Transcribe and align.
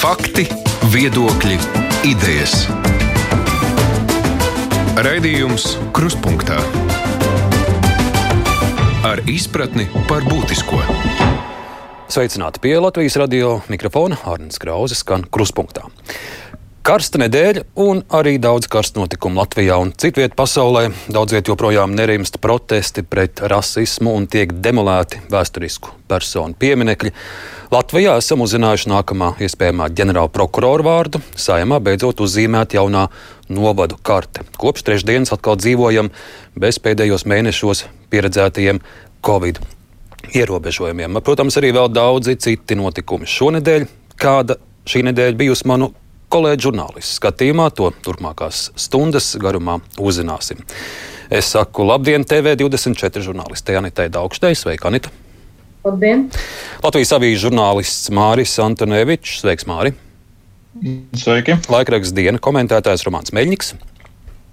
Fakti, 0.00 0.46
viedokļi, 0.94 1.58
idejas. 2.08 2.54
Raidījums 4.96 5.74
Kruspunkta 5.92 6.56
ar 9.04 9.20
izpratni 9.28 9.84
par 10.08 10.24
būtisko. 10.24 10.80
Sveicināti 12.08 12.64
pie 12.64 12.72
Latvijas 12.80 13.18
radio 13.20 13.58
mikrofona 13.68 14.16
Hārnas 14.22 14.56
Krauzes, 14.62 15.02
skan 15.04 15.28
Kruspunkta. 15.28 15.84
Karsta 16.90 17.20
nedēļa 17.22 17.60
un 17.78 18.00
arī 18.18 18.32
daudz 18.42 18.66
karstu 18.66 18.98
notikumu 18.98 19.38
Latvijā 19.38 19.76
un 19.78 19.92
citvietā 19.94 20.34
pasaulē. 20.34 20.88
Daudz 21.14 21.36
vietā 21.36 21.52
joprojām 21.52 21.92
nerimst 21.94 22.40
protesti 22.42 23.04
pret 23.06 23.38
rasismu 23.52 24.10
un 24.18 24.24
tiek 24.26 24.50
demolēti 24.64 25.20
vēsturisku 25.30 25.92
personu 26.10 26.58
pieminekļi. 26.58 27.12
Latvijā 27.70 28.16
esam 28.18 28.42
uzzinājuši 28.42 28.90
nākamā 28.90 29.28
iespējamā 29.38 29.86
ģenerāla 30.00 30.32
prokurora 30.34 30.88
vārdu. 30.88 31.20
Saimā 31.38 31.78
beidzot 31.78 32.24
uzzīmēta 32.26 32.80
jaunā 32.80 33.04
novadu 33.46 33.94
karte. 34.02 34.42
Kopš 34.58 34.88
trešdienas 34.88 35.30
atkal 35.36 35.60
dzīvojam 35.62 36.10
bez 36.58 36.82
pēdējos 36.82 37.22
mēnešos 37.22 37.84
pieredzētajiem 38.10 38.82
Covid 39.22 39.62
ierobežojumiem. 40.34 41.22
Protams, 41.22 41.62
arī 41.62 41.70
vēl 41.78 41.86
daudzi 41.94 42.34
citi 42.34 42.82
notikumi 42.82 43.30
šonadēļ. 43.30 43.86
Kāda 44.18 44.58
šī 44.90 45.06
nedēļa 45.06 45.38
bijusi 45.38 45.70
manu 45.70 45.92
kolēģi 46.30 46.66
žurnālisti 46.68 47.18
skatījumā. 47.18 47.70
To 47.78 47.90
turpmākās 48.04 48.68
stundas 48.78 49.32
garumā 49.40 49.78
uzzināsim. 50.00 50.62
Es 51.30 51.52
saku 51.54 51.86
labdien 51.86 52.26
TV24 52.26 53.22
žurnālistei 53.26 53.78
Anitai 53.78 54.08
Daugštei. 54.12 54.56
Sveika, 54.58 54.90
Anita! 54.90 55.12
Labdien! 55.86 56.26
Latvijas 56.84 57.14
avīzes 57.16 57.44
žurnālists 57.46 58.10
Māris 58.14 58.56
Antonevičs. 58.60 59.40
Sveiks, 59.40 59.66
Māri! 59.70 59.94
Sveiki! 61.16 61.56
Laikraksts 61.72 62.14
diena 62.16 62.42
komentētājs 62.42 63.06
Romāns 63.08 63.34
Meļņiks. 63.36 63.74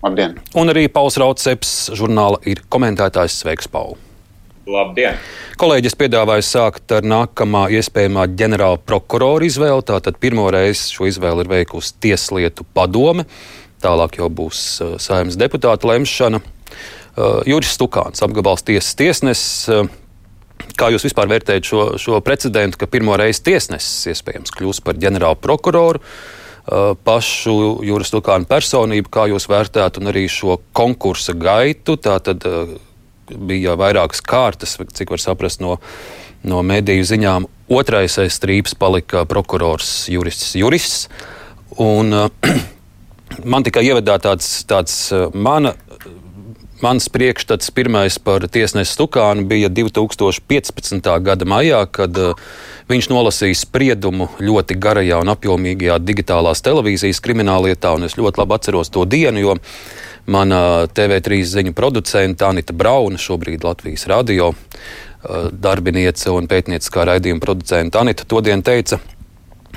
Labdien! 0.05 0.37
Un 0.57 0.73
arī 0.73 0.87
Pauls 0.93 1.19
Rauceps 1.19 1.77
žurnāla 1.97 2.39
ir 2.47 2.63
komentētājs 2.71 3.41
Sveiks, 3.43 3.69
Pauli! 3.71 4.06
Labdien! 4.67 5.15
Kolēģis 5.57 5.95
piedāvāja 5.95 6.43
sākt 6.43 6.91
ar 6.91 7.05
nākamā 7.07 7.67
iespējamā 7.77 8.25
ģenerāla 8.35 8.81
prokurora 8.83 9.45
izvēli. 9.47 9.85
Tātad 9.87 10.17
pirmo 10.19 10.49
reizi 10.51 10.91
šo 10.91 11.07
izvēli 11.07 11.45
ir 11.45 11.51
veikusi 11.53 11.93
Tieslietu 12.03 12.65
padome. 12.75 13.23
Tālāk 13.83 14.17
jau 14.19 14.27
būs 14.27 14.63
uh, 14.83 14.97
saimnes 14.99 15.37
deputāta 15.39 15.87
lemšana. 15.87 16.41
Uh, 16.41 17.39
Juris 17.47 17.71
Stukāns, 17.77 18.19
apgabals 18.25 18.65
tiesas 18.67 18.97
tiesnesis. 18.99 19.69
Uh, 19.71 20.67
kā 20.75 20.91
jūs 20.91 21.07
vispār 21.07 21.31
vērtējat 21.31 21.69
šo, 21.69 21.85
šo 22.01 22.19
precedentu, 22.25 22.81
ka 22.81 22.89
pirmo 22.91 23.15
reizi 23.15 23.45
tiesnesis 23.47 24.11
iespējams 24.11 24.51
kļūs 24.57 24.83
par 24.83 24.99
ģenerālu 24.99 25.39
prokuroru? 25.43 26.03
pašu 27.07 27.53
Jūras 27.87 28.09
Lukāna 28.11 28.43
personību, 28.43 29.07
kā 29.07 29.29
jūs 29.31 29.45
vērtētu, 29.47 30.01
un 30.01 30.11
arī 30.11 30.25
šo 30.27 30.57
konkursa 30.75 31.31
gaitu. 31.31 31.95
Tātad 31.95 32.43
bija 33.35 33.75
vairākas 33.79 34.21
kārtas, 34.23 34.77
cik 34.77 35.11
var 35.13 35.23
saprast 35.23 35.63
no, 35.63 35.77
no 36.47 36.61
mediju 36.65 37.05
ziņām. 37.07 37.47
Otrais 37.67 38.19
strīps 38.31 38.77
palika 38.79 39.25
prokurors 39.27 40.07
jurists. 40.11 40.55
jurists 40.55 41.09
un, 41.77 42.13
uh, 42.13 42.29
man 43.51 43.65
tikai 43.67 43.85
ievadā 43.89 44.17
tāds, 44.23 44.61
tāds 44.67 44.95
uh, 45.11 45.27
mana. 45.33 45.75
Mans 46.77 47.07
priekšstats 47.09 47.71
pirmais 47.73 48.19
par 48.21 48.43
tiesnesi 48.53 48.93
Stukānu 48.93 49.47
bija 49.49 49.65
2015. 49.73 51.07
gada 51.25 51.45
maijā, 51.49 51.79
kad 51.89 52.19
uh, 52.21 52.37
viņš 52.91 53.09
nolasīja 53.09 53.57
spriedumu 53.57 54.29
ļoti 54.37 54.77
garajā 54.77 55.17
un 55.23 55.31
apjomīgajā 55.33 55.97
digitālās 56.05 56.61
televīzijas 56.61 57.21
krimināllietā. 57.25 57.95
Es 58.05 58.17
ļoti 58.19 58.43
labi 58.43 58.55
atceros 58.59 58.93
to 58.93 59.07
dienu, 59.09 59.41
jo 59.41 59.57
Mana 60.27 60.87
TV3 60.91 61.43
ziņu 61.47 61.71
producente 61.73 62.45
Anita 62.45 62.73
Brauna, 62.75 63.15
šobrīd 63.17 63.63
Latvijas 63.63 64.07
radio 64.11 64.49
uh, 64.51 64.57
darbiniece 65.51 66.33
un 66.35 66.49
pētnieciskā 66.51 67.05
raidījuma 67.07 67.39
producente 67.43 67.99
Anita 67.99 68.27
Todien 68.27 68.59
teica, 68.59 68.99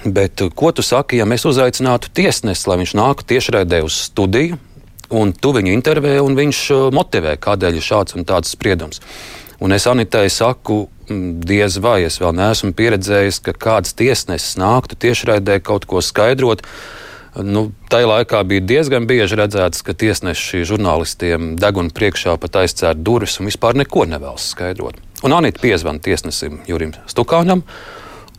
bet 0.05 0.43
uh, 0.43 0.51
ko 0.51 0.73
tu 0.75 0.83
saki, 0.83 1.21
ja 1.21 1.29
mēs 1.31 1.47
uzaicinātu 1.47 2.11
tiesnesi, 2.19 2.67
lai 2.67 2.81
viņš 2.83 2.97
nāktu 2.99 3.29
tiešraidē 3.31 3.85
uz 3.87 4.01
studiju, 4.09 4.59
un 5.15 5.31
tu 5.31 5.55
viņu 5.55 5.71
intervē, 5.77 6.17
un 6.19 6.35
viņš 6.39 6.65
uh, 6.75 6.89
motivē, 6.99 7.37
kādēļ 7.39 7.79
ir 7.79 7.87
šāds 7.87 8.19
un 8.19 8.27
tāds 8.27 8.51
spriedums. 8.51 8.99
Un 9.63 9.77
es 9.77 9.87
Anitai 9.87 10.27
saku, 10.33 10.87
diez 11.47 11.77
vai 11.79 12.01
es 12.07 12.19
vēl 12.19 12.33
neesmu 12.35 12.73
pieredzējis, 12.75 13.39
ka 13.45 13.55
kāds 13.55 13.95
tiesnesis 13.95 14.59
nāktu 14.59 14.99
tiešraidē 14.99 15.61
kaut 15.63 15.87
ko 15.87 16.03
skaidrot. 16.03 16.65
Nu, 17.39 17.69
Tajā 17.91 18.09
laikā 18.11 18.41
bija 18.47 18.63
diezgan 18.67 19.07
bieži 19.07 19.39
redzēts, 19.39 19.85
ka 19.87 19.95
tiesneši 19.95 20.65
žurnālistiem 20.67 21.55
deguna 21.61 21.93
priekšā 21.95 22.35
pat 22.43 22.59
aizcērt 22.65 23.05
durvis 23.07 23.39
un 23.39 23.47
vispār 23.47 23.79
neko 23.79 24.03
nevēlas 24.11 24.49
skaidrot. 24.51 24.99
Un 25.23 25.37
Anita 25.37 25.63
piezvanīja 25.63 26.09
tiesnesim 26.09 26.59
Jurim 26.67 26.97
Stukānam. 27.11 27.63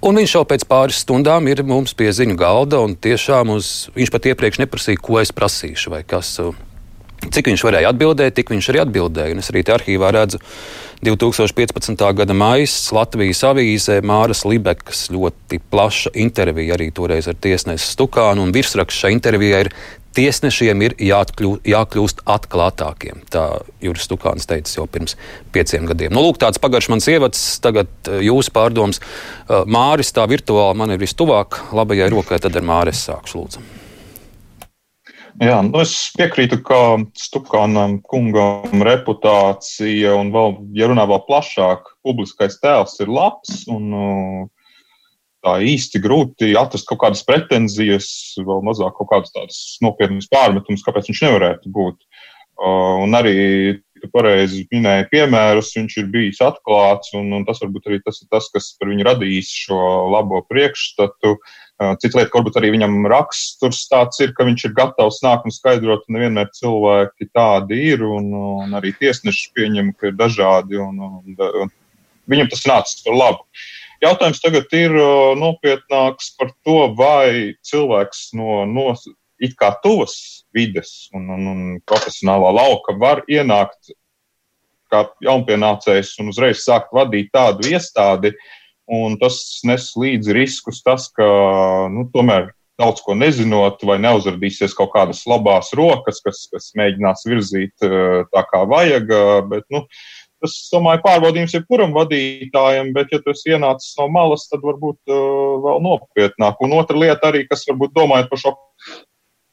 Un 0.01 0.17
viņš 0.17 0.33
jau 0.33 0.43
pēc 0.49 0.65
pāris 0.67 1.03
stundām 1.05 1.47
ir 1.47 1.61
mums 1.63 1.93
pie 1.93 2.09
ziņu 2.11 2.35
galda, 2.35 2.81
un 2.81 2.97
tiešām 2.97 3.53
uz, 3.53 3.91
viņš 3.95 4.11
pat 4.11 4.27
iepriekš 4.31 4.59
neprasīja, 4.63 4.99
ko 4.99 5.19
es 5.21 5.31
prasīšu, 5.35 5.93
vai 5.93 6.01
kas. 6.03 6.33
Cik 7.21 7.51
viņš 7.51 7.63
varēja 7.67 7.91
atbildēt, 7.93 8.33
tik 8.35 8.49
viņš 8.51 8.71
arī 8.73 8.81
atbildēja. 8.81 9.35
Un 9.35 9.43
es 9.43 9.51
arī 9.53 9.61
arhīvā 9.69 10.09
redzu 10.17 10.41
2015. 11.01 12.13
gada 12.13 12.33
maijā 12.37 12.67
Latvijas 12.93 13.39
avīzē 13.49 13.95
Māras 14.05 14.43
Libekas 14.45 15.07
ļoti 15.09 15.57
plaša 15.73 16.11
intervija 16.21 16.75
arī 16.75 16.91
toreiz 16.93 17.25
ar 17.25 17.39
tiesnesi 17.41 17.87
Stukānu. 17.95 18.45
Virsraksts 18.53 19.01
šai 19.01 19.15
intervijai 19.15 19.63
ir 19.65 19.71
tiesnešiem 20.13 20.85
ir 20.85 20.95
jāatkļūst, 21.01 21.65
jākļūst 21.73 22.21
atklātākiem. 22.29 23.25
Tā 23.33 23.47
Juris 23.81 24.05
Stukāns 24.05 24.45
teica 24.45 24.77
jau 24.77 24.85
pirms 24.85 25.17
pieciem 25.55 25.89
gadiem. 25.89 26.13
Nu, 26.13 26.21
lūk, 26.27 26.37
tāds 26.37 26.61
pagaršs 26.61 26.93
mans 26.93 27.09
ievads, 27.09 27.45
tagad 27.65 27.89
eh, 28.05 28.21
jūsu 28.29 28.53
pārdoms. 28.53 29.01
Eh, 29.01 29.65
Māris 29.65 30.13
tā 30.13 30.29
virtuāli 30.29 30.83
man 30.83 30.93
ir 30.93 31.01
vistuvāk, 31.01 31.63
labajai 31.73 32.13
rokai, 32.13 32.43
tad 32.45 32.61
ar 32.61 32.67
Māris 32.75 33.07
sākšu 33.09 33.41
lūdzu. 33.41 33.80
Jā, 35.39 35.61
nu 35.63 35.79
es 35.79 35.93
piekrītu, 36.17 36.59
ka 36.65 36.77
Stupkānam 37.17 37.99
kungam 38.03 38.83
reputācija 38.83 40.15
un 40.17 40.31
vēl, 40.33 40.57
ja 40.75 40.89
runā 40.91 41.05
vēl 41.07 41.21
plašāk, 41.27 41.93
publiskais 42.03 42.59
tēls 42.59 42.97
ir 42.99 43.11
labs 43.11 43.61
un 43.71 43.85
uh, 43.95 44.41
tā 45.45 45.55
īsti 45.63 46.01
grūti 46.03 46.51
atrast 46.59 46.89
kaut 46.89 46.99
kādas 47.05 47.23
pretenzijas, 47.27 48.09
vēl 48.41 48.65
mazāk 48.67 48.97
kaut 48.99 49.11
kādas 49.13 49.31
tādas 49.35 49.61
nopietnas 49.85 50.27
pārmetumus, 50.31 50.83
kāpēc 50.83 51.09
viņš 51.11 51.23
nevarētu 51.27 51.71
būt. 51.79 52.03
Uh, 52.61 52.99
un 53.05 53.15
arī 53.17 53.79
pareizi 54.11 54.65
minēji 54.73 55.07
piemērus, 55.13 55.71
viņš 55.77 55.97
ir 56.01 56.11
bijis 56.11 56.43
atklāts, 56.43 57.13
un, 57.17 57.31
un 57.37 57.47
tas 57.47 57.61
varbūt 57.63 57.87
arī 57.87 58.01
tas 58.03 58.19
ir 58.19 58.27
tas, 58.33 58.51
kas 58.51 58.73
par 58.77 58.91
viņu 58.91 59.07
radījis 59.07 59.51
šo 59.63 59.81
labo 60.11 60.43
priekšstatu. 60.49 61.37
Uh, 61.37 61.59
Cita 61.81 62.19
lieta, 62.19 62.29
ka 62.29 62.37
varbūt 62.37 62.57
arī 62.59 62.69
viņam 62.75 63.07
raksturs 63.09 63.85
tāds 63.89 64.19
ir, 64.21 64.35
ka 64.37 64.45
viņš 64.45 64.65
ir 64.67 64.73
gatavs 64.77 65.21
nākt 65.25 65.47
un 65.49 65.53
skaidrot, 65.55 66.03
un 66.05 66.17
nevienmēr 66.17 66.51
cilvēki 66.53 67.29
tādi 67.33 67.79
ir, 67.89 68.03
un, 68.05 68.27
un 68.37 68.75
arī 68.77 68.91
tiesneši 68.99 69.47
pieņem, 69.57 69.89
ka 69.97 70.11
ir 70.11 70.19
dažādi, 70.19 70.77
un, 70.77 70.99
un, 71.01 71.39
un 71.63 71.71
viņam 72.29 72.51
tas 72.51 72.67
nācis 72.69 73.01
par 73.07 73.17
labu. 73.17 73.63
Jautājums 74.01 74.43
tagad 74.43 74.77
ir 74.77 74.93
nopietnāks 75.41 76.29
par 76.37 76.53
to, 76.65 76.77
vai 76.97 77.57
cilvēks 77.65 78.29
no, 78.37 78.61
no 78.69 78.93
it 79.41 79.57
kā 79.57 79.73
tuvas 79.81 80.15
vides 80.53 81.09
un, 81.17 81.29
un, 81.33 81.49
un 81.49 81.65
profesionālā 81.89 82.53
lauka 82.61 82.93
var 83.01 83.25
ienākt 83.25 83.95
kā 84.91 85.05
jaunpienācējs 85.23 86.17
un 86.21 86.29
uzreiz 86.29 86.61
sākt 86.65 86.91
vadīt 86.93 87.31
tādu 87.33 87.69
iestādi, 87.71 88.35
uh, 88.35 88.60
un 88.91 89.15
tas 89.21 89.37
nes 89.67 89.91
līdzi 89.97 90.35
riskus, 90.35 90.81
tas, 90.83 91.07
ka 91.15 91.27
nu, 91.93 92.07
tomēr 92.13 92.51
daudz 92.81 93.03
ko 93.05 93.15
nezinot, 93.17 93.83
vai 93.85 93.99
neuzrādīsies 94.01 94.73
kaut 94.77 94.91
kādas 94.95 95.21
labās 95.29 95.71
rokas, 95.77 96.21
kas, 96.25 96.43
kas 96.51 96.71
mēģinās 96.79 97.23
virzīt 97.29 97.85
eh, 97.85 98.23
tā 98.31 98.43
kā 98.49 98.63
vajag. 98.69 99.13
Eh, 99.17 99.31
bet, 99.51 99.67
nu, 99.73 99.83
tas, 100.41 100.55
domāju, 100.73 101.03
pārbaudījums 101.05 101.55
ir 101.57 101.65
kuram 101.69 101.93
vadītājam, 101.95 102.91
bet, 102.97 103.13
ja 103.13 103.21
esi 103.33 103.53
ienācis 103.53 103.93
no 103.99 104.09
malas, 104.09 104.47
tad 104.49 104.63
varbūt 104.65 105.13
uh, 105.13 105.59
vēl 105.61 105.83
nopietnāk. 105.85 106.63
Un 106.65 106.73
otra 106.79 106.97
lieta 106.97 107.29
arī, 107.29 107.43
kas 107.45 107.67
varbūt 107.69 107.93
domājot 107.93 108.31
par 108.31 108.41
šo 108.41 108.55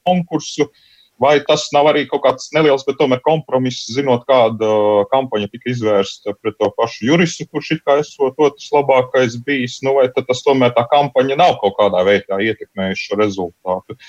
konkursu, 0.09 0.65
uh, 0.65 0.87
Vai 1.19 1.33
tas 1.43 1.65
nav 1.75 1.89
arī 1.91 2.05
kaut 2.07 2.21
kāds 2.23 2.47
neliels, 2.55 2.85
bet 2.87 2.95
tomēr 2.95 3.19
kompromiss, 3.25 3.89
zinot, 3.91 4.23
kāda 4.29 4.69
kampaņa 5.11 5.49
tika 5.51 5.67
izvērsta 5.73 6.31
pret 6.39 6.55
to 6.55 6.69
pašu 6.77 7.09
juristu, 7.09 7.43
kurš 7.51 7.73
it 7.75 7.83
kā 7.83 7.97
esot 7.99 8.39
otrs 8.39 8.69
labākais 8.71 9.35
bijis, 9.43 9.81
nu 9.83 9.97
vai 9.97 10.07
tas 10.15 10.45
tomēr 10.45 10.71
tā 10.77 10.85
kampaņa 10.87 11.35
nav 11.41 11.57
kaut 11.59 11.75
kādā 11.81 12.05
veidā 12.07 12.39
ietekmējusi 12.47 13.09
šo 13.09 13.19
rezultātu? 13.19 13.99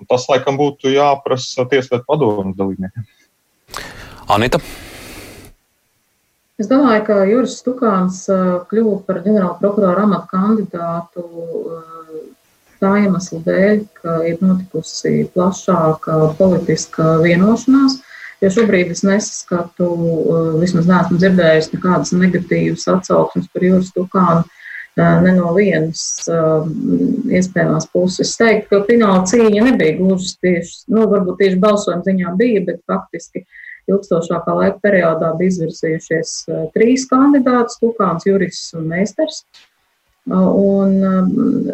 Un 0.00 0.10
tas, 0.10 0.28
laikam, 0.28 0.58
būtu 0.60 0.92
jāprasa 0.92 1.64
tieslietu 1.70 2.04
padomu 2.04 2.52
dalībniekiem. 2.58 3.06
Anita. 4.28 4.60
Es 6.60 6.68
domāju, 6.70 7.06
ka 7.08 7.14
Juris 7.26 7.56
Stukāns 7.58 8.20
kļuva 8.68 9.00
par 9.08 9.24
ģenerāla 9.24 9.56
prokurora 9.58 10.04
amatu 10.04 10.28
kandidātu 10.30 11.24
tā 12.84 12.94
iemesla 13.02 13.40
dēļ, 13.46 13.84
ka 14.00 14.16
ir 14.28 14.42
notikusi 14.44 15.24
plašāka 15.34 16.18
politiska 16.38 17.16
vienošanās. 17.24 18.02
Jo 18.42 18.50
šobrīd 18.52 18.90
es 18.92 19.00
nesaskatu, 19.06 19.86
vismaz 20.60 20.88
neesmu 20.90 21.16
dzirdējis 21.16 21.72
nekādas 21.72 22.12
negatīvas 22.12 22.84
atsauksmes 22.92 23.48
par 23.54 23.64
Jūras 23.64 23.94
Tukānu 23.94 24.44
ne 24.96 25.32
no 25.34 25.50
vienas 25.56 26.02
iespējamās 26.28 27.88
puses. 27.92 28.28
Es 28.28 28.36
teiktu, 28.38 28.68
ka 28.70 28.82
fināla 28.86 29.24
cīņa 29.26 29.64
nebija 29.70 29.98
gluži 29.98 30.34
tieši, 30.44 30.84
nu, 30.94 31.08
varbūt 31.10 31.40
tieši 31.40 31.60
balsojuma 31.62 32.06
ziņā 32.06 32.34
bija, 32.38 32.62
bet 32.68 32.82
faktiski 32.90 33.42
ilgstošākā 33.90 34.54
laika 34.60 34.78
periodā 34.84 35.32
bija 35.38 35.54
izvirzījušies 35.54 36.34
trīs 36.76 37.08
kandidātus- 37.10 37.80
Tukāns, 37.82 38.28
Juris 38.28 38.60
un 38.78 38.86
Meistars. 38.92 39.42
Un 40.24 40.94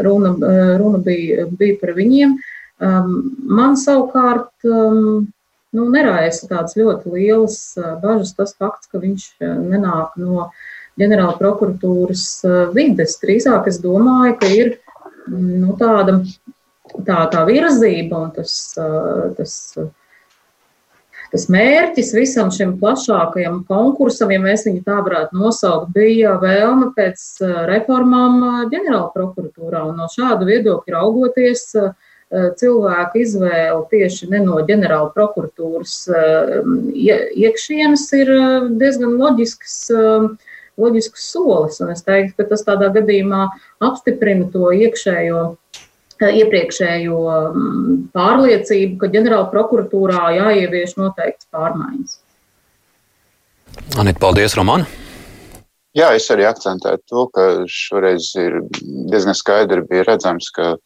runa, 0.02 0.32
runa 0.80 0.98
bija, 1.04 1.46
bija 1.58 1.76
par 1.78 1.94
viņiem. 1.94 2.34
Man 2.80 3.76
savukārt 3.78 4.66
nu, 4.66 5.84
neraisa 5.94 6.48
tādas 6.50 6.74
ļoti 6.80 7.12
lielas 7.14 7.60
bažas 8.02 8.34
tas 8.34 8.56
fakts, 8.58 8.90
ka 8.90 8.98
viņš 8.98 9.28
nenāk 9.70 10.16
no 10.18 10.48
uh, 10.48 10.66
ģenerāla 11.00 11.36
prokuratūras 11.38 12.26
vides. 12.74 13.16
Drīzāk 13.22 13.68
es 13.70 13.80
domāju, 13.82 14.36
ka 14.40 14.52
ir 14.54 14.74
nu, 15.30 15.74
tāda 15.80 16.18
tā, 17.06 17.22
tā 17.32 17.44
virzība 17.48 18.24
un 18.26 18.34
tas, 18.36 18.54
tas, 19.38 19.56
tas 21.32 21.46
mērķis 21.52 22.12
visam 22.16 22.50
šim 22.54 22.76
plašākajam 22.80 23.62
konkursam, 23.68 24.32
ja 24.34 24.40
mēs 24.42 24.66
viņu 24.68 24.84
tā 24.86 25.00
varētu 25.06 25.38
nosaukt, 25.38 25.90
bija 25.94 26.36
vēlme 26.42 26.92
pēc 26.96 27.24
eh, 27.46 27.56
reformām 27.70 28.68
ģenerāla 28.72 29.10
prokuratūrā. 29.16 29.84
Un 29.90 30.00
no 30.02 30.08
šāda 30.12 30.48
viedokļa 30.48 30.96
raugoties, 30.98 31.68
cilvēku 32.30 33.24
izvēle 33.24 33.80
tieši 33.90 34.28
ne 34.30 34.38
no 34.44 34.60
ģenerāla 34.62 35.08
prokuratūras 35.16 35.96
iekšienes 36.94 38.04
ir 38.20 38.30
diezgan 38.78 39.16
loģisks 39.18 39.80
loģisks 40.80 41.30
solis. 41.32 41.80
Un 41.82 41.92
es 41.94 42.04
teiktu, 42.06 42.36
ka 42.38 42.48
tas 42.52 42.64
tādā 42.66 42.90
gadījumā 42.94 43.46
apstiprina 43.84 44.48
to 44.52 44.72
iekšējo. 44.76 45.44
Iepriekšējo 46.28 47.20
mm, 47.30 47.98
pārliecību, 48.16 48.98
ka 49.00 49.08
ģenerāla 49.14 49.48
prokuratūrā 49.52 50.26
jāievieš 50.36 50.98
noteikts 51.00 51.48
pārmaiņas. 51.54 52.18
Anita, 54.00 54.20
paldies, 54.20 54.56
Roman! 54.58 54.84
Jā, 55.98 56.12
es 56.14 56.28
arī 56.30 56.44
akcentēju 56.46 57.00
to, 57.10 57.22
ka 57.34 57.44
šoreiz 57.66 58.28
ir 58.38 58.60
diezgan 59.10 59.34
skaidri 59.34 59.82
bija 59.88 60.04
redzams, 60.06 60.46
ka 60.54 60.76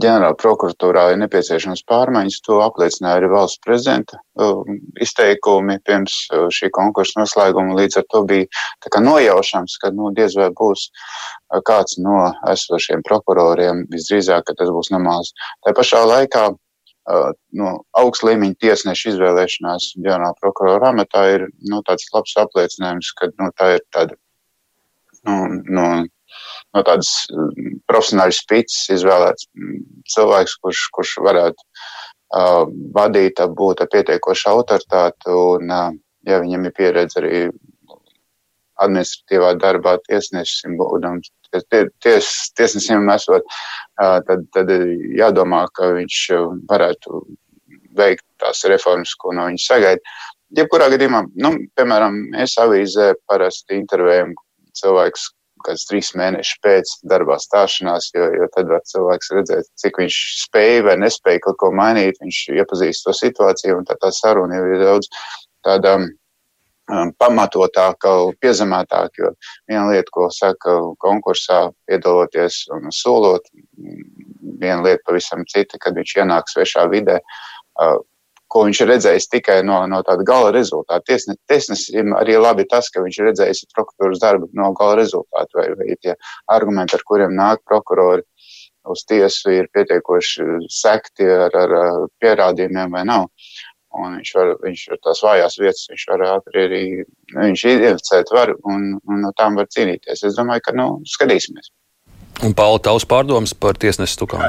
ģenerāla 0.00 0.32
prokuratūrā 0.40 1.10
ir 1.12 1.20
nepieciešams 1.20 1.82
pārmaiņas. 1.90 2.38
To 2.48 2.62
apliecināja 2.64 3.20
arī 3.20 3.28
valsts 3.34 3.60
prezidenta 3.66 4.16
um, 4.40 4.78
izteikumi 5.04 5.76
pirms 5.84 6.16
uh, 6.30 6.46
šī 6.48 6.72
konkursa 6.72 7.20
noslēguma. 7.20 7.76
Līdz 7.82 8.00
ar 8.00 8.08
to 8.14 8.24
bija 8.32 8.96
nojaušams, 9.10 9.76
ka 9.84 9.92
nu, 9.92 10.08
diez 10.16 10.40
vai 10.40 10.48
būs 10.56 10.88
uh, 10.88 11.60
kāds 11.60 12.00
no 12.00 12.24
esošiem 12.48 13.04
prokuroriem. 13.04 13.84
Visdrīzāk, 13.92 14.48
ka 14.48 14.56
tas 14.56 14.72
būs 14.72 14.88
normāls. 14.96 15.36
Tā 15.68 15.76
pašā 15.76 16.00
laikā 16.08 16.48
uh, 16.56 17.32
no 17.60 17.78
augsta 17.92 18.32
līmeņa 18.32 18.62
tiesneša 18.64 19.18
izvēlēšanās 19.18 19.94
ģenerāla 20.00 20.36
prokurora 20.40 20.96
amatā 20.96 21.28
ir 21.36 21.50
nu, 21.68 21.84
tāds 21.84 22.08
labs 22.16 22.40
apliecinājums, 22.40 23.12
ka 23.20 23.34
nu, 23.36 23.52
tā 23.52 23.76
ir 23.76 23.90
tāda 23.92 24.16
nu, 25.26 25.36
no, 25.78 25.86
no 26.74 26.82
tādas 26.86 27.12
mm, 27.32 27.78
profesionāļas 27.90 28.42
spīdus 28.44 28.80
izvēlēts 28.96 29.48
mm, 29.54 29.78
cilvēks, 30.14 30.56
kurš, 30.62 30.82
kurš 30.96 31.14
varētu 31.26 31.62
uh, 31.62 32.64
vadīt, 32.96 33.42
būt 33.60 33.84
ar 33.84 33.92
pietiekošu 33.94 34.50
autoritāti, 34.52 35.32
un, 35.32 35.72
uh, 35.72 35.88
ja 36.26 36.42
viņam 36.42 36.68
ir 36.68 36.76
pieredze 36.76 37.22
arī 37.22 37.46
administratīvā 38.84 39.54
darbā 39.56 39.96
tiesnesim, 40.04 40.76
būdam, 40.76 41.22
ties, 42.04 42.30
tiesnesim 42.58 43.08
esot, 43.14 43.46
uh, 44.02 44.18
tad, 44.28 44.44
tad 44.52 44.72
jādomā, 45.16 45.64
ka 45.72 45.94
viņš 45.96 46.22
varētu 46.68 47.22
veikt 47.96 48.26
tās 48.42 48.64
reformas, 48.68 49.14
ko 49.16 49.32
no 49.36 49.46
viņa 49.48 49.62
sagaida. 49.62 50.16
Jebkurā 50.56 50.90
gadījumā, 50.92 51.24
nu, 51.42 51.54
piemēram, 51.74 52.18
mēs 52.34 52.54
avīzē 52.62 53.14
parasti 53.26 53.74
intervējam 53.80 54.34
cilvēks 54.80 55.30
kāds 55.66 55.86
trīs 55.88 56.12
mēnešus 56.18 56.60
pēc 56.64 56.92
darbā 57.10 57.38
stāšanās, 57.42 58.10
jo, 58.14 58.26
jo 58.40 58.48
tad 58.54 58.68
var 58.70 58.84
cilvēks 58.86 59.32
redzēt, 59.38 59.70
cik 59.80 59.98
viņš 60.02 60.18
spēja 60.42 60.84
vai 60.90 60.96
nespēja 61.00 61.42
kaut 61.46 61.58
ko 61.62 61.72
mainīt, 61.74 62.20
viņš 62.22 62.42
iepazīst 62.60 63.06
to 63.06 63.14
situāciju, 63.16 63.80
un 63.80 63.88
tā, 63.88 63.96
tā 64.02 64.12
saruna 64.14 64.60
jau 64.60 64.68
ir 64.74 64.84
daudz 64.84 65.10
tāda 65.66 65.96
um, 65.98 67.12
pamatotāka, 67.18 68.12
piezemētāka, 68.42 69.22
jo 69.22 69.32
viena 69.70 69.86
lieta, 69.90 70.12
ko 70.14 70.28
saka 70.34 70.76
konkursā 71.02 71.66
piedaloties 71.88 72.64
un 72.76 72.90
solot, 72.94 73.48
viena 74.60 74.82
lieta 74.84 75.02
pavisam 75.08 75.46
cita, 75.50 75.80
kad 75.82 75.96
viņš 75.98 76.18
ienāk 76.20 76.52
svešā 76.52 76.86
vidē, 76.92 77.18
uh, 77.82 77.98
ko 78.56 78.62
viņš 78.64 78.78
ir 78.80 78.88
redzējis 78.88 79.28
tikai 79.28 79.58
no, 79.68 79.82
no 79.90 80.00
tāda 80.06 80.24
gala 80.24 80.52
rezultāta. 80.54 81.04
Tiesne, 81.10 81.36
tiesnesim 81.50 82.14
arī 82.16 82.38
labi 82.40 82.64
tas, 82.70 82.88
ka 82.92 83.04
viņš 83.04 83.18
ir 83.20 83.28
redzējis 83.30 83.66
prokuratūras 83.76 84.22
darbu 84.22 84.48
no 84.56 84.70
gala 84.78 84.96
rezultātu, 85.02 85.60
vai, 85.60 85.68
vai 85.76 85.98
tie 86.00 86.16
argumenti, 86.52 86.96
ar 86.96 87.04
kuriem 87.04 87.36
nāk 87.36 87.60
prokurori 87.68 88.24
uz 88.88 89.02
tiesu, 89.04 89.50
ir 89.52 89.68
pietiekoši 89.74 90.68
sekti 90.72 91.26
ar, 91.28 91.56
ar 91.58 92.04
pierādījumiem 92.22 92.96
vai 92.96 93.04
nav. 93.08 93.28
Un 93.96 94.18
viņš 94.18 94.30
var, 94.36 94.52
viņš 94.60 94.84
var 94.92 95.00
tās 95.04 95.22
vājās 95.24 95.56
vietas, 95.60 95.86
viņš 95.92 96.04
var 96.10 96.24
ātri 96.30 96.64
arī, 96.66 96.82
viņš 97.36 97.64
identificēt 97.70 98.32
var 98.32 98.52
un, 98.56 98.94
un 99.08 99.24
no 99.24 99.32
tām 99.36 99.56
var 99.56 99.68
cīnīties. 99.72 100.24
Es 100.28 100.36
domāju, 100.36 100.64
ka, 100.68 100.76
nu, 100.76 100.88
skatīsimies. 101.16 101.72
Un 102.44 102.56
Paula, 102.56 102.80
tavs 102.84 103.08
pārdoms 103.08 103.56
par 103.56 103.80
tiesnesu 103.80 104.20
tukām? 104.24 104.48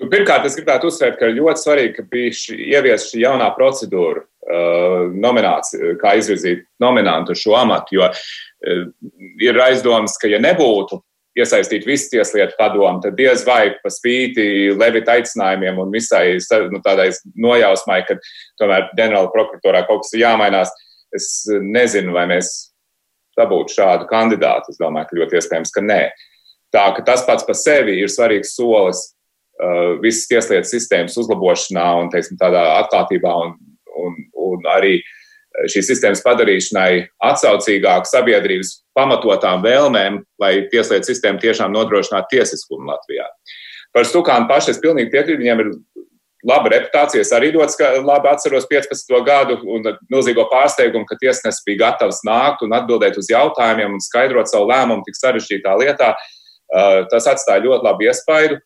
Nu, 0.00 0.08
pirmkārt, 0.08 0.46
es 0.48 0.56
gribētu 0.56 0.88
uzsvērt, 0.88 1.18
ka 1.20 1.28
ļoti 1.28 1.60
svarīgi, 1.60 1.94
ka 1.98 2.06
bija 2.08 2.32
šī, 2.38 2.56
ievies 2.72 3.10
šī 3.10 3.20
jaunā 3.26 3.50
procedūra, 3.56 4.22
uh, 4.24 5.10
nominācija, 5.12 5.92
kā 6.00 6.14
izvirzīt 6.16 6.64
nominantu 6.80 7.36
šo 7.36 7.58
amatu. 7.58 7.98
Jo 7.98 8.08
uh, 8.08 8.86
ir 9.44 9.60
aizdoms, 9.60 10.16
ka, 10.20 10.30
ja 10.32 10.40
nebūtu 10.40 11.02
iesaistīt 11.36 11.84
visu 11.86 12.08
tieslietu 12.14 12.56
padomu, 12.58 13.02
tad 13.04 13.14
diez 13.18 13.44
vai 13.46 13.74
pa 13.82 13.92
spīti 13.92 14.72
Levita 14.74 15.18
aicinājumiem 15.18 15.78
un 15.84 15.92
visai 15.92 16.40
nu, 16.72 16.80
tādai 16.84 17.10
nojausmai, 17.36 18.00
ka 18.08 18.16
tomēr 18.60 18.88
ģenerāla 18.96 19.30
prokuratūrā 19.36 19.84
kaut 19.86 20.06
kas 20.06 20.16
ir 20.16 20.24
jāmainās. 20.24 20.72
Es 21.14 21.44
nezinu, 21.50 22.14
vai 22.16 22.24
mēs 22.30 22.50
dabūtu 23.38 23.76
šādu 23.76 24.08
kandidātu. 24.10 24.72
Es 24.72 24.80
domāju, 24.80 25.10
ka 25.10 25.22
ļoti 25.22 25.40
iespējams, 25.40 25.72
ka 25.74 25.84
nē. 25.84 26.02
Tā 26.72 26.88
ka 26.96 27.04
tas 27.04 27.24
pats 27.26 27.44
par 27.44 27.58
sevi 27.58 28.00
ir 28.00 28.12
svarīgs 28.12 28.56
solis 28.56 29.10
visas 30.02 30.28
tieslietu 30.30 30.68
sistēmas 30.70 31.16
uzlabošanā 31.20 31.86
un 32.00 32.12
teiksim, 32.12 32.38
tādā 32.40 32.62
atklātībā 32.80 33.32
un, 33.44 33.56
un, 34.00 34.20
un 34.50 34.68
arī 34.72 34.98
šīs 35.70 35.88
sistēmas 35.90 36.22
padarīšanai 36.24 36.92
atsaucīgāk 37.26 38.06
sabiedrības 38.08 38.76
pamatotām 38.96 39.64
vēlmēm, 39.64 40.20
lai 40.40 40.52
tieslietu 40.72 41.10
sistēma 41.10 41.42
tiešām 41.42 41.74
nodrošinātu 41.74 42.36
tiesiskumu 42.36 42.88
Latvijā. 42.88 43.26
Par 43.94 44.06
Stukānu 44.06 44.46
pašu 44.50 44.72
es 44.72 44.80
pilnīgi 44.82 45.10
piekrītu, 45.12 45.40
viņiem 45.42 45.64
ir 45.64 45.72
laba 46.46 46.70
reputācija. 46.72 47.24
Es 47.24 47.32
arī 47.36 47.50
ļoti 47.56 47.90
labi 48.06 48.30
atceros 48.30 48.68
15. 48.70 49.16
gadu 49.26 49.58
un 49.66 49.84
milzīgo 50.12 50.46
pārsteigumu, 50.52 51.04
ka 51.08 51.18
tiesnesis 51.20 51.64
bija 51.66 51.84
gatavs 51.86 52.22
nākt 52.26 52.64
un 52.64 52.76
atbildēt 52.76 53.18
uz 53.20 53.28
jautājumiem 53.32 53.98
un 53.98 54.04
skaidrot 54.04 54.48
savu 54.48 54.70
lēmumu 54.70 55.04
tik 55.06 55.18
sarežģītā 55.18 55.76
lietā. 55.82 56.14
Uh, 56.70 57.02
tas 57.10 57.26
atstāja 57.26 57.64
ļoti 57.64 57.82
labu 57.88 58.06
iespaidu. 58.06 58.60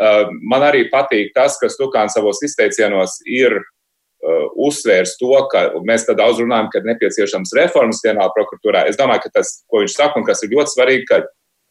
Uh, 0.00 0.30
man 0.48 0.64
arī 0.64 0.86
patīk 0.92 1.34
tas, 1.36 1.58
ka 1.60 1.68
Stukāns 1.68 2.14
savos 2.16 2.40
izteicienos 2.46 3.18
ir 3.28 3.52
uh, 3.58 4.46
uzsvērs 4.56 5.18
to, 5.20 5.34
ka 5.52 5.66
mēs 5.84 6.06
tā 6.08 6.14
daudz 6.16 6.40
runājam, 6.40 6.70
ka 6.72 6.80
nepieciešams 6.86 7.52
reformas 7.58 8.00
ģenerāla 8.04 8.32
prokuratūrā. 8.36 8.86
Es 8.88 8.96
domāju, 9.00 9.26
ka 9.26 9.34
tas, 9.40 9.58
ko 9.68 9.82
viņš 9.84 9.98
saka, 9.98 10.16
un 10.20 10.24
kas 10.28 10.40
ir 10.46 10.54
ļoti 10.54 10.74
svarīgi, 10.74 11.04
ka 11.10 11.20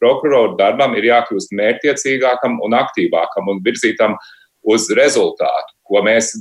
prokuroru 0.00 0.54
darbam 0.60 0.94
ir 0.96 1.10
jākļūst 1.10 1.52
mērķtiecīgākam 1.58 2.60
un 2.64 2.76
aktīvākam 2.78 3.50
un 3.52 3.60
virzītam 3.66 4.16
uz 4.70 4.86
rezultātu, 4.96 5.74
ko 5.88 6.04
mēs 6.06 6.32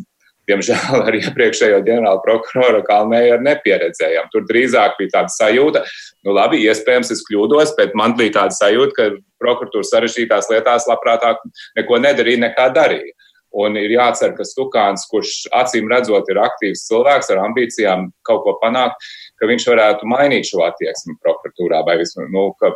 diemžēl 0.50 1.06
ar 1.06 1.18
iepriekšējo 1.20 1.80
ģenerāla 1.86 2.24
prokuroru 2.26 2.84
Kalnēju 2.88 3.40
nepieredzējām. 3.46 4.30
Tur 4.34 4.46
drīzāk 4.50 5.00
bija 5.00 5.20
tāda 5.20 5.34
sajūta, 5.36 5.86
nu 6.28 6.36
labi, 6.36 6.64
iespējams, 6.66 7.14
es 7.16 7.24
kļūdos, 7.30 7.76
bet 7.80 7.96
man 8.00 8.18
bija 8.20 8.42
tāda 8.42 8.58
sajūta, 8.58 8.96
ka 8.98 9.10
prokuratūra 9.40 9.88
sarežģītās 9.88 10.52
lietās 10.52 10.90
labprātāk 10.90 11.42
neko 11.80 12.02
nedarīja, 12.04 12.46
nekā 12.50 12.70
darīja. 12.76 13.16
Un 13.60 13.74
ir 13.82 13.90
jācer, 13.90 14.36
ka 14.38 14.46
Stukāns, 14.46 15.08
kurš 15.10 15.48
acīm 15.58 15.88
redzot 15.90 16.28
ir 16.30 16.38
aktīvs 16.38 16.84
cilvēks 16.86 17.32
ar 17.34 17.42
ambīcijām 17.48 18.06
kaut 18.28 18.44
ko 18.46 18.54
panākt, 18.62 19.08
ka 19.42 19.50
viņš 19.50 19.66
varētu 19.72 20.10
mainīt 20.10 20.52
šo 20.52 20.62
attieksmi 20.68 21.18
prokuratūrā 21.24 21.82
vai 21.88 21.98
vismaz 22.02 22.30
nu, 22.30 22.52
ka, 22.62 22.76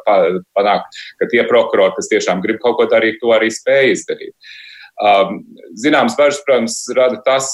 panākt, 0.57 0.97
ka 1.21 1.29
tie 1.29 1.45
prokurori, 1.49 1.93
kas 1.99 2.09
tiešām 2.09 2.41
grib 2.41 2.57
kaut 2.63 2.79
ko 2.79 2.89
darīt, 2.89 3.21
to 3.21 3.35
arī 3.35 3.51
spēj 3.53 3.93
izdarīt. 3.93 4.33
Um, 5.01 5.39
zināms, 5.81 6.13
bažas, 6.13 6.43
protams, 6.45 6.75
rada 6.93 7.17
tas, 7.25 7.47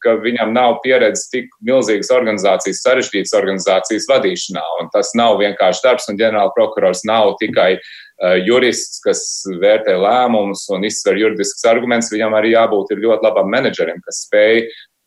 ka 0.00 0.14
viņam 0.22 0.54
nav 0.56 0.78
pieredzes 0.84 1.28
tik 1.28 1.50
milzīgas 1.66 2.08
organizācijas, 2.14 2.80
sarežģītas 2.86 3.34
organizācijas 3.36 4.08
vadīšanā. 4.08 4.62
Tas 4.94 5.12
nav 5.18 5.36
vienkārši 5.42 5.84
darbs, 5.84 6.08
un 6.08 6.16
ģenerāla 6.20 6.54
prokurors 6.56 7.04
nav 7.04 7.34
tikai 7.42 7.74
uh, 7.76 8.38
jurists, 8.40 9.02
kas 9.04 9.22
vērtē 9.60 9.98
lēmumus 10.00 10.64
un 10.72 10.88
izsver 10.88 11.20
juridiskus 11.20 11.68
argumentus. 11.68 12.12
Viņam 12.14 12.38
arī 12.40 12.54
jābūt 12.54 12.96
ļoti 12.96 13.28
labam 13.28 13.52
menedžerim, 13.52 14.00
kas 14.06 14.24
spēj 14.24 14.64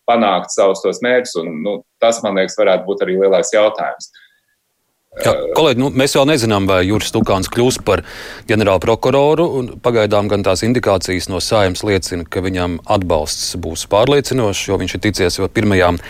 panākt 0.10 0.54
savus 0.54 0.84
tos 0.86 1.02
mērķus. 1.02 1.40
Un, 1.42 1.58
nu, 1.66 1.80
tas, 2.04 2.22
man 2.22 2.38
liekas, 2.38 2.60
varētu 2.60 2.86
būt 2.86 3.02
arī 3.08 3.18
lielais 3.18 3.50
jautājums. 3.56 4.14
Jā, 5.14 5.34
kolēģi, 5.54 5.78
nu, 5.78 5.92
mēs 5.94 6.16
vēl 6.18 6.26
nezinām, 6.32 6.66
vai 6.66 6.80
Juris 6.88 7.14
Tukāns 7.14 7.50
kļūs 7.54 7.78
par 7.86 8.02
ģenerālu 8.50 8.82
prokuroru. 8.82 9.46
Pagaidām 9.86 10.30
gan 10.32 10.42
tās 10.46 10.66
indikācijas 10.66 11.30
no 11.30 11.42
saimnes 11.44 11.86
liecina, 11.86 12.26
ka 12.26 12.42
viņam 12.42 12.80
atbalsts 12.96 13.54
būs 13.62 13.86
pārliecinošs, 13.94 14.66
jo 14.72 14.80
viņš 14.82 14.98
ir 14.98 15.04
ticies 15.06 15.38
jau 15.38 15.50
pirmajām 15.54 16.02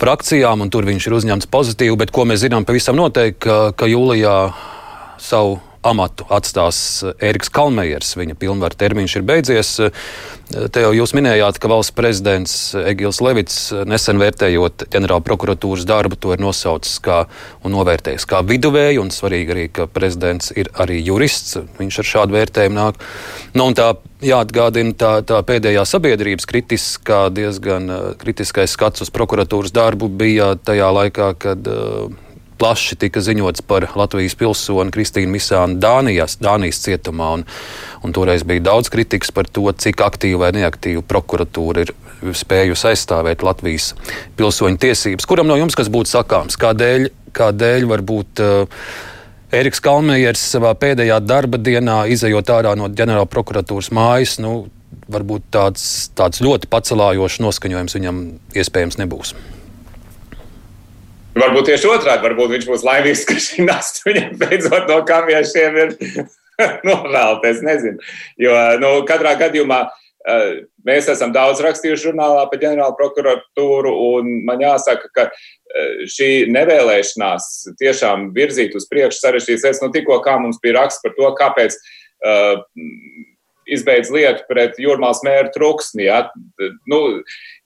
frakcijām, 0.00 0.64
un 0.64 0.72
tur 0.72 0.88
viņš 0.88 1.08
ir 1.10 1.18
uzņemts 1.18 1.50
pozitīvi. 1.52 1.98
Bet 2.00 2.14
ko 2.16 2.24
mēs 2.28 2.40
zinām 2.46 2.64
pavisam 2.64 2.96
noteikti, 2.96 3.42
ka, 3.44 3.58
ka 3.76 3.90
jūlijā 3.90 4.36
savu 5.20 5.58
amatu 5.86 6.26
atstās 6.32 7.00
Ēriks 7.24 7.50
Kalmejers. 7.52 8.12
Viņa 8.18 8.36
pilnvaru 8.40 8.76
termiņš 8.80 9.16
ir 9.16 9.24
beidzies. 9.28 9.70
Te 10.50 10.82
jau 10.82 10.90
jūs 10.92 11.14
minējāt, 11.16 11.60
ka 11.62 11.70
valsts 11.70 11.94
prezidents 11.96 12.54
Egils 12.76 13.20
Levits 13.24 13.58
nesen 13.88 14.20
vērtējot 14.20 14.88
ģenerāla 14.92 15.24
prokuratūras 15.24 15.86
darbu, 15.88 16.18
to 16.20 16.34
ir 16.34 16.42
nosaucis 16.42 16.98
kā 17.04 17.22
un 17.64 17.74
novērtējis 17.76 18.26
kā 18.28 18.42
viduvēju, 18.46 19.04
un 19.04 19.14
svarīgi 19.14 19.54
arī, 19.54 19.66
ka 19.72 19.86
prezidents 19.90 20.52
ir 20.58 20.72
arī 20.74 21.00
jurists. 21.06 21.56
Viņš 21.78 22.00
ar 22.02 22.10
šādu 22.12 22.36
vērtējumu 22.36 22.76
nāk. 22.76 23.04
Nu, 23.56 23.70
tā 23.78 23.92
jāatgādina 24.24 24.96
tā, 24.98 25.12
tā 25.24 25.38
pēdējā 25.46 25.86
sabiedrības 25.88 26.48
kritiskā, 26.50 27.28
diezgan 27.32 27.88
kritiskais 28.20 28.74
skats 28.76 29.06
uz 29.06 29.12
prokuratūras 29.14 29.72
darbu 29.72 30.10
bija 30.12 30.52
tajā 30.60 30.90
laikā, 30.98 31.30
kad 31.40 31.70
uh, 31.70 32.10
plaši 32.60 32.98
tika 33.00 33.22
ziņots 33.24 33.64
par 33.68 33.88
Latvijas 33.98 34.36
pilsoni 34.38 34.92
Kristīnu 34.94 35.32
Misānu 35.34 35.80
Dānijas, 35.82 36.36
Dānijas 36.42 36.82
cietumā. 36.84 37.32
Un, 37.38 37.44
un 38.04 38.16
toreiz 38.16 38.44
bija 38.46 38.68
daudz 38.70 38.92
kritikas 38.92 39.32
par 39.34 39.48
to, 39.48 39.66
cik 39.72 40.02
aktīva 40.04 40.46
vai 40.46 40.54
neaktīva 40.60 41.04
prokuratūra 41.08 41.86
ir 41.86 41.94
spējusi 42.36 42.90
aizstāvēt 42.92 43.44
Latvijas 43.46 43.94
pilsoņu 44.38 44.80
tiesības. 44.80 45.28
Kuram 45.28 45.48
no 45.48 45.56
jums 45.60 45.78
kas 45.78 45.88
būtu 45.92 46.12
sakāms? 46.12 46.58
Kādēļ, 46.60 47.08
kādēļ 47.36 47.86
varbūt 47.90 48.44
uh, 48.44 48.82
Eriks 49.56 49.82
Kalmējers 49.82 50.42
savā 50.52 50.74
pēdējā 50.78 51.16
darba 51.24 51.58
dienā, 51.58 52.04
izējot 52.12 52.52
ārā 52.54 52.76
no 52.78 52.90
ģenerāla 52.92 53.26
prokuratūras 53.30 53.90
mājas, 53.96 54.36
nu, 54.42 54.68
varbūt 55.10 55.48
tāds, 55.54 55.86
tāds 56.18 56.42
ļoti 56.44 56.70
pacelājošs 56.70 57.40
noskaņojums 57.42 57.98
viņam 57.98 58.20
iespējams 58.54 59.00
nebūs. 59.02 59.34
Varbūt 61.40 61.70
tieši 61.70 61.88
otrādi, 61.88 62.24
varbūt 62.26 62.52
viņš 62.54 62.66
būs 62.68 62.84
laimīgs, 62.84 63.24
ka 63.28 63.38
šī 63.40 63.64
nasta 63.68 64.04
viņam 64.08 64.36
beidzot 64.40 64.90
no 64.90 65.00
kamiešiem 65.08 65.78
ir 65.84 65.94
novēlta. 66.88 67.50
Es 67.50 67.62
nezinu. 67.64 68.02
Jo 68.40 68.56
nu, 68.82 68.92
katrā 69.08 69.36
gadījumā 69.40 69.86
mēs 70.84 71.08
esam 71.08 71.32
daudz 71.32 71.62
rakstījuši 71.64 72.10
žurnālā 72.10 72.44
par 72.50 72.60
ģenerālu 72.60 72.96
prokuratūru, 72.98 73.92
un 74.18 74.28
man 74.44 74.60
jāsaka, 74.60 75.08
ka 75.16 75.28
šī 76.10 76.50
nevēlēšanās 76.52 77.48
tiešām 77.80 78.30
virzīt 78.36 78.76
uz 78.76 78.88
priekšu 78.90 79.22
sarežģītas 79.22 79.64
lietas, 79.64 79.82
nu 79.84 79.90
tikko 79.94 80.20
kā 80.24 80.36
mums 80.42 80.60
bija 80.62 80.80
raksts 80.82 81.00
par 81.04 81.16
to, 81.16 81.32
kāpēc 81.40 81.76
uh, 81.78 82.60
izbeidz 83.70 84.10
lietu 84.12 84.44
pret 84.50 84.78
jūrmālas 84.82 85.22
mēru 85.26 85.52
truksni. 85.54 86.08
Ja? 86.08 86.24
Nu, 86.90 87.00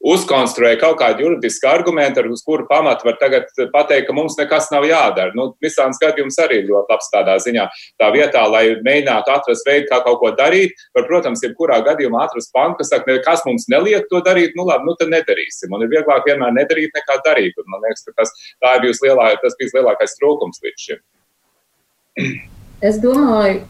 uzkonstruēja 0.05 0.79
kaut 0.83 0.99
kādu 1.01 1.25
juridisku 1.25 1.69
argumentu, 1.69 2.25
uz 2.33 2.43
kuru 2.45 2.67
pamatu 2.69 3.09
var 3.09 3.17
tagad 3.21 3.49
pateikt, 3.73 4.07
ka 4.09 4.17
mums 4.17 4.37
nekas 4.39 4.69
nav 4.73 4.87
jādara. 4.89 5.33
Nu, 5.37 5.51
Visāns 5.65 6.01
gadījums 6.03 6.39
arī 6.45 6.61
ir 6.63 6.69
ļoti 6.69 6.93
labs 6.93 7.11
tādā 7.13 7.37
ziņā. 7.43 7.67
Tā 8.01 8.11
vietā, 8.15 8.45
lai 8.51 8.65
mēģinātu 8.85 9.33
atrast 9.35 9.69
veidu, 9.69 9.89
kā 9.91 10.01
kaut 10.05 10.21
ko 10.21 10.33
darīt, 10.37 10.77
var, 10.97 11.09
protams, 11.09 11.43
jebkurā 11.47 11.81
gadījumā 11.89 12.27
atrast 12.27 12.53
pantu, 12.55 12.83
kas 12.83 12.93
saka, 12.93 13.19
kas 13.25 13.45
mums 13.49 13.69
neliek 13.73 14.09
to 14.11 14.21
darīt, 14.25 14.57
nu 14.59 14.69
labi, 14.69 14.89
nu 14.89 14.97
tad 15.01 15.13
nedarīsim. 15.15 15.73
Un 15.73 15.87
ir 15.87 15.93
vieglāk 15.93 16.29
vienmēr 16.29 16.53
nedarīt 16.61 16.97
nekā 16.97 17.21
darīt. 17.27 17.57
Un 17.61 17.71
man 17.73 17.85
liekas, 17.87 18.05
ka 18.09 18.19
tas, 18.21 18.35
lielā, 19.05 19.31
tas 19.43 19.57
bijis 19.61 19.77
lielākais 19.77 20.19
trūkums 20.21 20.61
līdz 20.65 20.89
šim. 20.89 21.07
Es 22.85 23.01
domāju, 23.01 23.63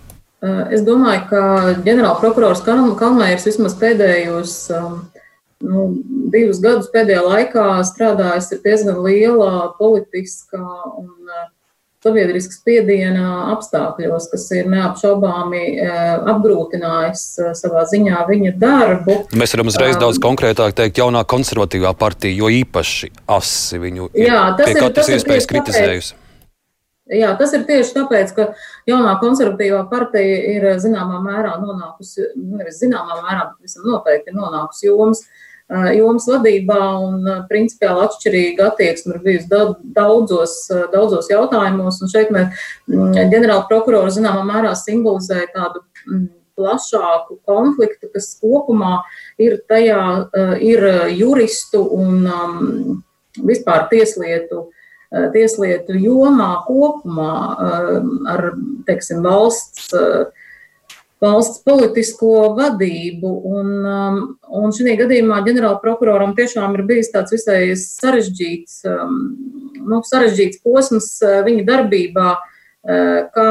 Es 0.45 0.83
domāju, 0.85 1.23
ka 1.31 1.43
ģenerālprokurors 1.87 2.61
Kalmērs 3.00 3.47
vismaz 3.49 3.79
pēdējos 3.81 4.57
nu, 5.63 5.89
divus 6.35 6.61
gadus 6.65 6.91
pēdējā 6.95 7.23
laikā 7.25 7.67
strādājis 7.87 8.53
ar 8.57 8.63
diezgan 8.65 9.03
liela 9.05 9.53
politiskā 9.79 10.65
un 10.99 11.13
sabiedriska 12.05 12.53
spiediena 12.53 13.29
apstākļos, 13.55 14.27
kas 14.33 14.45
ir 14.53 14.67
neapšaubāmi 14.73 15.63
apgrūtinājis 16.35 17.23
savā 17.57 17.87
ziņā 17.89 18.25
viņa 18.29 18.53
darbu. 18.61 19.17
Mēs 19.33 19.57
varam 19.57 19.73
uzreiz 19.73 19.97
daudz 20.01 20.21
konkrētāk 20.23 20.77
teikt, 20.77 21.01
jaunā 21.01 21.25
konservatīvā 21.29 21.95
partija, 21.97 22.37
jo 22.37 22.51
īpaši 22.53 23.13
asi 23.39 23.81
viņu 23.81 24.11
jā, 24.21 24.43
ir 24.59 24.69
pie 24.69 24.77
katras 24.77 25.15
iespējas 25.17 25.49
kritizējusi. 25.49 26.13
Tāpēc, 26.13 26.24
Jā, 27.13 27.35
tas 27.37 27.53
ir 27.53 27.67
tieši 27.69 27.93
tāpēc, 27.99 28.31
ka 28.33 28.45
jaunā 28.89 29.19
konservatīvā 29.21 29.83
partija 29.91 30.37
ir 30.55 30.65
zināmā 30.81 31.19
mērā 31.21 31.59
nonākusi, 31.61 32.31
nevis 32.35 32.79
zināmā 32.81 33.19
mērā, 33.19 33.51
bet 33.51 33.67
visam 33.67 33.85
noteikti 33.91 34.33
nonākusi 34.33 34.87
jomas, 34.89 35.21
jomas 35.93 36.29
vadībā 36.33 36.79
un 37.05 37.29
principiāli 37.51 38.07
atšķirīga 38.07 38.71
attieksme 38.71 39.19
ir 39.19 39.21
bijusi 39.27 39.51
daudzos, 39.99 40.55
daudzos 40.95 41.29
jautājumos. 41.29 42.01
Un 42.01 42.13
šeit 42.13 42.33
mēs 42.33 42.65
ģenerāla 42.89 43.67
prokurora 43.69 44.13
zināmā 44.13 44.41
mērā 44.49 44.73
simbolizē 44.81 45.45
tādu 45.53 45.85
plašāku 46.57 47.37
konfliktu, 47.45 48.09
kas 48.15 48.31
kopumā 48.41 49.03
ir 49.43 49.59
tajā, 49.69 50.01
ir 50.65 50.89
juristu 51.19 51.83
un 51.99 52.25
um, 52.25 53.05
vispār 53.45 53.91
tieslietu 53.93 54.71
Eh, 54.71 54.84
tieslietu 55.35 55.97
jomā 55.99 56.52
kopumā 56.66 57.35
eh, 57.54 57.99
ar 58.35 58.47
teiksim, 58.88 59.23
valsts, 59.25 59.90
eh, 59.94 60.97
valsts 61.25 61.62
politisko 61.66 62.54
vadību. 62.59 63.35
Un, 63.59 63.68
un 64.44 64.75
šī 64.75 64.97
gadījumā 65.00 65.42
ģenerāla 65.47 65.80
prokuroram 65.83 66.35
tiešām 66.37 66.75
ir 66.76 66.85
bijis 66.88 67.12
tāds 67.14 67.33
visai 67.33 67.76
sarežģīts, 67.80 68.83
nu, 69.85 70.02
sarežģīts 70.04 70.61
posms 70.66 71.14
viņa 71.47 71.64
darbībā. 71.71 72.35
Kā 72.85 73.47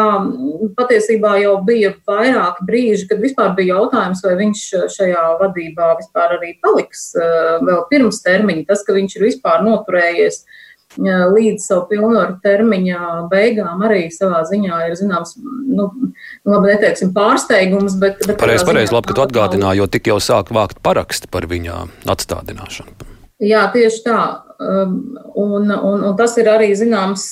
patiesībā 0.77 1.31
jau 1.41 1.55
bija 1.65 1.95
vairāki 2.05 2.67
brīži, 2.67 3.07
kad 3.09 3.23
vispār 3.23 3.55
bija 3.57 3.79
jautājums, 3.79 4.21
vai 4.21 4.35
viņš 4.43 4.61
šajā 4.93 5.23
vadībā 5.39 5.87
vispār 5.97 6.35
arī 6.35 6.51
paliks 6.61 7.07
vēl 7.17 7.81
pirms 7.89 8.21
termiņa. 8.21 8.67
Tas, 8.69 8.85
ka 8.85 8.93
viņš 8.93 9.17
ir 9.17 9.25
vispār 9.31 9.65
noturējies 9.65 10.37
uh, 10.43 10.61
līdz 10.97 11.65
savu 11.65 11.87
pilnvaru 11.89 12.37
termiņa 12.43 12.99
beigām 13.31 13.81
arī 13.87 14.07
savā 14.13 14.43
ziņā 14.49 14.81
ir 14.87 14.97
zināms, 14.99 15.35
nu, 15.39 15.89
labi, 16.45 16.73
neteiksim 16.73 17.13
pārsteigums, 17.15 17.97
bet. 18.01 18.21
bet 18.27 18.37
pareizi, 18.41 18.65
pareizi, 18.67 18.93
labi, 18.93 19.09
ka 19.09 19.17
tu 19.17 19.25
atgādināji, 19.25 19.81
jo 19.81 19.89
tik 19.89 20.11
jau 20.11 20.19
sāk 20.23 20.53
vākt 20.53 20.83
paraksti 20.85 21.31
par 21.31 21.47
viņa 21.49 21.85
atstādināšanu. 22.13 23.09
Jā, 23.43 23.65
tieši 23.73 24.03
tā. 24.05 24.19
Um, 24.63 25.17
un, 25.35 25.71
un, 25.71 26.03
un 26.05 26.13
tas 26.19 26.37
ir 26.39 26.47
arī 26.47 26.69
zināms, 26.77 27.25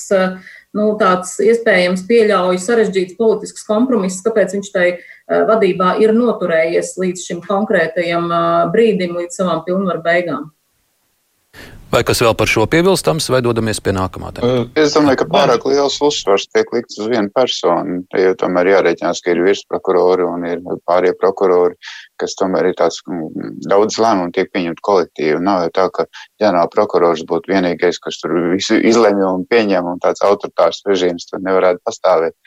nu, 0.76 0.88
tāds 1.00 1.38
iespējams 1.40 2.02
pieļauj 2.08 2.58
sarežģīts 2.60 3.16
politisks 3.16 3.64
kompromiss, 3.68 4.24
kāpēc 4.24 4.56
viņš 4.58 4.72
tai 4.74 4.88
uh, 4.96 5.44
vadībā 5.48 5.94
ir 6.02 6.12
noturējies 6.16 6.96
līdz 7.00 7.28
šim 7.28 7.44
konkrētajam 7.46 8.28
uh, 8.28 8.48
brīdim, 8.74 9.14
līdz 9.20 9.40
savām 9.40 9.62
pilnvaru 9.68 10.04
beigām. 10.04 10.50
Vai 11.92 12.00
kas 12.08 12.22
vēl 12.24 12.32
par 12.40 12.48
šo 12.48 12.62
piebilstams, 12.72 13.26
vai 13.28 13.42
dodamies 13.44 13.76
pie 13.84 13.92
nākamā 13.92 14.30
tēma? 14.32 14.62
Es 14.80 14.94
domāju, 14.96 15.18
ka 15.20 15.26
pārāk 15.28 15.66
liels 15.68 15.98
uzsvars 16.00 16.46
tiek 16.48 16.70
likts 16.72 16.96
uz 16.96 17.10
vienu 17.12 17.28
personu. 17.36 17.98
Jau 18.16 18.30
tomēr 18.40 18.70
jārēķinās, 18.70 19.20
ka 19.20 19.34
ir 19.34 19.42
virsprokurori 19.44 20.24
un 20.24 20.46
ir 20.48 20.62
pārējie 20.88 21.18
prokurori, 21.20 21.76
kas 22.22 22.32
tomēr 22.40 22.70
ir 22.70 22.78
tāds 22.80 23.02
mm, 23.04 23.60
daudz 23.68 24.00
lēmumu 24.00 24.32
tiek 24.32 24.48
pieņemt 24.56 24.80
kolektīvi. 24.88 25.42
Nav 25.44 25.66
jau 25.66 25.74
tā, 25.76 25.86
ka 25.92 26.08
ģenerāla 26.40 26.72
prokurors 26.72 27.26
būtu 27.28 27.52
vienīgais, 27.52 28.00
kas 28.00 28.22
tur 28.24 28.38
visu 28.54 28.80
izlemj 28.80 29.28
un 29.28 29.44
pieņem 29.52 29.92
un 29.92 30.00
tāds 30.00 30.24
autoritārs 30.24 30.80
režīms 30.88 31.28
tur 31.28 31.44
nevarētu 31.44 31.84
pastāvēt. 31.84 32.38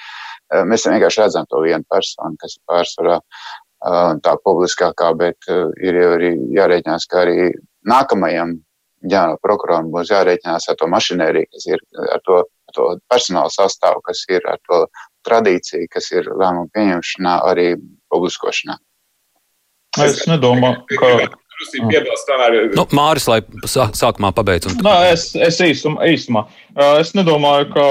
Eh, 0.55 0.65
mēs 0.65 0.89
vienkārši 0.89 1.21
redzam 1.21 1.45
to 1.53 1.61
vienu 1.61 1.85
personu, 1.85 2.33
kas 2.41 2.57
ir 2.57 2.65
pārsvarā 2.65 3.21
eh, 3.21 4.13
tā 4.25 4.39
publiskākā, 4.41 5.13
bet 5.21 5.53
eh, 5.53 5.67
ir 5.85 6.01
jau 6.01 6.13
arī 6.17 6.37
jārēķinās, 6.57 7.11
ka 7.13 7.27
arī 7.27 7.51
nākamajam 7.85 8.63
ģenerāla 9.05 9.41
prokuroram 9.43 9.91
būs 9.93 10.11
jārēķinās 10.13 10.69
ar 10.71 10.79
to 10.79 10.89
mašinēriju, 10.91 11.51
kas 11.53 11.67
ir, 11.69 11.83
ar 12.15 12.23
to, 12.25 12.41
ar 12.43 12.77
to 12.77 12.87
personāla 13.11 13.53
sastāvu, 13.53 14.03
kas 14.05 14.25
ir, 14.31 14.45
ar 14.49 14.59
to 14.67 14.85
tradīciju, 15.27 15.87
kas 15.93 16.11
ir 16.13 16.29
lēmumu 16.29 16.69
pieņemšanā, 16.75 17.39
arī 17.51 17.71
publiskošanā. 18.13 18.77
Es 20.03 20.25
nedomāju, 20.27 20.83
ka. 20.99 21.15
Nu, 22.75 22.83
Māris, 22.91 23.29
lai 23.31 23.39
sākumā 23.71 24.33
pabeigtu. 24.35 24.73
Un... 24.73 24.81
Nā, 24.83 24.95
es, 25.13 25.29
es 25.39 25.61
īsumā, 25.63 26.03
īsumā. 26.11 26.43
Es 26.99 27.13
nedomāju, 27.15 27.69
ka 27.71 27.85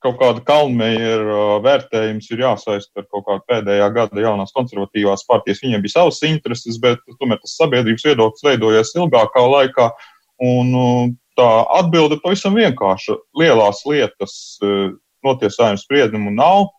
kaut 0.00 0.16
kāda 0.20 0.42
kalnmeira 0.46 1.58
vērtējums 1.64 2.30
ir 2.32 2.44
jāsaista 2.44 3.02
ar 3.02 3.08
kaut 3.12 3.26
kādu 3.26 3.44
pēdējā 3.50 3.88
gada 3.96 4.24
jaunās 4.24 4.54
konservatīvās 4.56 5.26
partijas. 5.28 5.60
Viņiem 5.64 5.84
bija 5.84 5.98
savas 5.98 6.22
intereses, 6.26 6.78
bet 6.80 7.02
tomēr 7.20 7.40
tas 7.42 7.56
sabiedrības 7.60 8.06
viedoklis 8.08 8.46
veidojies 8.46 8.94
ilgākā 8.96 9.44
laikā. 9.54 9.90
Un 10.40 11.16
tā 11.36 11.48
atbilde 11.76 12.20
pavisam 12.22 12.56
vienkārša. 12.56 13.18
Lielās 13.36 13.84
lietas 13.88 14.34
notiesājuma 15.26 15.80
spriedumu 15.80 16.32
nav. 16.34 16.70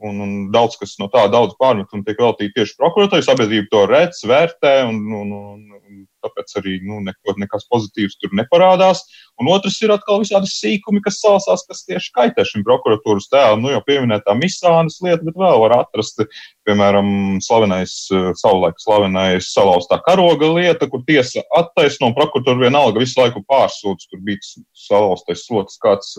Un, 0.00 0.16
un 0.24 0.30
daudz 0.52 0.78
kas 0.80 0.94
no 0.96 1.10
tā, 1.12 1.26
daudz 1.28 1.52
pārmetumu 1.60 2.06
tiek 2.06 2.20
veltīti 2.20 2.54
tieši 2.56 2.78
prokuratūrai. 2.78 3.24
Sabiedrība 3.24 3.68
to 3.72 3.82
redz, 3.88 4.22
vērtē, 4.24 4.78
un, 4.88 5.02
un, 5.12 5.34
un, 5.36 5.58
un 5.76 5.98
tāpēc 6.24 6.54
arī 6.60 6.76
nu, 6.86 7.00
neko, 7.06 7.34
nekas 7.40 7.66
pozitīvs 7.70 8.18
tur 8.20 8.34
neparādās. 8.36 9.02
Un 9.40 9.48
otrs 9.52 9.78
ir 9.84 9.92
atkal 9.94 10.20
visādi 10.22 10.50
sīkumi, 10.52 11.02
kas 11.04 11.20
salsās, 11.22 11.64
kas 11.68 11.84
tieši 11.88 12.12
kaitē 12.16 12.44
šim 12.48 12.64
prokuratūras 12.66 13.30
tēlam. 13.32 13.62
Nu, 13.64 13.72
jau 13.74 13.82
pieminētā 13.86 14.34
misānas 14.38 15.00
lieta, 15.04 15.22
bet 15.26 15.38
vēl 15.40 15.62
var 15.64 15.76
atrast, 15.78 16.24
piemēram, 16.68 17.40
slavenais, 17.44 17.94
savulaik 18.40 18.80
slavenais 18.82 19.52
salauztā 19.54 20.00
karoga 20.04 20.50
lieta, 20.54 20.90
kur 20.90 21.04
tiesa 21.08 21.44
attaisno 21.56 22.12
prokuratūru 22.16 22.66
vienalga 22.66 23.02
visu 23.02 23.20
laiku 23.22 23.44
pārsūdz, 23.48 24.10
tur 24.10 24.22
bija 24.26 24.44
salauztais 24.76 25.46
sloks 25.48 25.80
kāds 25.80 26.18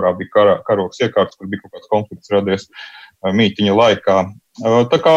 kurā 0.00 0.12
bija 0.16 0.32
kar, 0.34 0.52
karoks 0.66 1.00
iekārts, 1.04 1.38
kur 1.38 1.50
bija 1.50 1.64
kaut 1.64 1.76
kāds 1.76 1.90
konflikts 1.92 2.32
radies 2.32 2.68
mītiņa 3.20 3.74
laikā. 3.76 4.20
Tā 4.90 5.00
kā 5.00 5.16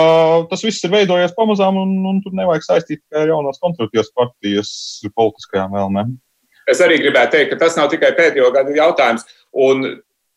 tas 0.51 0.63
viss 0.63 0.83
ir 0.83 0.91
veidojies 0.93 1.35
pamazām, 1.37 1.79
un, 1.79 1.95
un 2.07 2.19
tur 2.23 2.35
nevajag 2.35 2.67
saistīt 2.67 3.01
tikai 3.01 3.23
ar 3.23 3.31
jaunās 3.33 3.61
konservatīvas 3.63 4.11
partijas 4.15 4.73
politiskajām 5.15 5.77
vēlmēm. 5.77 6.17
Es 6.71 6.79
arī 6.83 6.99
gribētu 7.01 7.37
teikt, 7.37 7.53
ka 7.53 7.63
tas 7.65 7.77
nav 7.79 7.89
tikai 7.91 8.13
pēdējo 8.15 8.51
gadu 8.55 8.75
jautājums. 8.75 9.25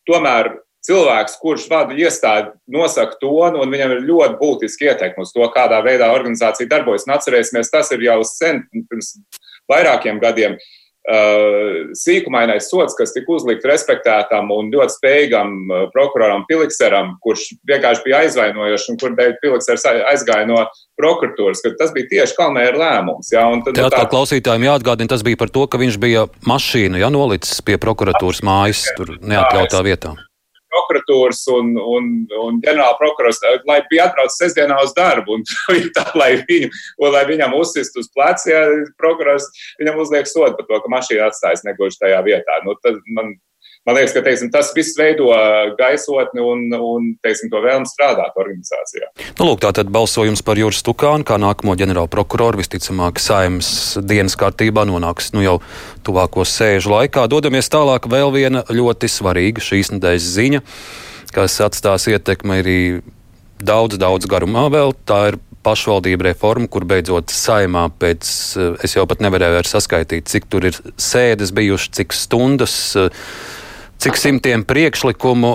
Tomēr 0.07 0.49
cilvēks, 0.87 1.37
kurš 1.43 1.67
vada 1.71 1.95
iestādi, 1.95 2.53
nosaka 2.71 3.19
tonu, 3.21 3.61
un 3.63 3.71
viņam 3.71 3.95
ir 3.95 4.05
ļoti 4.07 4.39
būtiski 4.39 4.87
ietekmi 4.87 5.23
uz 5.23 5.33
to, 5.35 5.43
kādā 5.51 5.79
veidā 5.83 6.09
organizācija 6.15 6.69
darbojas. 6.71 7.07
Un 7.07 7.15
atcerēsimies, 7.15 7.71
tas 7.71 7.91
ir 7.95 8.03
jau 8.07 8.21
sen, 8.27 8.63
pirms 8.71 9.13
vairākiem 9.71 10.19
gadiem. 10.23 10.55
Uh, 10.55 10.86
sīkumainais 11.07 12.67
sots, 12.67 12.95
kas 12.97 13.13
tika 13.15 13.31
uzlikt 13.37 13.63
respektētam 13.67 14.51
un 14.51 14.67
ļoti 14.73 14.97
spējīgam 14.97 15.53
uh, 15.71 15.85
prokuroram 15.93 16.43
Pilikseram, 16.49 17.15
kurš 17.23 17.53
vienkārši 17.69 18.03
bija 18.03 18.21
aizvainojošs 18.25 18.89
un 18.91 18.99
kur 18.99 19.15
dēļ 19.15 19.37
Piliksers 19.39 19.87
aizgāja 19.87 20.49
no 20.49 20.65
prokuratūras, 20.99 21.63
ka 21.63 21.71
tas 21.79 21.95
bija 21.95 22.11
tieši 22.11 22.35
Kalmēra 22.35 22.81
lēmums. 22.83 23.31
Ja, 23.31 23.47
tad, 23.63 23.79
nu, 23.79 23.89
tā 23.93 24.03
klausītājiem 24.11 24.67
jāatgādina, 24.67 25.13
tas 25.15 25.23
bija 25.23 25.39
par 25.39 25.53
to, 25.53 25.63
ka 25.71 25.79
viņš 25.79 25.99
bija 26.03 26.27
mašīnu 26.47 26.99
ja, 26.99 27.11
nolicis 27.13 27.63
pie 27.63 27.79
prokuratūras 27.79 28.43
mājas, 28.43 28.89
tur 28.99 29.15
neatļautā 29.23 29.85
vietā 29.87 30.17
prokuratūras 30.77 31.41
un, 31.53 31.73
un, 31.81 32.11
un 32.45 32.59
ģenerāla 32.63 32.97
prokurors, 32.99 33.41
lai 33.69 33.79
bija 33.91 34.07
atbraucis 34.07 34.39
sestdienā 34.43 34.77
uz 34.83 34.93
darbu, 34.97 35.39
un 35.39 35.45
tā, 35.97 36.05
lai, 36.19 36.31
viņu, 36.47 36.69
un, 37.01 37.09
lai 37.15 37.25
viņam 37.29 37.57
uzsist 37.57 37.97
uz 37.99 38.09
pleca, 38.13 38.45
ja 38.51 38.63
prokurors 39.01 39.49
viņam 39.81 39.99
uzliek 40.03 40.29
sodu 40.29 40.55
par 40.59 40.69
to, 40.69 40.81
ka 40.83 40.93
mašīna 40.93 41.27
atstājas 41.31 41.65
negluži 41.67 42.01
tajā 42.03 42.21
vietā. 42.27 42.61
Nu, 42.65 42.77
tad 42.83 43.01
man 43.17 43.35
man 43.87 43.95
liekas, 43.95 44.13
ka 44.15 44.23
teiksim, 44.25 44.51
tas 44.51 44.73
viss 44.75 44.97
veido 44.99 45.31
gaisotni 45.79 46.43
un, 46.43 46.65
un 46.75 47.09
teiksim, 47.23 47.49
to 47.53 47.61
vēlmu 47.63 47.87
strādāt 47.87 48.35
organizācijā. 48.35 49.09
Nu, 49.39 49.47
lūk, 49.47 49.61
tā 49.63 49.71
tad 49.79 49.91
balsojums 49.93 50.43
par 50.45 50.59
Juris 50.59 50.83
Tukānu 50.85 51.25
kā 51.27 51.39
nākamo 51.41 51.77
ģenerāla 51.79 52.11
prokuroru 52.11 52.59
visticamāk 52.59 53.21
saimnes 53.23 53.69
dienas 54.03 54.35
kārtībā 54.39 54.83
nonāks 54.89 55.31
nu, 55.35 55.43
jau 55.45 55.57
tuvāko 56.07 56.43
sēžu 56.47 56.91
laikā. 56.93 57.29
Dodamies 57.31 57.71
tālāk 57.71 58.09
vēl 58.11 58.33
viena 58.35 58.65
ļoti 58.67 59.09
svarīga 59.11 59.63
šīs 59.63 59.95
nedēļas 59.95 60.31
ziņa, 60.35 60.63
kas 61.35 61.59
atstās 61.63 62.09
ietekmi 62.11 62.59
arī 62.59 62.79
daudz, 63.63 63.95
daudz 64.01 64.27
garumā 64.29 64.67
vēl. 64.73 64.95
Tā 65.07 65.21
ir 65.31 65.39
pašvaldību 65.67 66.27
reforma, 66.29 66.67
kur 66.71 66.85
beidzot 66.87 67.31
saimā 67.33 67.87
pēc, 67.99 68.27
es 68.83 68.95
jau 68.95 69.07
pat 69.09 69.23
nevarēju 69.23 69.63
saskaitīt, 69.67 70.27
cik 70.31 70.47
tur 70.51 70.67
ir 70.69 70.77
sēdes 71.01 71.51
bijušas, 71.55 71.95
cik 71.97 72.15
stundas 72.15 72.77
cik 73.97 74.17
simtiem 74.17 74.63
priekšlikumu 74.67 75.51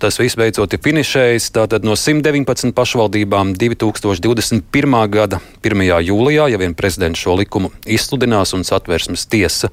tas 0.00 0.18
viss 0.20 0.36
beidzot 0.38 0.74
ir 0.76 0.82
finišējis. 0.84 1.48
Tātad 1.56 1.86
no 1.86 1.96
119 1.96 2.74
pašvaldībām 2.76 3.54
2021. 3.58 4.96
gada 5.12 5.40
1. 5.64 5.84
jūlijā, 6.10 6.48
ja 6.52 6.60
vien 6.60 6.76
prezidents 6.76 7.20
šo 7.22 7.38
likumu 7.40 7.72
izsludinās 7.88 8.54
un 8.56 8.66
satversmes 8.68 9.26
tiesa 9.30 9.72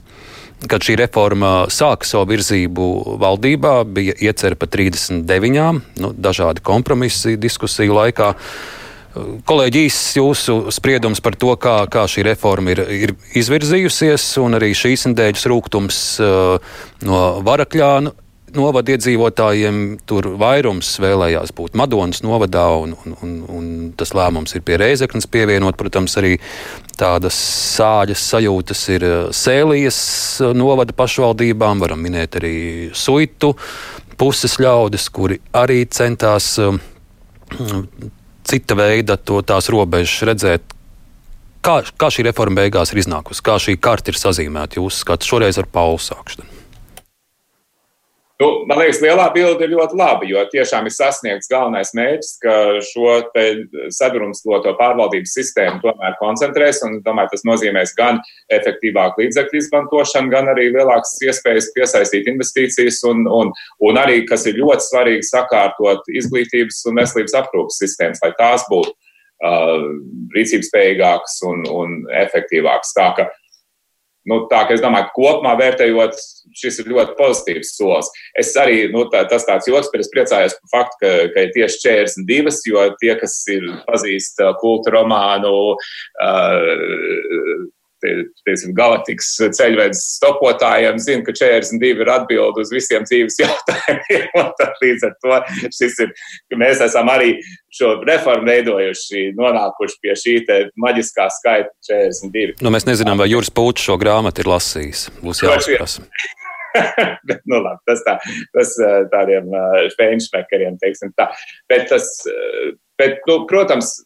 Kad 0.69 0.85
šī 0.85 0.93
reforma 0.99 1.65
sāka 1.73 2.05
savu 2.05 2.27
virzību 2.35 3.17
valdībā, 3.21 3.79
bija 3.89 4.13
iecerta 4.21 4.59
pa 4.61 4.67
39, 4.69 5.81
nu, 6.03 6.11
dažādi 6.13 6.61
kompromisi 6.61 7.33
diskusiju 7.41 7.97
laikā. 7.97 8.35
Uh, 8.35 8.80
Kolēģi, 9.11 9.85
īsts 9.89 10.15
jūsu 10.15 10.53
spriedums 10.71 11.19
par 11.23 11.35
to, 11.35 11.51
kā, 11.59 11.81
kā 11.91 12.05
šī 12.07 12.23
reforma 12.29 12.71
ir, 12.71 12.79
ir 12.95 13.11
izvirzījusies, 13.35 14.23
un 14.39 14.55
arī 14.55 14.71
šīs 14.77 15.09
nedēļas 15.09 15.47
rūkums 15.51 15.97
uh, 16.23 16.75
no 17.03 17.23
Varakļāna 17.43 18.13
novada 18.55 18.93
iedzīvotājiem. 18.95 19.81
Tur 20.07 20.29
vairums 20.39 20.93
vēlējās 21.03 21.51
būt 21.55 21.75
Madonas 21.79 22.23
novadā, 22.23 22.63
un, 22.83 22.95
un, 23.03 23.17
un, 23.23 23.33
un 23.51 23.65
tas 23.99 24.13
lēmums 24.15 24.55
ir 24.55 24.63
pie 24.67 24.79
Reizeknas 24.79 25.27
pievienot. 25.31 25.75
Protams, 25.79 26.15
arī 26.21 26.37
tādas 26.99 27.35
sāļas 27.75 28.23
sajūtas 28.31 28.85
ir 28.95 29.07
uh, 29.09 29.17
Sēlijas 29.35 29.99
uh, 30.39 30.55
novada 30.55 30.95
pašvaldībām, 30.95 31.83
varam 31.83 31.99
minēt 32.07 32.39
arī 32.39 32.55
Suitu 32.95 33.57
puses 34.15 34.55
ļaudis, 34.61 35.11
kuri 35.11 35.41
arī 35.57 35.83
centās 35.91 36.53
cita 38.51 38.77
veida 38.77 39.17
to, 39.17 39.39
tās 39.45 39.71
robežas 39.71 40.27
redzēt. 40.27 40.77
Kā, 41.61 41.79
kā 41.85 42.09
šī 42.11 42.25
reforma 42.25 42.63
beigās 42.63 42.91
ir 42.91 43.03
iznākusi, 43.03 43.43
kā 43.45 43.59
šī 43.61 43.77
karta 43.77 44.11
ir 44.11 44.17
sazīmēta 44.17 44.81
jūsu 44.81 45.05
skatījumā, 45.05 45.29
šoreiz 45.31 45.61
ar 45.61 45.69
Paulu 45.71 46.01
sākšanu? 46.01 46.50
Nu, 48.41 48.47
man 48.65 48.79
liekas, 48.79 48.97
lielā 49.03 49.27
bilde 49.35 49.67
ir 49.67 49.73
ļoti 49.75 49.97
laba, 49.99 50.25
jo 50.25 50.41
tiešām 50.49 50.87
ir 50.89 50.93
sasniegts 50.95 51.49
galvenais 51.51 51.91
mērķis, 51.93 52.31
ka 52.41 52.53
šo 52.87 53.11
sadrumstaloto 53.93 54.73
pārvaldības 54.79 55.35
sistēmu 55.37 55.77
tomēr 55.83 56.15
koncentrēs. 56.17 56.79
Un, 56.87 56.95
domāju, 57.05 57.35
tas 57.35 57.45
nozīmēs 57.45 57.93
gan 57.99 58.17
efektīvāku 58.57 59.21
līdzekļu 59.21 59.61
izmantošanu, 59.61 60.33
gan 60.33 60.49
arī 60.55 60.71
lielākas 60.73 61.13
iespējas 61.27 61.69
piesaistīt 61.75 62.31
investīcijas, 62.31 63.03
un, 63.11 63.27
un, 63.29 63.53
un 63.85 64.01
arī, 64.01 64.23
kas 64.29 64.47
ir 64.49 64.57
ļoti 64.63 64.87
svarīgi, 64.87 65.27
sakārtot 65.29 66.09
izglītības 66.09 66.81
un 66.89 66.97
veselības 67.03 67.37
aprūpas 67.43 67.77
sistēmas, 67.83 68.23
lai 68.25 68.31
tās 68.41 68.65
būtu 68.71 68.95
uh, 68.95 69.85
rīcības 70.33 70.71
spējīgākas 70.71 71.37
un, 71.51 71.61
un 71.69 71.99
efektīvākas. 72.23 72.97
Tā, 72.97 73.11
ka, 73.19 73.29
Nu, 74.29 74.43
tā 74.51 74.61
kā 74.69 74.75
es 74.75 74.83
domāju, 74.83 75.07
ka 75.09 75.15
kopumā 75.15 75.55
vērtējot, 75.57 76.19
šis 76.57 76.79
ir 76.83 76.91
ļoti 76.93 77.15
pozitīvs 77.17 77.73
solis. 77.73 78.11
Es 78.37 78.53
arī, 78.59 78.83
nu, 78.93 79.07
tā, 79.09 79.23
tas 79.29 79.47
tāds 79.47 79.69
joks, 79.69 79.89
bet 79.93 80.03
es 80.03 80.11
priecājos 80.13 80.57
par 80.59 80.73
faktu, 80.75 80.99
ka, 81.01 81.11
ka 81.33 81.45
ir 81.47 81.53
tieši 81.55 81.81
42, 81.87 82.55
jo 82.69 82.85
tie, 83.01 83.15
kas 83.17 83.39
ir 83.49 83.65
pazīst 83.87 84.43
kultu 84.61 84.93
romānu, 84.93 85.55
uh, 85.73 87.69
teiksim, 88.01 88.73
galaktikas 88.77 89.29
ceļvedes 89.57 90.01
stopotājiem 90.17 90.99
zina, 91.01 91.25
ka 91.25 91.35
42 91.37 92.03
ir 92.03 92.11
atbilde 92.11 92.63
uz 92.63 92.71
visiem 92.73 93.05
dzīves 93.07 93.39
jautājumiem. 93.41 94.29
Līdz 94.83 95.07
ar 95.07 95.17
to 95.23 95.41
šis 95.69 95.99
ir, 96.05 96.13
ka 96.51 96.61
mēs 96.61 96.81
esam 96.85 97.11
arī 97.13 97.35
šo 97.75 97.93
reformu 98.07 98.49
veidojuši, 98.49 99.31
nonākuši 99.37 99.97
pie 100.03 100.17
šī 100.19 100.35
maģiskā 100.81 101.27
skaita 101.37 101.71
42. 101.87 102.59
Nu, 102.63 102.73
mēs 102.73 102.87
nezinām, 102.89 103.19
vai 103.21 103.29
Juris 103.31 103.51
Pūčs 103.53 103.87
šo 103.87 103.97
grāmatu 104.01 104.43
ir 104.43 104.51
lasījis. 104.51 105.07
Būs 105.23 105.43
jāapsprasa. 105.45 106.05
Bet, 107.27 107.41
nu, 107.51 107.59
labi, 107.59 107.81
tas 107.89 107.99
tā, 108.05 108.13
tas 108.55 108.77
tādiem 109.11 109.49
feinšmekeriem, 109.97 110.77
teiksim 110.79 111.11
tā. 111.19 111.27
Bet 111.67 111.89
tas, 111.91 112.07
bet, 112.95 113.19
nu, 113.27 113.41
protams, 113.49 113.97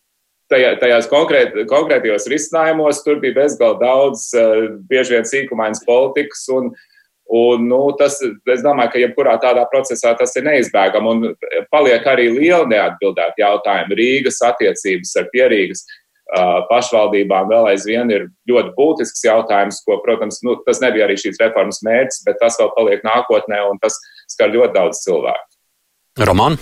tajā, 0.50 0.72
tajās 0.82 1.10
konkrēt, 1.12 1.54
konkrētajos 1.70 2.26
risinājumos 2.32 3.04
tur 3.06 3.22
bija 3.22 3.38
bezgalīgi 3.38 3.82
daudz, 3.84 4.28
uh, 4.38 4.66
bieži 4.90 5.18
vien 5.18 5.30
sīkumainas 5.30 5.84
politikas. 5.86 6.46
Un, 6.58 6.74
Un, 7.26 7.64
nu, 7.66 7.80
tas, 7.98 8.20
es 8.22 8.62
domāju, 8.62 8.92
ka 8.94 9.02
jebkurā 9.02 9.36
tādā 9.42 9.64
procesā 9.72 10.12
tas 10.18 10.36
ir 10.38 10.46
neizbēgami. 10.46 11.10
Un 11.10 11.68
paliek 11.74 12.06
arī 12.06 12.28
liela 12.30 12.68
neatbildēta 12.70 13.42
jautājuma. 13.42 13.98
Rīgas 13.98 14.42
attiecības 14.46 15.16
ar 15.22 15.32
pierīgas 15.34 15.86
pašvaldībām 16.70 17.50
vēl 17.50 17.70
aizvien 17.70 18.10
ir 18.14 18.28
ļoti 18.50 18.74
būtisks 18.78 19.26
jautājums, 19.28 19.82
ko, 19.86 20.00
protams, 20.06 20.40
nu, 20.46 20.58
tas 20.66 20.82
nebija 20.82 21.06
arī 21.06 21.18
šīs 21.22 21.38
reformas 21.42 21.84
mērķis, 21.86 22.24
bet 22.26 22.42
tas 22.42 22.58
vēl 22.62 22.72
paliek 22.78 23.06
nākotnē 23.06 23.62
un 23.70 23.82
tas 23.82 24.00
skar 24.32 24.50
ļoti 24.54 24.74
daudz 24.74 25.04
cilvēku. 25.06 25.46
Roman? 26.26 26.58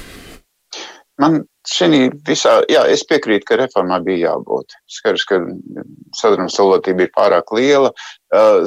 Man 1.21 1.43
šī 1.69 2.07
visā, 2.25 2.55
jā, 2.71 2.81
es 2.89 3.03
piekrītu, 3.05 3.45
ka 3.45 3.57
reformā 3.59 3.99
bija 4.03 4.31
jābūt. 4.31 4.73
Skaidrs, 4.89 5.25
ka 5.29 5.37
sadrumstalotība 6.17 7.05
ir 7.05 7.11
pārāk 7.13 7.53
liela. 7.53 7.91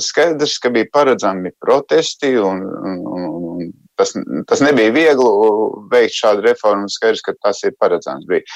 Skaidrs, 0.02 0.54
ka 0.62 0.70
bija 0.70 0.86
paredzami 0.94 1.50
protesti 1.58 2.36
un, 2.38 2.62
un, 2.62 3.00
un 3.10 3.72
tas, 3.98 4.14
tas 4.46 4.62
nebija 4.62 4.92
viegli 4.94 5.26
veikt 5.90 6.14
šādu 6.14 6.44
reformu. 6.46 6.86
Skaidrs, 6.92 7.24
ka 7.26 7.34
tas 7.42 7.64
ir 7.66 7.74
paredzams. 7.82 8.28
Bija. 8.30 8.46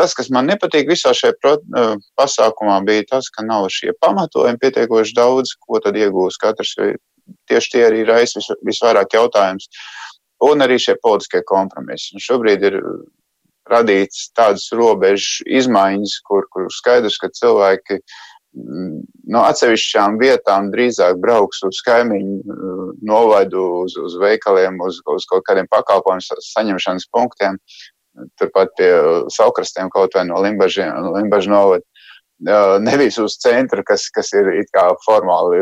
Tas, 0.00 0.16
kas 0.16 0.32
man 0.32 0.48
nepatīk 0.48 0.88
visā 0.88 1.12
šajā 1.16 1.36
pro, 1.42 1.58
pasākumā, 2.16 2.78
bija 2.88 3.04
tas, 3.12 3.28
ka 3.34 3.44
nav 3.44 3.68
šie 3.74 3.92
pamatojumi 4.00 4.62
pietiekoši 4.64 5.16
daudz, 5.18 5.52
ko 5.60 5.82
tad 5.84 5.98
iegūs 6.00 6.40
katrs. 6.40 6.72
Tieši 7.50 7.72
tie 7.74 7.84
arī 7.84 8.06
raisa 8.08 8.38
vis, 8.40 8.48
visvairāk 8.64 9.12
jautājums. 9.18 9.68
Un 10.46 10.60
arī 10.62 10.76
šie 10.80 10.94
politiskie 11.02 11.40
kompromisi. 11.48 12.12
Un 12.14 12.22
šobrīd 12.22 12.66
ir 12.68 12.80
radīts 13.70 14.30
tādas 14.36 14.68
robežu 14.76 15.44
izmaiņas, 15.58 16.20
kur, 16.26 16.46
kur 16.52 16.68
skaidrs, 16.72 17.18
ka 17.22 17.30
cilvēki 17.34 17.98
mm, 17.98 19.00
no 19.34 19.42
atsevišķām 19.48 20.18
vietām 20.22 20.70
drīzāk 20.74 21.18
brauks 21.22 21.62
uz 21.66 21.82
kaimiņu 21.86 22.38
mm, 22.44 22.94
novadu, 23.08 23.64
uz, 23.84 23.98
uz 24.00 24.16
veikaliem, 24.22 24.78
uz, 24.86 25.02
uz 25.12 25.28
kaut 25.30 25.46
kādiem 25.48 25.68
pakalpojumu 25.72 26.40
saņemšanas 26.52 27.10
punktiem, 27.14 27.60
turpat 28.40 28.72
pie 28.78 28.90
saukrastiem 29.34 29.90
kaut 29.92 30.16
vai 30.16 30.24
no 30.28 30.40
Limbažu 30.44 31.52
novada. 31.52 31.84
Nevis 32.84 33.16
uz 33.16 33.38
centru, 33.40 33.80
kas, 33.86 34.10
kas 34.12 34.28
ir 34.36 34.50
formāli, 35.06 35.60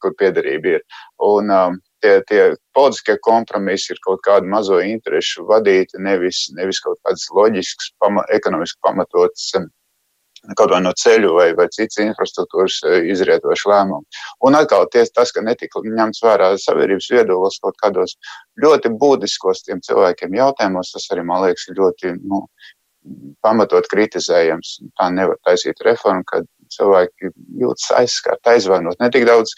kur 0.00 0.14
piederība 0.16 0.78
ir. 0.78 0.84
Un, 1.20 1.52
um, 1.52 1.76
tie, 2.02 2.14
tie 2.28 2.42
politiskie 2.76 3.16
kompromisi 3.24 3.94
ir 3.94 4.00
kaut 4.04 4.22
kādu 4.26 4.50
mazo 4.50 4.80
interesu 4.84 5.44
vadīti, 5.48 6.00
nevis, 6.02 6.46
nevis 6.56 6.80
kaut 6.84 7.00
kāds 7.06 7.28
loģisks, 7.36 7.92
pama, 8.02 8.24
ekonomiski 8.36 8.80
pamatots 8.86 9.52
kaut 10.56 10.72
vai 10.72 10.80
no 10.80 10.92
ceļu 10.96 11.34
vai, 11.36 11.48
vai 11.56 11.66
citas 11.72 11.98
infrastruktūras 12.00 12.78
uh, 12.86 12.96
izrietoši 13.12 13.68
lēmumi. 13.68 14.20
Un 14.48 14.56
atkal 14.56 14.86
ties, 14.92 15.12
tas, 15.12 15.32
ka 15.36 15.42
netika 15.44 15.82
ņemts 15.84 16.22
vērā 16.24 16.54
sabiedrības 16.60 17.10
viedoklis 17.12 17.60
kaut 17.64 17.76
kādos 17.82 18.16
ļoti 18.62 18.92
būtiskos 19.02 19.64
tiem 19.66 19.82
cilvēkiem 19.84 20.36
jautājumos, 20.40 20.94
tas 20.94 21.10
arī, 21.12 21.26
man 21.28 21.44
liekas, 21.44 21.66
ir 21.68 21.80
ļoti 21.80 22.14
nu, 22.22 22.46
pamatot 23.44 23.88
kritizējams. 23.92 24.78
Tā 24.96 25.10
nevar 25.12 25.38
taisīt 25.46 25.84
reformu, 25.84 26.24
kad 26.28 26.48
cilvēki 26.70 27.32
jūtas 27.60 27.90
aizskārti, 27.98 28.54
aizvainot. 28.54 28.98
Ne 29.00 29.10
tik 29.12 29.26
daudz 29.28 29.54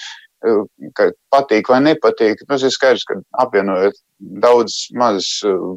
patīk 1.32 1.70
vai 1.70 1.80
nepatīk. 1.84 2.42
Nu, 2.44 2.54
tas 2.54 2.64
ir 2.66 2.74
skaidrs, 2.74 3.04
ka 3.08 3.18
apvienojot 3.44 3.98
daudz 4.42 4.88
mazas 4.98 5.28
uh, 5.46 5.76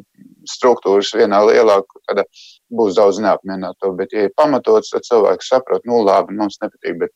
struktūras 0.50 1.12
vienā 1.16 1.40
lielā, 1.48 1.80
tad 2.06 2.22
būs 2.74 2.98
daudz 2.98 3.20
neapmierināto. 3.22 3.92
Bet, 3.98 4.14
ja 4.14 4.26
ir 4.26 4.34
pamatots, 4.38 4.92
tad 4.94 5.06
cilvēks 5.06 5.50
saprot, 5.52 5.86
nu, 5.88 6.02
labi, 6.06 6.36
mums 6.38 6.58
nepatīk, 6.62 6.98
bet, 7.02 7.14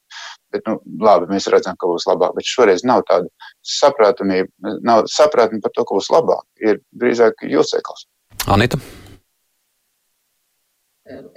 bet 0.55 0.67
nu, 0.71 0.79
labi, 1.03 1.31
mēs 1.35 1.51
redzam, 1.53 1.79
ka 1.79 1.91
būs 1.91 2.09
labāk. 2.11 2.35
Bet 2.39 2.51
šoreiz 2.51 2.87
nav 2.87 3.05
tāda 3.11 3.31
saprātamība, 3.77 4.79
nav 4.87 5.07
saprātni 5.11 5.63
par 5.63 5.75
to, 5.77 5.87
ka 5.87 6.01
būs 6.01 6.11
labāk. 6.15 6.47
Ir 6.63 6.83
drīzāk 7.03 7.47
jūseklis. 7.51 8.09
Anita. 8.51 8.81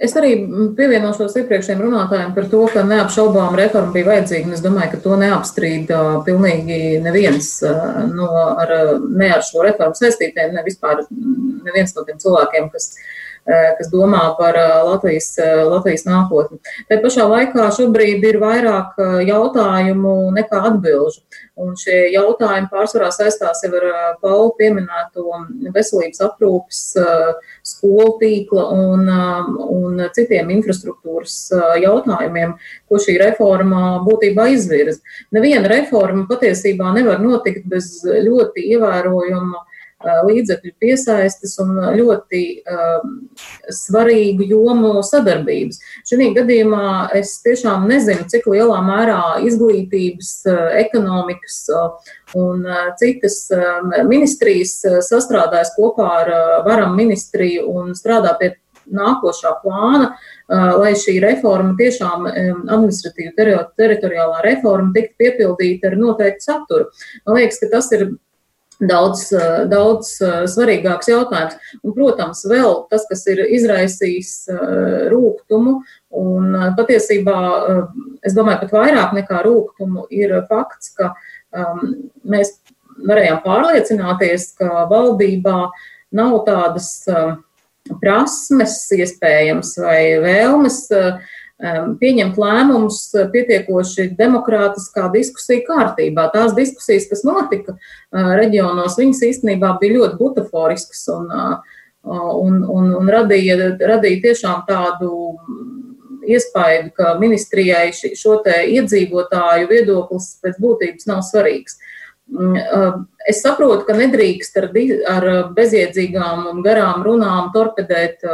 Es 0.02 0.12
arī 0.18 0.32
pievienošos 0.76 1.36
iepriekšējiem 1.40 1.82
runātājiem 1.84 2.34
par 2.36 2.46
to, 2.52 2.60
ka 2.72 2.82
neapšaubām 2.86 3.56
reforma 3.58 3.94
bija 3.94 4.10
vajadzīga. 4.10 4.52
Es 4.56 4.62
domāju, 4.64 4.92
ka 4.92 5.02
to 5.04 5.18
neapstrīd 5.20 5.92
pilnīgi 6.26 6.78
neviens 7.04 7.50
no 8.12 8.30
ar, 8.64 8.74
ne 9.08 9.30
ar 9.36 9.44
šo 9.46 9.64
reformu 9.66 9.98
saistītiem, 9.98 10.54
ne 10.54 10.64
vispār 10.66 11.04
neviens 11.10 11.94
no 11.96 12.06
tiem 12.06 12.20
cilvēkiem, 12.22 12.70
kas 12.74 12.92
kas 13.44 13.90
domā 13.92 14.22
par 14.38 14.56
eh, 14.56 14.74
Latvijas, 14.88 15.28
eh, 15.38 15.62
Latvijas 15.68 16.06
nākotni. 16.08 16.60
Tā 16.88 17.00
pašā 17.02 17.26
laikā 17.28 17.68
šobrīd 17.76 18.24
ir 18.24 18.38
vairāk 18.40 18.96
jautājumu 19.28 20.14
nekā 20.34 20.62
atbilžu. 20.70 21.20
Un 21.60 21.76
šie 21.78 22.08
jautājumi 22.14 22.70
pārsvarā 22.72 23.10
saistās 23.14 23.60
jau 23.62 23.70
ar 23.78 24.16
Paulu 24.22 24.54
pieminēto 24.58 25.22
veselības 25.74 26.22
aprūpas, 26.26 26.80
skolu 27.62 28.16
tīkla 28.18 28.64
un, 28.74 29.04
un 29.76 30.02
citiem 30.16 30.50
infrastruktūras 30.56 31.36
jautājumiem, 31.78 32.56
ko 32.90 32.98
šī 32.98 33.14
reforma 33.22 34.00
būtībā 34.02 34.48
izvirza. 34.56 34.98
Neviena 35.36 35.70
reforma 35.70 36.26
patiesībā 36.26 36.90
nevar 36.96 37.22
notikt 37.22 37.68
bez 37.70 38.00
ļoti 38.02 38.66
ievērojama 38.74 39.62
līdzekļu 40.28 40.72
piesaistes 40.80 41.56
un 41.62 41.76
ļoti 41.98 42.42
svarīgu 43.72 44.48
jomu 44.48 45.02
sadarbības. 45.06 45.80
Šī 46.08 46.30
gadījumā 46.36 46.88
es 47.18 47.36
tiešām 47.44 47.88
nezinu, 47.90 48.26
cik 48.30 48.48
lielā 48.52 48.80
mērā 48.84 49.20
izglītības, 49.48 50.34
ekonomikas 50.84 51.60
un 52.38 52.66
citas 53.00 53.38
ministrijas 54.08 54.80
sastrādājas 55.08 55.72
kopā 55.78 56.10
ar 56.24 56.34
varam 56.66 56.94
ministriju 56.98 57.68
un 57.70 57.96
strādā 57.98 58.36
pie 58.40 58.54
nākošā 58.84 59.54
plāna, 59.62 60.10
lai 60.50 60.90
šī 61.00 61.14
reforma 61.24 61.72
tiešām 61.78 62.26
administratīva 62.28 63.62
teritoriālā 63.78 64.42
reforma 64.44 64.92
tiktu 64.92 65.16
piepildīta 65.22 65.88
ar 65.88 65.96
noteiktu 65.96 66.44
saturu. 66.44 66.90
Man 67.24 67.38
liekas, 67.38 67.62
ka 67.62 67.70
tas 67.72 67.88
ir 67.96 68.10
daudz, 68.80 69.28
eh, 69.32 69.64
daudz 69.70 70.10
eh, 70.22 70.44
svarīgāks 70.50 71.10
jautājums. 71.10 71.56
Un, 71.82 71.94
protams, 71.96 72.44
vēl 72.50 72.84
tas, 72.90 73.06
kas 73.10 73.24
ir 73.30 73.44
izraisījis 73.46 74.32
eh, 74.52 74.58
rūkumu, 75.12 75.78
un 76.14 76.58
patiesībā 76.78 77.38
es 78.22 78.36
domāju, 78.36 78.64
pat 78.64 78.76
vairāk 78.76 79.16
nekā 79.16 79.42
rūkumu, 79.46 80.06
ir 80.14 80.36
fakts, 80.46 80.92
ka 80.94 81.10
um, 81.50 81.96
mēs 82.22 82.52
varējām 83.02 83.40
pārliecināties, 83.42 84.52
ka 84.60 84.84
valdībā 84.90 85.56
nav 86.14 86.36
tādas 86.46 86.92
prasmes, 87.98 88.76
iespējams, 88.94 89.74
vai 89.82 89.98
vēlmes 90.22 90.78
uh, 90.94 91.18
pieņemt 92.00 92.38
lēmumus 92.40 92.98
pietiekoši 93.32 94.08
demokrātiskā 94.18 95.06
diskusija 95.14 95.62
kārtībā. 95.68 96.26
Tās 96.34 96.54
diskusijas, 96.56 97.06
kas 97.10 97.22
notika 97.26 97.76
reģionos, 98.12 98.98
viņas 98.98 99.22
īstenībā 99.30 99.76
bija 99.80 100.00
ļoti 100.00 100.18
butaforiskas 100.18 101.06
un, 101.14 101.30
un, 102.02 102.60
un, 102.64 102.90
un 102.98 103.10
radīja, 103.14 103.74
radīja 103.78 104.22
tiešām 104.28 104.66
tādu 104.68 105.12
iespēju, 106.24 106.90
ka 106.96 107.14
ministrijai 107.20 107.92
šo 107.94 108.38
te 108.44 108.56
iedzīvotāju 108.74 109.68
viedoklis 109.70 110.34
pēc 110.42 110.58
būtības 110.62 111.10
nav 111.10 111.22
svarīgs. 111.26 111.78
Es 113.28 113.42
saprotu, 113.44 113.84
ka 113.86 113.94
nedrīkst 113.96 114.56
ar, 114.60 114.70
ar 115.12 115.26
bezjēdzīgām 115.54 116.46
un 116.50 116.62
garām 116.64 117.04
runām 117.04 117.50
torpedēt 117.54 118.24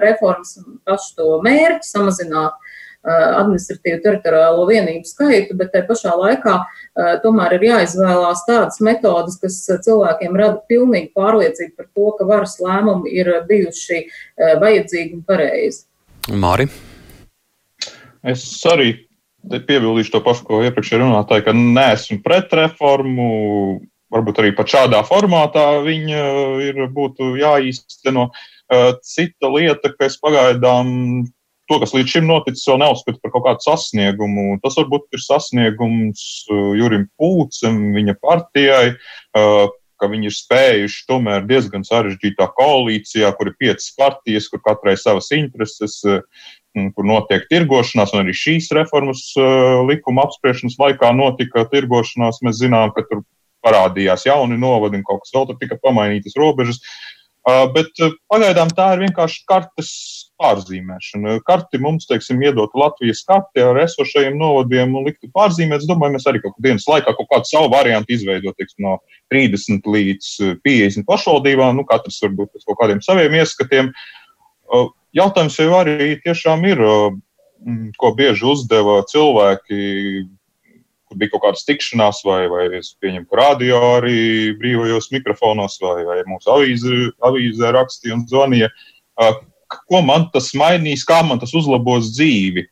reformas 0.00 0.58
pašu 0.88 1.16
to 1.16 1.30
mērķi, 1.44 1.88
samazināt 1.88 2.58
administratīvu 3.00 4.02
teritoriālo 4.04 4.66
vienību 4.68 5.08
skaitu, 5.08 5.56
bet 5.56 5.72
te 5.72 5.80
pašā 5.88 6.12
laikā 6.20 6.58
tomēr 7.24 7.56
ir 7.56 7.64
jāizvēlās 7.70 8.44
tādas 8.44 8.76
metodas, 8.84 9.38
kas 9.40 9.56
cilvēkiem 9.86 10.36
rada 10.36 10.60
pilnīgu 10.68 11.14
pārliecību 11.16 11.72
par 11.80 11.88
to, 11.88 12.10
ka 12.18 12.28
varas 12.28 12.58
lēmumi 12.60 13.14
ir 13.16 13.32
bijuši 13.48 14.02
vajadzīgi 14.60 15.16
un 15.16 15.24
pareizi. 15.24 15.86
Māri? 16.28 16.68
Es 18.20 18.44
arī 18.68 18.92
piebildīšu 19.48 20.12
to 20.14 20.20
pašu, 20.24 20.44
ko 20.46 20.60
iepriekšēji 20.66 21.02
runātāji, 21.02 21.46
ka 21.46 21.56
neesmu 21.56 22.20
pret 22.24 22.52
reformu. 22.56 23.30
Varbūt 24.10 24.40
arī 24.42 24.50
pat 24.58 24.72
šādā 24.72 25.04
formātā 25.06 25.66
viņa 25.86 26.22
ir 26.66 26.80
būtu 26.90 27.36
jāīsteno. 27.38 28.30
Cita 29.06 29.50
lieta, 29.50 29.92
ka 29.94 30.08
es 30.08 30.16
pagaidām 30.18 30.88
to, 31.70 31.78
kas 31.78 31.94
līdz 31.94 32.16
šim 32.16 32.26
noticis, 32.26 32.66
vēl 32.66 32.80
neuzskatu 32.82 33.20
par 33.22 33.32
kaut 33.36 33.44
kādu 33.46 33.66
sasniegumu. 33.68 34.58
Tas 34.64 34.74
varbūt 34.80 35.14
ir 35.14 35.22
sasniegums 35.22 36.24
uh, 36.50 36.72
Jurim 36.78 37.06
Pūcam, 37.14 37.78
viņa 37.94 38.16
partijai, 38.18 38.96
ka 40.00 40.08
viņi 40.08 40.30
ir 40.30 40.34
spējuši 40.34 41.04
tomēr 41.10 41.44
diezgan 41.48 41.84
sarežģītā 41.86 42.48
koalīcijā, 42.56 43.30
kur 43.36 43.52
ir 43.52 43.58
piecas 43.60 43.90
partijas, 43.98 44.48
kur 44.50 44.62
katrai 44.64 44.96
savas 44.98 45.28
intereses, 45.36 46.00
kur 46.74 47.06
notiek 47.06 47.46
tirgošanās, 47.50 48.14
un 48.14 48.24
arī 48.24 48.34
šīs 48.36 48.70
reformas 48.76 49.24
likuma 49.88 50.26
apspriešanas 50.28 50.78
laikā 50.80 51.12
notika 51.16 51.66
tirgošanās. 51.72 52.42
Mēs 52.46 52.60
zinām, 52.62 52.94
ka 52.94 53.06
tur 53.10 53.24
parādījās 53.66 54.26
jauni 54.28 54.58
novadi 54.60 55.00
un 55.00 55.06
kaut 55.06 55.24
kas 55.24 55.34
vēl 55.34 55.48
tur 55.50 55.58
tika 55.60 55.80
pamainītas 55.82 56.38
robežas. 56.38 56.80
Bet 57.74 57.96
pagaidām 58.28 58.68
tā 58.76 58.90
ir 58.94 59.06
vienkārši 59.06 59.42
kartes 59.48 59.90
pārzīmēšana. 60.40 61.38
Karti 61.48 61.80
mums, 61.80 62.04
teiksim, 62.08 62.42
iedot 62.44 62.74
Latvijas 62.76 63.22
karti 63.28 63.64
ar 63.64 63.80
esošajiem 63.80 64.36
novadiem 64.38 64.92
un 64.96 65.08
liktu 65.08 65.30
pārzīmēt. 65.34 65.80
Es 65.80 65.88
domāju, 65.88 66.18
mēs 66.18 66.28
arī 66.28 66.42
kaut 66.44 66.54
kādā 66.54 66.68
dienas 66.68 66.86
laikā 66.88 67.14
kaut 67.16 67.30
kādu 67.32 67.48
savu 67.48 67.72
variantu 67.72 68.12
izveidot, 68.14 68.54
teiksim, 68.60 68.84
no 68.84 68.98
30 69.32 69.88
līdz 69.88 70.30
50 70.68 71.08
pašvaldībām, 71.08 71.80
nu, 71.80 71.86
katrs 71.88 72.20
varbūt 72.26 72.52
pēc 72.54 72.68
kaut 72.68 72.80
kādiem 72.82 73.00
saviem 73.08 73.40
ieskatiem. 73.40 73.90
Jautājums 75.16 75.58
jau 75.58 75.72
arī 75.78 76.14
tiešām 76.22 76.64
ir, 76.70 76.82
ko 78.00 78.12
bieži 78.16 78.46
uzdeva 78.46 79.00
cilvēki, 79.10 79.80
kur 81.10 81.18
bija 81.18 81.32
kaut 81.32 81.42
kādas 81.48 81.66
tikšanās, 81.66 82.22
vai, 82.24 82.44
vai 82.52 82.68
es 82.78 82.92
pieņemu, 83.02 83.26
ka 83.26 83.40
radio 83.40 83.80
arī 83.98 84.54
brīvajos 84.60 85.10
mikrofonos, 85.12 85.80
vai, 85.82 86.04
vai 86.06 86.20
mūsu 86.30 86.52
avīze, 86.54 86.98
avīzē 87.26 87.72
rakstīja 87.74 88.16
un 88.16 88.26
zvanīja 88.30 88.70
ko 89.70 90.02
man 90.04 90.28
tas 90.34 90.50
mainīs, 90.56 91.04
kā 91.06 91.20
man 91.26 91.40
tas 91.42 91.54
uzlabos 91.56 92.12
dzīvi. 92.14 92.66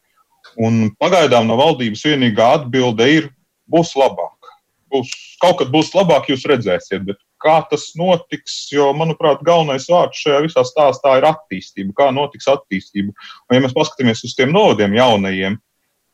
Un 0.58 0.88
pagaidām 0.98 1.46
no 1.46 1.58
valdības 1.60 2.02
vienīgā 2.06 2.52
atbilde 2.58 3.06
ir, 3.12 3.30
būs 3.70 3.94
labāk. 3.98 4.52
Būs, 4.92 5.10
kaut 5.42 5.60
kad 5.60 5.70
būs 5.72 5.92
labāk, 5.94 6.30
jūs 6.32 6.46
redzēsiet, 6.48 7.04
bet 7.06 7.20
kā 7.42 7.56
tas 7.70 7.90
notiks, 7.98 8.56
jo, 8.72 8.90
manuprāt, 8.96 9.42
galvenais 9.46 9.88
vārds 9.90 10.20
šajā 10.24 10.42
visā 10.46 10.64
stāstā 10.66 11.18
ir 11.20 11.28
attīstība. 11.28 11.94
Kā 11.96 12.10
notiks 12.14 12.50
attīstība? 12.50 13.14
Un, 13.14 13.56
ja 13.56 13.64
mēs 13.64 13.76
paskatāmies 13.76 14.24
uz 14.26 14.36
tiem 14.38 14.52
novadiem 14.54 14.96
jaunajiem, 14.98 15.58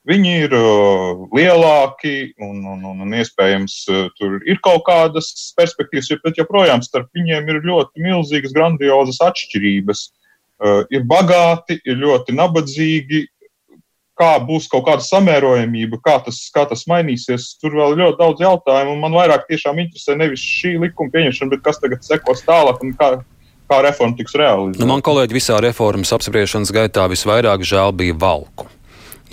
viņi 0.08 0.34
ir 0.46 0.56
uh, 0.56 1.24
lielāki 1.36 2.34
un, 2.42 2.60
un, 2.74 2.82
un, 2.92 3.00
un 3.06 3.16
iespējams 3.16 3.78
uh, 3.92 4.02
tur 4.18 4.36
ir 4.44 4.60
kaut 4.64 4.84
kādas 4.88 5.30
perspektīvas, 5.56 6.12
bet 6.24 6.40
joprojām 6.40 6.84
starp 6.84 7.08
viņiem 7.16 7.48
ir 7.48 7.64
ļoti 7.64 8.04
milzīgas, 8.04 8.54
grandiozas 8.56 9.22
atšķirības. 9.24 10.06
Uh, 10.64 10.84
ir 10.94 11.02
bagāti, 11.10 11.80
ir 11.82 11.98
ļoti 11.98 12.36
nabadzīgi. 12.36 13.24
Kā 14.14 14.36
būs 14.38 14.68
kaut 14.70 14.84
kāda 14.86 15.02
samērojamība, 15.02 15.98
kā 16.04 16.20
tas, 16.22 16.38
kā 16.54 16.62
tas 16.70 16.84
mainīsies, 16.90 17.48
tur 17.58 17.74
vēl 17.74 17.96
ir 17.96 18.02
ļoti 18.04 18.20
daudz 18.20 18.44
jautājumu. 18.44 18.94
Man 19.02 19.16
vairāk 19.16 19.48
tiešām 19.48 19.80
interesē 19.82 20.14
nevis 20.18 20.44
šī 20.44 20.76
likuma 20.84 21.10
pieņemšana, 21.16 21.50
bet 21.56 21.64
kas 21.66 21.82
tagad 21.82 22.06
sekos 22.06 22.44
tālāk 22.46 22.84
un 22.86 22.94
kā, 23.00 23.10
kā 23.72 23.80
reforma 23.88 24.14
tiks 24.20 24.38
realizēta. 24.38 24.84
Nu, 24.84 24.92
man 24.92 25.02
kolēģi 25.02 25.34
visā 25.40 25.58
reformas 25.64 26.14
apspriešanas 26.14 26.70
gaitā 26.74 27.08
visvairāk 27.10 27.66
žēl 27.66 27.90
bija 27.98 28.14
valku 28.22 28.70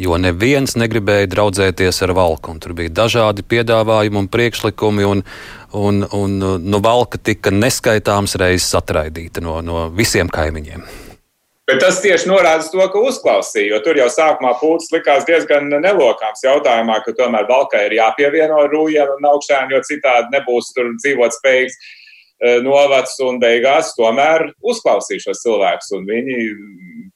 jo 0.02 0.18
neviens 0.18 0.76
negribēja 0.80 1.30
draudzēties 1.32 2.02
ar 2.06 2.16
valku. 2.18 2.56
Tur 2.62 2.76
bija 2.78 2.94
dažādi 3.04 3.46
piedāvājumi 3.46 4.24
un 4.24 4.30
priekšlikumi, 4.32 5.08
un, 5.08 5.24
un, 5.78 6.04
un 6.18 6.38
nu, 6.64 6.82
valka 6.84 7.22
tika 7.22 7.54
neskaitāms 7.54 8.38
reizes 8.42 8.74
atraidīta 8.78 9.44
no, 9.44 9.60
no 9.66 9.88
visiem 9.96 10.32
kaimiņiem. 10.32 10.86
Bet 11.72 11.80
tas 11.80 12.02
tieši 12.04 12.28
norāda 12.28 12.66
to, 12.68 12.82
ka 12.92 13.00
uzklausīja, 13.00 13.70
jo 13.72 13.78
tur 13.86 13.96
jau 13.96 14.10
sākumā 14.12 14.50
pūlis 14.60 14.90
likās 14.92 15.24
diezgan 15.24 15.70
nelokāms 15.72 16.44
jautājumā, 16.44 16.98
ka 17.06 17.14
tomēr 17.16 17.48
Balkai 17.48 17.86
ir 17.86 17.96
jāpievieno 17.96 18.66
rūjiem 18.68 19.14
un 19.14 19.28
augšām, 19.30 19.72
jo 19.72 19.80
citādi 19.88 20.36
nebūs 20.36 20.74
tur 20.76 20.90
dzīvot 20.98 21.38
spējīgs 21.38 21.78
e, 21.80 22.58
novads 22.66 23.16
un 23.24 23.40
beigās 23.40 23.94
tomēr 23.96 24.50
uzklausīja 24.60 25.30
šos 25.30 25.46
cilvēkus. 25.46 25.94
Un 25.96 26.04
viņi 26.12 26.38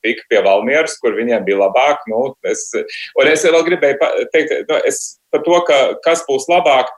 tika 0.07 0.23
pie 0.31 0.39
Valmieras, 0.47 0.95
kur 1.03 1.19
viņiem 1.19 1.43
bija 1.43 1.59
labāk. 1.65 2.07
Nu, 2.07 2.29
es, 2.47 2.69
un 3.19 3.27
es 3.27 3.43
vēl 3.43 3.59
gribēju 3.67 4.29
teikt, 4.31 4.55
nu, 4.71 4.79
es 4.87 5.17
par 5.35 5.43
to, 5.43 5.59
ka 5.67 5.81
kas 6.07 6.23
būs 6.29 6.47
labāk 6.47 6.95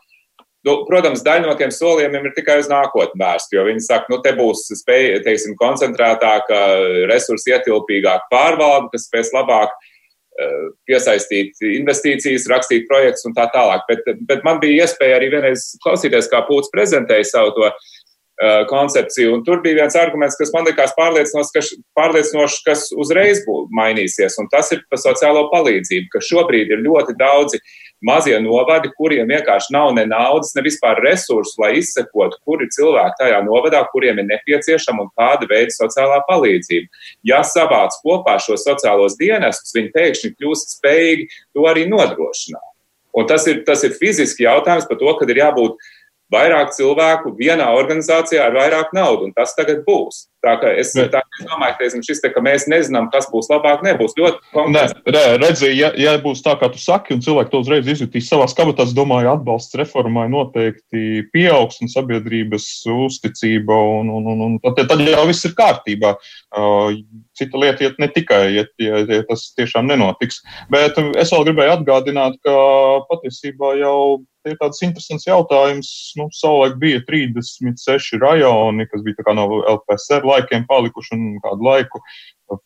Nu, 0.65 0.79
protams, 0.87 1.21
daļa 1.25 1.45
no 1.45 1.53
tiem 1.57 1.69
solījumiem 1.73 2.27
ir 2.27 2.33
tikai 2.35 2.57
uz 2.63 2.69
nākotnē 2.71 3.21
vērsta, 3.21 3.55
jo 3.55 3.65
viņi 3.67 3.83
saka, 3.85 4.09
nu, 4.11 4.17
te 4.23 4.33
būs 4.35 4.65
spēja, 4.79 5.19
teiksim, 5.25 5.53
koncentrētāka, 5.59 6.57
resursu 7.11 7.53
ietilpīgāka 7.53 8.25
pārvalde, 8.31 8.89
kas 8.95 9.05
spēs 9.05 9.29
labāk 9.35 9.69
uh, 9.69 10.65
piesaistīt 10.89 11.61
investīcijas, 11.61 12.49
rakstīt 12.49 12.89
projektus 12.89 13.29
un 13.29 13.37
tā 13.37 13.45
tālāk. 13.53 13.85
Bet, 13.91 14.09
bet 14.27 14.43
man 14.47 14.59
bija 14.63 14.87
iespēja 14.87 15.21
arī 15.21 15.29
vienreiz 15.37 15.69
klausīties, 15.85 16.31
kā 16.33 16.41
Pūts 16.49 16.73
prezentēja 16.73 17.29
savu 17.29 17.53
to 17.59 17.69
uh, 17.69 18.65
koncepciju, 18.73 19.37
un 19.37 19.45
tur 19.45 19.61
bija 19.61 19.83
viens 19.83 19.99
arguments, 20.01 20.39
kas 20.41 20.51
man 20.57 20.65
likās 20.65 20.97
pārliecinošs, 20.97 21.53
kas, 21.53 21.73
pārliecinošs, 21.95 22.63
kas 22.65 22.89
uzreiz 22.97 23.45
mainīsies, 23.77 24.41
un 24.41 24.49
tas 24.49 24.73
ir 24.73 24.81
par 24.89 25.05
sociālo 25.05 25.51
palīdzību, 25.53 26.09
ka 26.17 26.27
šobrīd 26.33 26.73
ir 26.73 26.83
ļoti 26.89 27.15
daudzi 27.21 27.61
uh, 27.61 27.75
mazie 28.01 28.37
novadi, 28.41 28.91
kuriem 28.97 29.29
vienkārši 29.31 29.73
nav 29.73 29.91
ne 29.97 30.05
naudas, 30.09 30.53
ne 30.55 30.63
vispār 30.65 31.01
resursu, 31.03 31.57
lai 31.61 31.73
izsekotu, 31.79 32.39
kuri 32.45 32.69
cilvēki 32.73 33.19
tajā 33.21 33.41
novadā, 33.45 33.81
kuriem 33.91 34.21
ir 34.21 34.29
nepieciešama 34.29 35.05
un 35.05 35.11
kāda 35.17 35.49
veida 35.49 35.73
sociālā 35.73 36.21
palīdzība. 36.29 36.87
Ja 37.27 37.43
savāc 37.47 37.97
kopā 38.03 38.37
šos 38.43 38.65
sociālos 38.67 39.17
dienestus, 39.19 39.75
viņi 39.77 39.93
pēkšņi 39.95 40.33
kļūst 40.37 40.77
spējīgi 40.77 41.29
to 41.57 41.69
arī 41.69 41.87
nodrošināt. 41.89 42.73
Un 43.17 43.25
tas 43.25 43.47
ir, 43.49 43.63
tas 43.65 43.81
ir 43.87 43.95
fiziski 43.97 44.45
jautājums 44.45 44.85
par 44.85 44.99
to, 44.99 45.13
ka 45.17 45.25
ir 45.25 45.39
jābūt 45.41 45.79
vairāk 46.33 46.73
cilvēku 46.75 47.31
vienā 47.37 47.69
organizācijā 47.79 48.43
ar 48.45 48.55
vairāk 48.55 48.91
naudas, 48.95 49.29
un 49.29 49.33
tas 49.35 49.55
tagad 49.57 49.81
būs. 49.87 50.27
Tā 50.43 50.57
kā 50.61 50.73
es, 50.77 50.91
tā, 50.93 51.23
es 51.39 51.47
domāju, 51.47 51.75
ka 51.77 52.01
šis 52.07 52.21
te, 52.23 52.31
ka 52.33 52.43
mēs 52.43 52.67
nezinām, 52.71 53.09
kas 53.13 53.29
būs 53.31 53.49
labāk, 53.51 53.83
nebūs 53.85 54.15
ļoti 54.17 54.41
konkrēts. 54.55 54.95
Nē, 55.07 55.23
redzi, 55.41 55.71
ja, 55.77 55.91
ja 55.97 56.15
būs 56.21 56.43
tā, 56.45 56.55
kā 56.59 56.69
tu 56.73 56.81
saki, 56.81 57.15
un 57.15 57.23
cilvēki 57.25 57.53
to 57.53 57.61
uzreiz 57.63 57.89
izjutīs 57.93 58.29
savā 58.31 58.47
kabatā, 58.57 58.87
es 58.87 58.95
domāju, 58.97 59.31
atbalsts 59.35 59.77
reformai 59.79 60.27
noteikti 60.33 61.25
pieaugs 61.33 61.81
un 61.83 61.91
sabiedrības 61.91 62.67
uzticība, 62.93 63.77
un, 63.99 64.11
un, 64.17 64.31
un, 64.33 64.45
un 64.47 64.57
tad, 64.63 64.83
tad 64.89 65.03
jau 65.03 65.25
viss 65.29 65.47
ir 65.47 65.55
kārtībā. 65.57 66.15
Cita 67.37 67.61
lieta 67.61 67.85
iet 67.85 67.99
ne 68.01 68.09
tikai, 68.13 68.41
ja, 68.55 68.65
ja, 68.81 69.03
ja 69.05 69.25
tas 69.27 69.49
tiešām 69.57 69.89
nenotiks. 69.91 70.41
Bet 70.73 70.97
es 70.97 71.33
vēl 71.33 71.45
gribēju 71.51 71.77
atgādināt, 71.77 72.39
ka 72.45 72.57
patiesībā 73.11 73.75
jau 73.81 73.99
ir 74.51 74.57
tāds 74.59 74.81
interesants 74.85 75.27
jautājums. 75.27 75.89
Nu, 76.19 76.27
savulaik 76.35 76.77
bija 76.81 77.01
36 77.07 78.19
rajoni, 78.21 78.87
kas 78.91 79.03
bija 79.05 79.35
no 79.37 79.61
LPSR 79.75 80.27
laikiem 80.27 80.65
palikuši 80.69 81.15
un 81.17 81.37
kādu 81.43 81.67
laiku. 81.67 82.01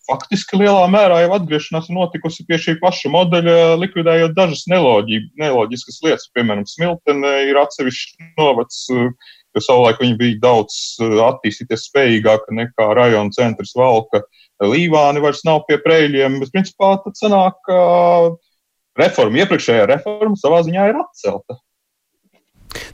Faktiski 0.05 0.59
lielā 0.61 0.83
mērā 0.93 1.23
jau 1.23 1.31
atgriešanās 1.39 1.89
ir 1.89 1.97
notikusi 1.97 2.45
pie 2.45 2.59
šī 2.61 2.75
paša 2.81 3.09
modeļa, 3.13 3.55
likvidējot 3.81 4.35
dažas 4.37 4.67
neloģi, 4.69 5.23
neloģiskas 5.41 6.01
lietas. 6.05 6.27
Piemēram, 6.35 6.67
Smiltene 6.69 7.31
ir 7.49 7.57
atsevišķs 7.63 8.35
novads, 8.37 8.83
jo 8.91 9.63
savulaik 9.65 10.03
viņi 10.03 10.19
bija 10.19 10.43
daudz 10.45 10.77
attīstīties 11.31 11.87
spējīgāka 11.89 12.53
nekā 12.61 12.91
rajona 12.99 13.33
centrs 13.33 13.73
Valka. 13.77 14.21
Līvāni 14.61 15.23
vairs 15.23 15.41
nav 15.47 15.63
pie 15.65 15.79
prēļiem, 15.81 16.37
bet 16.43 16.53
principā 16.53 16.93
tad 17.01 17.17
sanāk, 17.17 17.57
ka 17.65 17.81
reforma, 18.99 19.41
iepriekšējā 19.41 19.87
reforma 19.89 20.37
savā 20.39 20.61
ziņā 20.67 20.87
ir 20.91 21.01
atcelta. 21.01 21.57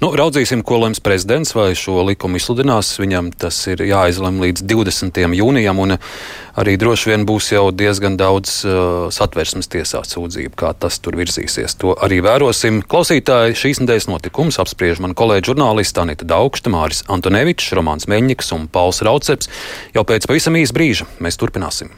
Nu, 0.01 0.11
raudzīsim, 0.17 0.61
ko 0.65 0.79
lems 0.83 1.01
prezidents 1.03 1.53
vai 1.57 1.71
šo 1.77 2.03
likumu 2.07 2.37
izsludinās. 2.39 2.91
Viņam 3.01 3.31
tas 3.37 3.57
ir 3.69 3.81
jāizlem 3.85 4.39
līdz 4.43 4.65
20. 4.69 5.19
jūnijam, 5.37 5.81
un 5.81 5.95
arī 6.57 6.75
droši 6.81 7.11
vien 7.11 7.25
būs 7.29 7.51
jau 7.53 7.67
diezgan 7.73 8.17
daudz 8.19 8.59
uh, 8.65 9.09
satversmes 9.13 9.69
tiesā 9.73 10.03
sūdzību, 10.05 10.53
kā 10.57 10.73
tas 10.77 10.99
tur 11.01 11.17
virzīsies. 11.19 11.77
To 11.81 11.95
arī 11.97 12.19
vērosim. 12.25 12.81
Klausītāji 12.89 13.57
šīs 13.57 13.83
nedēļas 13.83 14.09
notikums 14.11 14.61
apspriež 14.61 15.01
man 15.03 15.17
kolēģi 15.17 15.53
žurnālisti 15.53 16.03
Anita 16.03 16.29
Daugšta, 16.29 16.73
Māris 16.73 17.05
Antonevičs, 17.09 17.73
Romāns 17.77 18.09
Meņņiks 18.09 18.53
un 18.57 18.67
Pauls 18.69 19.03
Rauceps. 19.05 19.49
Jau 19.97 20.05
pēc 20.07 20.29
pavisam 20.29 20.57
īsa 20.57 20.77
brīža 20.77 21.09
mēs 21.21 21.41
turpināsim. 21.41 21.93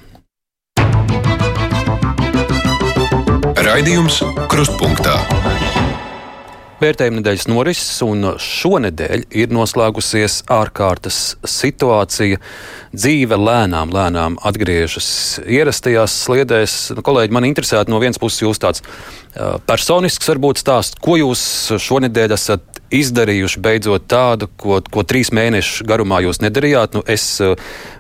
Raidījums 3.60 4.24
Krustpunktā. 4.50 5.20
Vērtējuma 6.80 7.20
nedēļas 7.20 7.48
norises, 7.52 7.98
un 8.06 8.24
šonadēļ 8.40 9.26
ir 9.36 9.52
noslēgusies 9.52 10.38
ārkārtas 10.56 11.18
situācija. 11.44 12.40
Dzīve 12.96 13.36
lēnām, 13.36 13.92
lēnām 13.92 14.38
atgriežas 14.48 15.10
ierastajās 15.44 16.16
sliedēs. 16.24 16.76
Nu, 16.96 17.04
kolēģi, 17.04 17.36
man 17.36 17.48
interesētu 17.50 17.92
no 17.92 18.00
vienas 18.00 18.22
puses 18.22 18.46
jūs 18.46 18.64
tāds 18.64 18.84
personisks 19.68 20.32
varbūt 20.32 20.62
stāsts, 20.64 20.96
ko 21.04 21.18
jūs 21.20 21.44
šonadēļ 21.84 22.36
esat 22.38 22.80
izdarījuši 22.96 23.60
beidzot 23.66 24.08
tādu, 24.10 24.48
ko, 24.56 24.80
ko 24.80 25.04
trīs 25.04 25.34
mēnešu 25.36 25.84
garumā 25.90 26.22
jūs 26.24 26.40
nedarījāt. 26.46 26.96
Nu, 26.96 27.04
es 27.12 27.28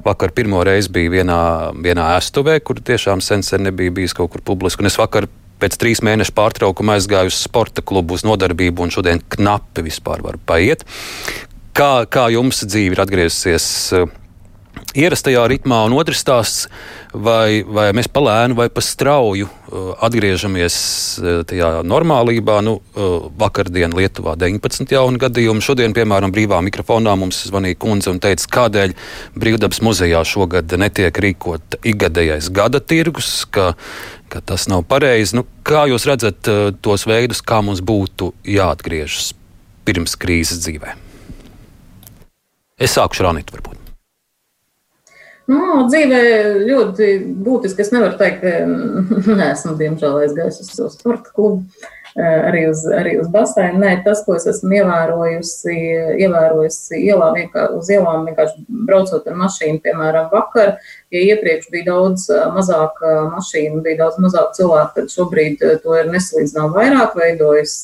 vakar 0.07 0.31
pirmo 0.39 0.63
reizi 0.63 0.95
biju 0.95 1.17
vienā, 1.19 1.41
vienā 1.75 2.13
ēstuvē, 2.15 2.61
kur 2.63 2.79
tiešām 2.79 3.19
sen, 3.19 3.43
sen 3.43 3.67
nebija 3.67 3.91
bijis 3.99 4.15
kaut 4.15 4.31
kur 4.33 4.45
publiski, 4.53 4.87
un 4.87 4.89
es 4.89 4.97
vakar 5.03 5.27
pēc 5.59 5.77
trīs 5.79 6.03
mēnešu 6.05 6.35
pārtraukuma 6.37 6.97
aizgāju 6.97 7.31
uz 7.31 7.39
sporta 7.43 7.83
klubu 7.85 8.17
uz 8.17 8.25
nodarbību, 8.27 8.85
un 8.85 8.93
šodien 8.93 9.23
knapi 9.35 9.85
vispār 9.85 10.23
var 10.25 10.39
paiet. 10.49 10.85
Kā, 11.75 12.05
kā 12.11 12.27
jums 12.33 12.63
dzīve 12.65 12.97
ir 12.97 13.03
atgriezusies? 13.05 13.67
Ierastajā 14.97 15.43
ritmā, 15.49 15.81
un 15.87 15.93
otrs 15.97 16.21
stāsts, 16.23 16.67
vai, 17.13 17.61
vai 17.65 17.89
mēs 17.97 18.09
palēnu 18.11 18.57
vai 18.57 18.67
pa 18.73 18.81
strauju 18.83 19.47
uh, 19.49 19.89
atgriežamies 20.05 20.75
uh, 21.19 21.41
tajā 21.49 21.71
normālībā. 21.87 22.59
Nu, 22.65 22.77
uh, 22.79 23.27
vakardien 23.39 23.93
Lietuvā 23.95 24.35
19 24.39 24.93
jaunu 24.95 25.21
gadījumu. 25.21 25.63
Šodien, 25.63 25.95
piemēram, 25.95 26.33
brīvā 26.35 26.61
mikrofonā 26.65 27.15
mums 27.19 27.41
zvanīja 27.49 27.79
kundze 27.81 28.13
un 28.13 28.21
teica, 28.23 28.47
kādēļ 28.59 28.95
Brīvdabas 29.39 29.83
muzejā 29.85 30.21
šogad 30.27 30.73
netiek 30.79 31.15
rīkot 31.25 31.79
ikgadējais 31.87 32.51
gada 32.55 32.81
tirgus, 32.81 33.43
ka, 33.49 33.73
ka 34.31 34.43
tas 34.45 34.67
nav 34.71 34.85
pareizi. 34.89 35.37
Nu, 35.39 35.45
kā 35.65 35.85
jūs 35.91 36.07
redzat 36.09 36.49
tos 36.83 37.05
veidus, 37.09 37.43
kā 37.45 37.61
mums 37.65 37.83
būtu 37.85 38.33
jāatgriežas 38.47 39.33
pirms 39.87 40.17
krīzes 40.19 40.63
dzīvē? 40.65 40.95
Es 42.79 42.95
sākušu 42.95 43.25
Ranīt, 43.27 43.51
varbūt. 43.51 43.78
Nu, 45.49 45.85
dzīvē 45.89 46.19
ļoti 46.67 47.07
būtiski. 47.45 47.81
Es 47.81 47.93
nevaru 47.93 48.19
teikt, 48.19 48.43
ka 48.43 49.31
neesmu, 49.41 49.75
diemžēl, 49.79 50.19
aizgājis 50.25 50.61
uz 50.63 50.73
savu 50.75 50.91
sporta 50.93 51.33
klubu. 51.33 51.87
Eh, 52.17 52.39
arī 52.49 52.63
uz, 52.71 52.81
arī 52.89 53.11
uz 53.21 53.27
basēnu. 53.29 53.79
Nē, 53.83 53.91
tas, 54.05 54.23
ko 54.25 54.33
es 54.33 54.47
esmu 54.49 54.79
ievērojusi, 54.79 55.75
ievērojusi 56.25 57.01
ielā, 57.05 57.27
uz 57.77 57.91
ielām 57.93 58.25
vienkārši 58.25 58.63
braucot 58.87 59.27
ar 59.29 59.37
mašīnu, 59.37 59.77
piemēram, 59.83 60.31
vakar, 60.31 60.71
ja 61.13 61.21
iepriekš 61.35 61.67
bija 61.73 61.91
daudz 61.91 62.25
eh, 62.33 62.47
mazāk 62.55 62.97
eh, 63.05 63.19
mašīnu, 63.35 63.83
bija 63.85 63.99
daudz 64.01 64.17
mazāk 64.25 64.55
cilvēku, 64.57 64.95
tad 64.95 65.13
šobrīd 65.13 65.61
to 65.83 65.99
ir 65.99 66.09
nesalīdzinām 66.15 66.73
vairāk, 66.73 67.13
veidojas 67.19 67.75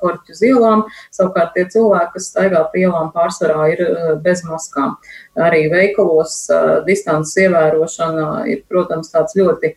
korķu 0.00 0.32
uz 0.32 0.42
ielām. 0.48 0.86
Savukārt 1.12 1.52
tie 1.58 1.66
cilvēki, 1.76 2.14
kas 2.16 2.30
staigā 2.32 2.64
pa 2.72 2.80
ielām 2.80 3.12
pārsvarā, 3.12 3.68
ir 3.74 3.84
bez 4.24 4.46
maskām. 4.48 4.96
Arī 5.36 5.66
veikalos 5.72 6.46
distances 6.88 7.36
ievērošana 7.44 8.46
ir, 8.48 8.64
protams, 8.70 9.12
tāds 9.12 9.36
ļoti 9.36 9.74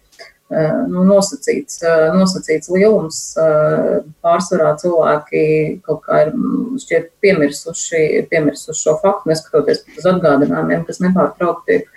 nu, 0.48 1.04
nosacīts, 1.04 1.82
eh, 1.84 2.06
nosacīts 2.16 2.70
lielums. 2.72 3.20
Eh, 3.42 3.98
pārsvarā 4.24 4.72
cilvēki 4.80 5.42
kaut 5.84 6.06
kā 6.06 6.22
ir 6.24 6.32
mm, 6.32 6.78
šķiet 6.84 7.10
piemirsuši, 7.24 8.04
piemirsuši 8.32 8.86
šo 8.86 8.96
faktu, 9.02 9.32
neskatoties 9.34 9.84
uz 9.98 10.08
atgādinājumiem, 10.14 10.86
kas 10.88 11.02
nepārtraukti 11.04 11.82
tiek, 11.82 11.90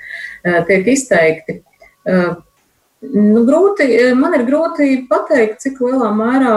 tiek 0.67 0.91
izteikti. 0.91 1.61
Nu, 3.01 3.43
grūti, 3.47 3.87
man 4.19 4.35
ir 4.37 4.45
grūti 4.49 5.05
pateikt, 5.09 5.61
cik 5.63 5.79
lielā 5.85 6.11
mērā 6.17 6.57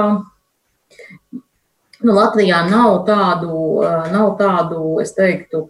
nu, 2.03 2.15
Latvijā 2.17 2.63
nav 2.71 3.03
tādu, 3.07 3.83
nav 4.11 4.33
tādu, 4.39 4.81
es 5.03 5.13
teiktu, 5.15 5.67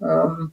um, 0.00 0.52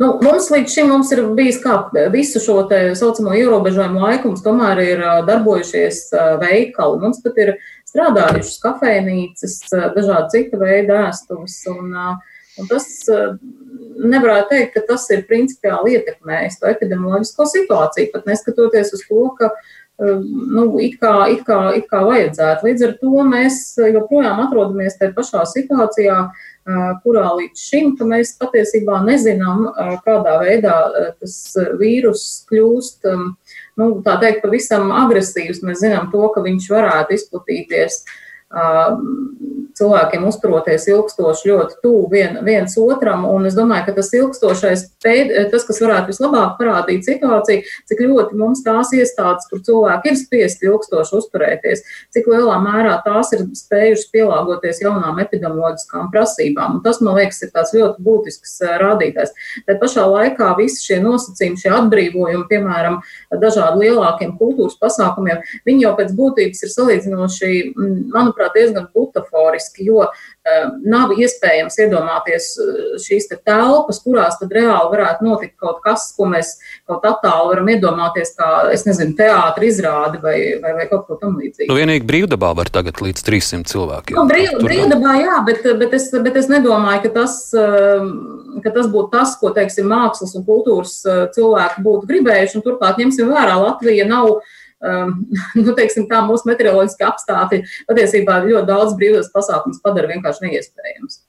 Nu, 0.00 0.08
mums 0.18 0.48
līdz 0.50 0.72
šim 0.72 0.88
mums 0.90 1.12
ir 1.14 1.22
bijis 1.38 1.60
kā 1.62 1.76
visu 2.10 2.40
šo 2.42 2.58
tā 2.70 2.80
saucamo 2.98 3.34
ierobežojumu 3.38 4.02
laiku, 4.02 4.32
mums 4.32 4.42
tomēr 4.42 4.82
ir 4.82 5.02
darbojušies 5.28 6.00
veikali. 6.42 6.98
Mums 7.04 7.22
pat 7.22 7.38
ir 7.42 7.52
strādājušas 7.86 8.58
kafejnīcas, 8.64 9.60
dažādi 9.94 10.32
cita 10.34 10.60
veida 10.60 11.04
ēstuves. 11.06 11.60
Un, 11.70 11.94
un 11.94 12.70
tas 12.72 12.88
nevarētu 13.06 14.52
teikt, 14.52 14.74
ka 14.74 14.84
tas 14.90 15.06
ir 15.14 15.24
principiāli 15.30 15.96
ietekmējis 16.00 16.60
to 16.60 16.70
epidemioloģisko 16.72 17.48
situāciju, 17.54 18.12
pat 18.12 18.26
neskatoties 18.28 18.92
uz 18.96 19.06
to, 19.06 19.22
ka 19.38 19.52
nu, 20.02 20.66
it 20.82 20.98
kā, 21.00 21.14
it 21.32 21.46
kā, 21.46 21.60
it 21.78 21.86
kā 21.92 22.02
vajadzētu. 22.04 22.68
Līdz 22.68 22.88
ar 22.88 22.98
to 23.00 23.24
mēs 23.30 23.62
joprojām 23.80 24.42
atrodamies 24.48 24.98
tajā 24.98 25.14
pašā 25.16 25.46
situācijā, 25.54 26.18
kurā 27.04 27.26
līdz 27.38 27.62
šim 27.62 27.92
mēs 28.10 28.34
patiesībā 28.40 29.00
nezinām, 29.06 29.68
kādā 30.06 30.36
veidā 30.42 30.76
tas 31.20 31.36
vīrus 31.78 32.24
kļūst, 32.50 33.06
nu, 33.78 33.88
tā 34.06 34.16
teikt, 34.22 34.42
pavisam 34.42 34.90
agresīvs. 35.04 35.62
Mēs 35.66 35.84
zinām 35.84 36.10
to, 36.14 36.26
ka 36.34 36.42
viņš 36.42 36.70
varētu 36.74 37.14
izplatīties 37.16 38.02
uh, 38.02 38.14
cilvēkiem 39.76 40.24
uzturoties 40.28 40.86
ilgstoši 40.88 41.50
ļoti 41.50 41.78
tuvu 41.82 42.06
vien, 42.12 42.38
viens 42.46 42.76
otram. 42.80 43.26
Un 43.28 43.48
es 43.48 43.56
domāju, 43.58 43.88
ka 43.88 43.94
tas 43.98 44.12
ilgstošais, 44.16 44.84
pēd, 45.04 45.32
tas, 45.52 45.66
kas 45.68 45.80
varētu 45.82 46.12
vislabāk 46.12 46.54
parādīt 46.60 47.04
situāciju, 47.08 47.64
cik 47.90 48.02
ļoti 48.06 48.38
mums 48.38 48.62
tās 48.64 48.92
iestādes, 48.96 49.48
kur 49.50 49.60
cilvēki 49.66 50.12
ir 50.12 50.18
spiesti 50.20 50.70
ilgstoši 50.70 51.16
uzturēties, 51.18 51.84
cik 52.14 52.30
lielā 52.32 52.56
mērā 52.62 52.94
tās 53.04 53.34
ir 53.36 53.44
spējušas 53.58 54.08
pielāgoties 54.14 54.80
jaunām 54.84 55.20
epidemioloģiskām 55.26 56.08
prasībām. 56.14 56.78
Un 56.78 56.84
tas, 56.86 57.02
man 57.04 57.18
liekas, 57.18 57.42
ir 57.44 57.52
tāds 57.52 57.74
ļoti 57.76 58.06
būtisks 58.06 58.56
rādītājs. 58.80 59.34
Tad 59.68 59.82
pašā 59.82 60.06
laikā 60.08 60.54
visi 60.60 60.86
šie 60.86 61.02
nosacījumi, 61.04 61.60
šie 61.60 61.74
atbrīvojumi, 61.76 62.46
piemēram, 62.48 63.02
dažādi 63.42 63.84
lielākiem 63.84 64.36
kultūras 64.40 64.78
pasākumiem, 64.80 65.42
viņi 65.68 65.84
jau 65.84 65.94
pēc 65.98 66.16
būtības 66.16 66.64
ir 66.64 66.72
salīdzinoši, 66.72 67.52
manuprāt, 68.14 68.35
manuprāt, 68.36 68.54
diezgan 68.54 68.86
butaforiski, 68.94 69.86
jo 69.86 70.04
uh, 70.04 70.66
nav 70.84 71.12
iespējams 71.16 71.78
iedomāties 71.78 72.48
eh, 72.60 72.96
šīs 73.02 73.28
te 73.30 73.36
telpas, 73.36 74.00
kurās 74.04 74.38
tad 74.40 74.52
reāli 74.52 74.92
varētu 74.92 75.24
notikt 75.26 75.56
kaut 75.58 75.80
kas, 75.84 76.12
ko 76.16 76.28
mēs 76.30 76.56
kaut 76.86 77.04
attālu 77.04 77.52
varam 77.52 77.68
iedomāties, 77.68 78.34
kā, 78.36 78.70
es 78.72 78.86
nezinu, 78.86 79.16
teātra 79.18 79.66
izrādi 79.66 80.20
vai, 80.22 80.36
vai, 80.62 80.74
vai 80.78 80.86
kaut 80.90 81.06
ko 81.08 81.18
tam 81.20 81.38
līdzīgu. 81.40 81.70
Nu, 81.70 81.78
vienīgi 81.78 82.06
brīvdabā 82.06 82.52
var 82.56 82.70
tagad 82.72 83.00
līdz 83.02 83.24
300 83.26 83.72
cilvēkiem. 83.72 84.18
Nu, 84.18 84.26
brīv, 84.30 84.58
brīvdabā, 84.62 85.16
jā, 85.22 85.40
bet, 85.46 85.66
bet, 85.80 85.96
es, 85.98 86.10
bet 86.12 86.38
es 86.38 86.50
nedomāju, 86.52 87.06
ka 87.06 87.14
tas, 87.20 87.38
eh, 87.56 88.06
ka 88.64 88.74
tas 88.74 88.90
būtu 88.92 89.12
tas, 89.14 89.36
ko, 89.40 89.52
teiksim, 89.56 89.88
mākslas 89.90 90.36
un 90.38 90.46
kultūras 90.46 90.98
cilvēki 91.34 91.82
būtu 91.86 92.10
gribējuši, 92.10 92.58
un 92.58 92.64
turklāt 92.66 93.02
ņemsim 93.02 93.32
vērā, 93.32 93.58
Latvija 93.62 94.06
nav 94.08 94.38
um, 94.84 95.14
nu, 95.64 95.74
teiksim, 95.78 96.08
tā 96.10 96.22
mūsu 96.26 96.48
meteoroloģiskie 96.50 97.06
apstākļi 97.08 97.62
patiesībā 97.88 98.42
ļoti 98.46 98.68
daudz 98.70 98.96
brīvos 98.98 99.32
pasākums 99.34 99.82
padara 99.84 100.10
vienkārši 100.12 100.48
neiespējams. 100.48 101.22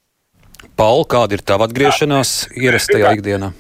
Paul, 0.78 1.06
kāda 1.10 1.38
ir 1.38 1.44
tava 1.46 1.68
atgriešanās 1.68 2.50
ierastajā 2.58 3.14
ikdienā? 3.18 3.52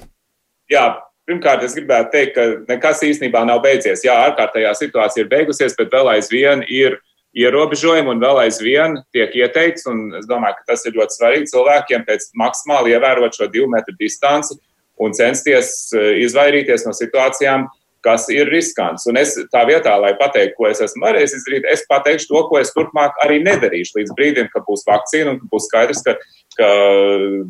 Jā, 0.70 0.86
pirmkārt, 1.30 1.64
es 1.66 1.76
gribētu 1.78 2.12
teikt, 2.14 2.34
ka 2.36 2.48
nekas 2.70 3.04
īstenībā 3.06 3.44
nav 3.48 3.62
beidzies. 3.66 4.04
Jā, 4.06 4.18
ārkārtējā 4.30 4.74
situācija 4.78 5.24
ir 5.26 5.32
beigusies, 5.32 5.76
bet 5.78 5.94
vēl 5.94 6.10
aizvien 6.18 6.66
ir 6.66 6.98
ierobežojumi 7.38 8.16
un 8.16 8.22
vēl 8.22 8.42
aizvien 8.46 8.98
tiek 9.16 9.34
ieteikts, 9.38 9.86
un 9.90 10.08
es 10.18 10.26
domāju, 10.30 10.58
ka 10.60 10.74
tas 10.74 10.86
ir 10.90 10.96
ļoti 10.98 11.18
svarīgi 11.20 11.52
cilvēkiem 11.52 12.06
pēc 12.08 12.32
maksimāli 12.40 12.96
ievērot 12.96 13.38
šo 13.38 13.50
divu 13.54 13.70
metru 13.72 13.94
distanci 14.00 14.58
un 15.04 15.14
censties 15.14 15.74
eh, 15.94 16.24
izvairīties 16.26 16.88
no 16.88 16.96
situācijām, 16.98 17.68
kas 18.06 18.28
ir 18.34 18.50
riskants. 18.52 19.06
Un 19.10 19.20
es 19.20 19.34
tā 19.54 19.64
vietā, 19.68 19.96
lai 20.00 20.14
pateiktu, 20.20 20.56
ko 20.58 20.68
es 20.70 20.82
esmu 20.84 21.06
varējis 21.06 21.36
izdarīt, 21.40 21.68
es 21.72 21.86
pateikšu 21.90 22.30
to, 22.32 22.42
ko 22.50 22.60
es 22.62 22.74
turpmāk 22.76 23.18
arī 23.26 23.40
nedarīšu 23.46 24.00
līdz 24.00 24.16
brīdim, 24.18 24.50
kad 24.54 24.66
būs 24.68 24.86
vakcīna 24.88 25.34
un 25.34 25.40
būs 25.52 25.68
skaidrs, 25.70 26.04
ka, 26.06 26.16
ka 26.60 26.70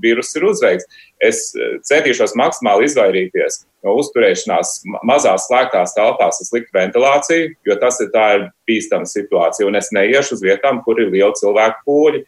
vīrus 0.03 0.33
ir 0.37 0.47
uzveikts. 0.49 1.01
Es 1.23 1.43
centīšos 1.89 2.35
maksimāli 2.39 2.87
izvairīties 2.89 3.63
no 3.85 3.97
uzturēšanās 4.01 4.77
mazās 5.07 5.47
slēgtās 5.49 5.95
telpās, 5.97 6.41
es 6.43 6.53
liktu 6.55 6.73
ventilāciju, 6.77 7.51
jo 7.67 7.79
tas 7.81 7.99
ir 8.03 8.11
tā 8.15 8.27
ir 8.37 8.47
bīstama 8.69 9.09
situācija, 9.09 9.67
un 9.67 9.79
es 9.79 9.91
neiešu 9.95 10.37
uz 10.37 10.45
vietām, 10.45 10.83
kur 10.85 11.01
ir 11.01 11.13
liela 11.13 11.33
cilvēku 11.37 11.85
pūļi. 11.87 12.23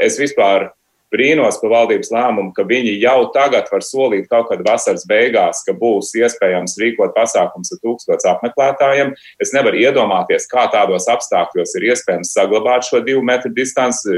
Es 0.00 0.16
vispār 0.16 0.70
brīnos 1.14 1.58
par 1.62 1.72
valdības 1.72 2.10
lēmumu, 2.12 2.52
ka 2.56 2.66
viņi 2.68 2.94
jau 3.02 3.28
tagad 3.34 3.68
var 3.72 3.84
solīt 3.84 4.28
kaut 4.30 4.50
kad 4.50 4.62
vasaras 4.66 5.06
beigās, 5.08 5.62
ka 5.66 5.74
būs 5.78 6.12
iespējams 6.18 6.76
rīkot 6.82 7.14
pasākums 7.16 7.72
ar 7.74 7.80
tūkstots 7.84 8.28
apmeklētājiem. 8.32 9.14
Es 9.42 9.54
nevaru 9.56 9.80
iedomāties, 9.80 10.48
kā 10.50 10.68
tādos 10.72 11.08
apstākļos 11.10 11.74
ir 11.78 11.88
iespējams 11.92 12.34
saglabāt 12.36 12.88
šo 12.88 13.02
divu 13.04 13.24
metru 13.26 13.52
distanci. 13.56 14.16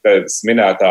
Pēc 0.00 0.32
minētā, 0.48 0.90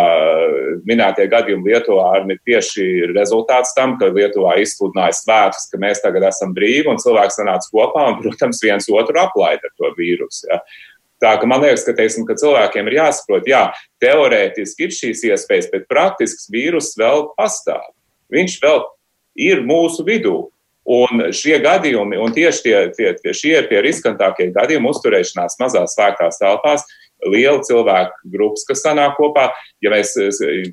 minētie 0.86 1.24
gadījumi 1.32 1.72
Lietuvā 1.72 2.20
ir 2.20 2.42
tieši 2.46 2.84
rezultāts 3.16 3.74
tam, 3.74 3.96
ka 3.98 4.12
Lietuvā 4.14 4.60
izsludināja 4.62 5.16
svētkus, 5.18 5.66
ka 5.72 5.82
mēs 5.82 6.04
tagad 6.04 6.28
esam 6.30 6.54
brīvi 6.54 6.92
un 6.92 7.02
cilvēks 7.02 7.40
sanāca 7.42 7.74
kopā 7.74 8.06
un, 8.12 8.20
protams, 8.22 8.62
viens 8.62 8.86
otru 8.94 9.18
aplaida 9.18 9.66
ar 9.66 9.74
to 9.82 9.90
vīrusu. 9.98 10.46
Ja. 10.52 10.62
Tā 11.20 11.34
ka 11.40 11.48
man 11.50 11.64
liekas, 11.64 11.84
ka, 11.88 11.96
teiksim, 11.98 12.24
ka 12.28 12.38
cilvēkiem 12.40 12.88
ir 12.88 13.00
jāsaprot, 13.02 13.48
jā, 13.50 13.66
teorētiski 14.04 14.88
ir 14.88 14.96
šīs 14.96 15.26
iespējas, 15.28 15.68
bet 15.74 15.90
praktisks 15.92 16.48
vīrus 16.54 16.94
vēl 17.00 17.28
pastāv. 17.36 17.84
Viņš 18.32 18.56
vēl 18.64 18.80
ir 19.50 19.66
mūsu 19.68 20.06
vidū. 20.08 20.38
Un 20.90 21.28
šie 21.36 21.60
gadījumi, 21.62 22.18
un 22.18 22.32
tieši 22.34 22.64
tie, 22.66 22.78
tie, 22.96 23.12
tie, 23.20 23.34
šie 23.36 23.52
ir 23.60 23.68
tie 23.70 23.82
riskantākie 23.86 24.48
gadījumi 24.56 24.90
uzturēšanās 24.90 25.60
mazās 25.62 25.94
slēgtās 25.94 26.40
telpās, 26.42 26.86
liela 27.28 27.60
cilvēku 27.66 28.32
grupas, 28.32 28.66
kas 28.68 28.84
sanāk 28.86 29.18
kopā. 29.20 29.50
Ja 29.84 29.92
mēs 29.94 30.16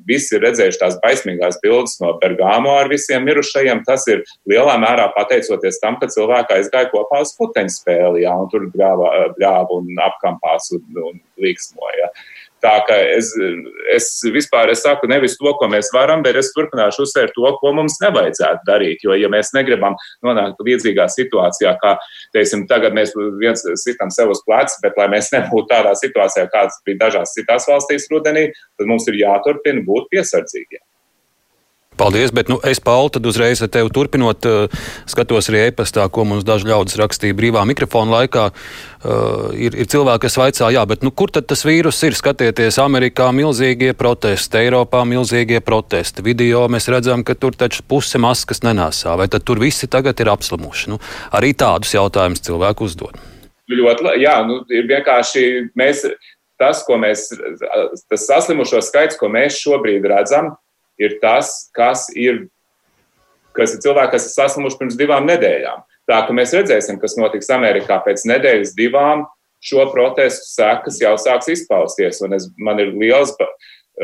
visi 0.07 0.35
ir 0.37 0.43
redzējuši 0.45 0.81
tās 0.81 0.97
baismīgās 1.03 1.59
bildes 1.63 1.97
no 2.03 2.13
Bergamo 2.21 2.75
ar 2.79 2.91
visiem 2.91 3.25
mirušajiem, 3.27 3.83
tas 3.87 4.07
ir 4.11 4.23
lielā 4.49 4.77
mērā 4.81 5.09
pateicoties 5.15 5.81
tam, 5.83 5.99
ka 6.01 6.11
cilvēki 6.13 6.57
aizgāja 6.57 6.91
kopā 6.93 7.21
uz 7.25 7.33
puteņu 7.37 7.75
spēli, 7.75 8.25
jā, 8.25 8.33
un 8.35 8.51
tur 8.51 8.67
bļāva, 8.73 9.13
bļāva 9.37 9.81
un 9.81 10.03
apkampās 10.07 10.71
un, 10.77 10.83
un 11.03 11.21
līksmoja. 11.43 12.11
Tā 12.63 12.73
kā 12.87 12.95
es, 13.13 13.29
es 13.93 14.07
vispār 14.33 14.71
es 14.73 14.81
saku 14.81 15.05
nevis 15.09 15.35
to, 15.37 15.51
ko 15.59 15.67
mēs 15.69 15.91
varam, 15.93 16.23
bet 16.25 16.39
es 16.39 16.49
turpināšu 16.55 17.05
uzsvērt 17.05 17.35
to, 17.35 17.45
ko 17.61 17.73
mums 17.77 17.99
nevajadzētu 18.01 18.65
darīt. 18.65 19.05
Jo, 19.05 19.13
ja 19.13 19.29
mēs 19.29 19.53
negribam 19.53 19.97
nonākt 20.25 20.63
līdzīgā 20.65 21.05
situācijā, 21.13 21.75
kā, 21.83 21.93
teiksim, 22.33 22.65
tagad 22.71 22.97
mēs 22.97 23.13
viens 23.41 23.61
sitam 23.83 24.09
sev 24.13 24.33
uz 24.33 24.41
pleca, 24.47 24.73
bet 24.81 24.97
lai 24.97 25.09
mēs 25.13 25.29
nebūtu 25.35 25.69
tādā 25.69 25.93
situācijā, 26.01 26.47
kāds 26.53 26.81
bija 26.87 27.03
dažās 27.05 27.37
citās 27.37 27.69
valstīs 27.69 28.09
rudenī, 28.13 28.47
tad 28.79 28.89
mums 28.89 29.05
ir 29.11 29.21
jāturpina 29.21 29.85
būt 29.85 30.09
piesardzīgiem. 30.15 30.76
Paldies, 31.97 32.31
bet 32.35 32.51
nu, 32.51 32.59
es, 32.67 32.79
Pauli, 32.83 33.09
tad 33.15 33.25
uzreiz 33.25 33.61
ar 33.65 33.71
tevi 33.73 33.89
turpinot, 33.93 34.45
uh, 34.45 34.83
skatos 35.09 35.49
arī 35.49 35.63
e-pastā, 35.67 36.05
ko 36.13 36.27
mums 36.29 36.45
daži 36.45 36.69
ļaudis 36.69 36.99
rakstīja 37.01 37.37
brīvā 37.37 37.63
mikrofona 37.65 38.19
laikā. 38.19 38.43
Uh, 38.97 39.49
ir, 39.57 39.73
ir 39.73 39.89
cilvēki, 39.89 40.23
kas 40.27 40.37
vaicā, 40.37 40.69
jā, 40.73 40.83
bet 40.89 41.05
nu, 41.05 41.09
kur 41.09 41.33
tad 41.33 41.47
tas 41.49 41.65
vīrus 41.65 42.01
ir? 42.05 42.17
Skatieties, 42.17 42.77
Amerikā 42.81 43.31
milzīgie 43.33 43.93
protesti, 43.97 44.61
Eiropā 44.61 45.01
milzīgie 45.09 45.61
protesti. 45.65 46.25
Video 46.25 46.65
mēs 46.71 46.89
redzam, 46.93 47.25
ka 47.25 47.37
tur 47.37 47.57
taču 47.57 47.85
puse 47.87 48.21
maskas 48.21 48.61
nenāsā, 48.65 49.17
vai 49.17 49.29
tad 49.31 49.45
tur 49.47 49.61
visi 49.61 49.89
tagad 49.89 50.21
ir 50.21 50.31
apslimuši? 50.33 50.93
Nu, 50.93 51.01
arī 51.33 51.53
tādus 51.57 51.95
jautājumus 51.97 52.45
cilvēku 52.45 52.85
uzdod. 52.89 53.17
Ļoti, 53.67 54.13
jā, 54.21 54.37
nu, 54.47 54.61
ir 54.71 54.85
vienkārši 54.87 55.47
mēs, 55.77 56.05
tas, 56.61 56.85
ko 56.87 56.99
mēs, 57.01 57.27
tas 58.07 58.29
saslimušo 58.29 58.79
skaits, 58.85 59.17
ko 59.19 59.29
mēs 59.33 59.59
šobrīd 59.65 60.05
redzam, 60.07 60.53
ir 61.01 61.17
tas, 61.21 61.69
kas 61.75 62.07
ir, 62.15 62.45
kas 63.57 63.75
ir 63.75 63.83
cilvēki, 63.85 64.13
kas 64.15 64.27
ir 64.29 64.35
saslimuši 64.35 64.81
pirms 64.81 64.99
divām 64.99 65.29
nedēļām. 65.29 65.85
Tā 66.07 66.21
ka 66.23 66.35
mēs 66.35 66.53
redzēsim, 66.55 66.99
kas 67.01 67.17
notiks 67.19 67.49
Amerikā 67.51 67.99
pēc 68.05 68.23
nedēļas, 68.29 68.75
divām. 68.77 69.25
Šo 69.63 69.87
protestu 69.89 70.45
sekas 70.51 70.99
jau 71.01 71.15
sāks 71.19 71.49
izpausties, 71.49 72.21
un 72.21 72.35
es, 72.37 72.45
man 72.61 72.77
ir 72.79 72.93
liels 72.93 73.33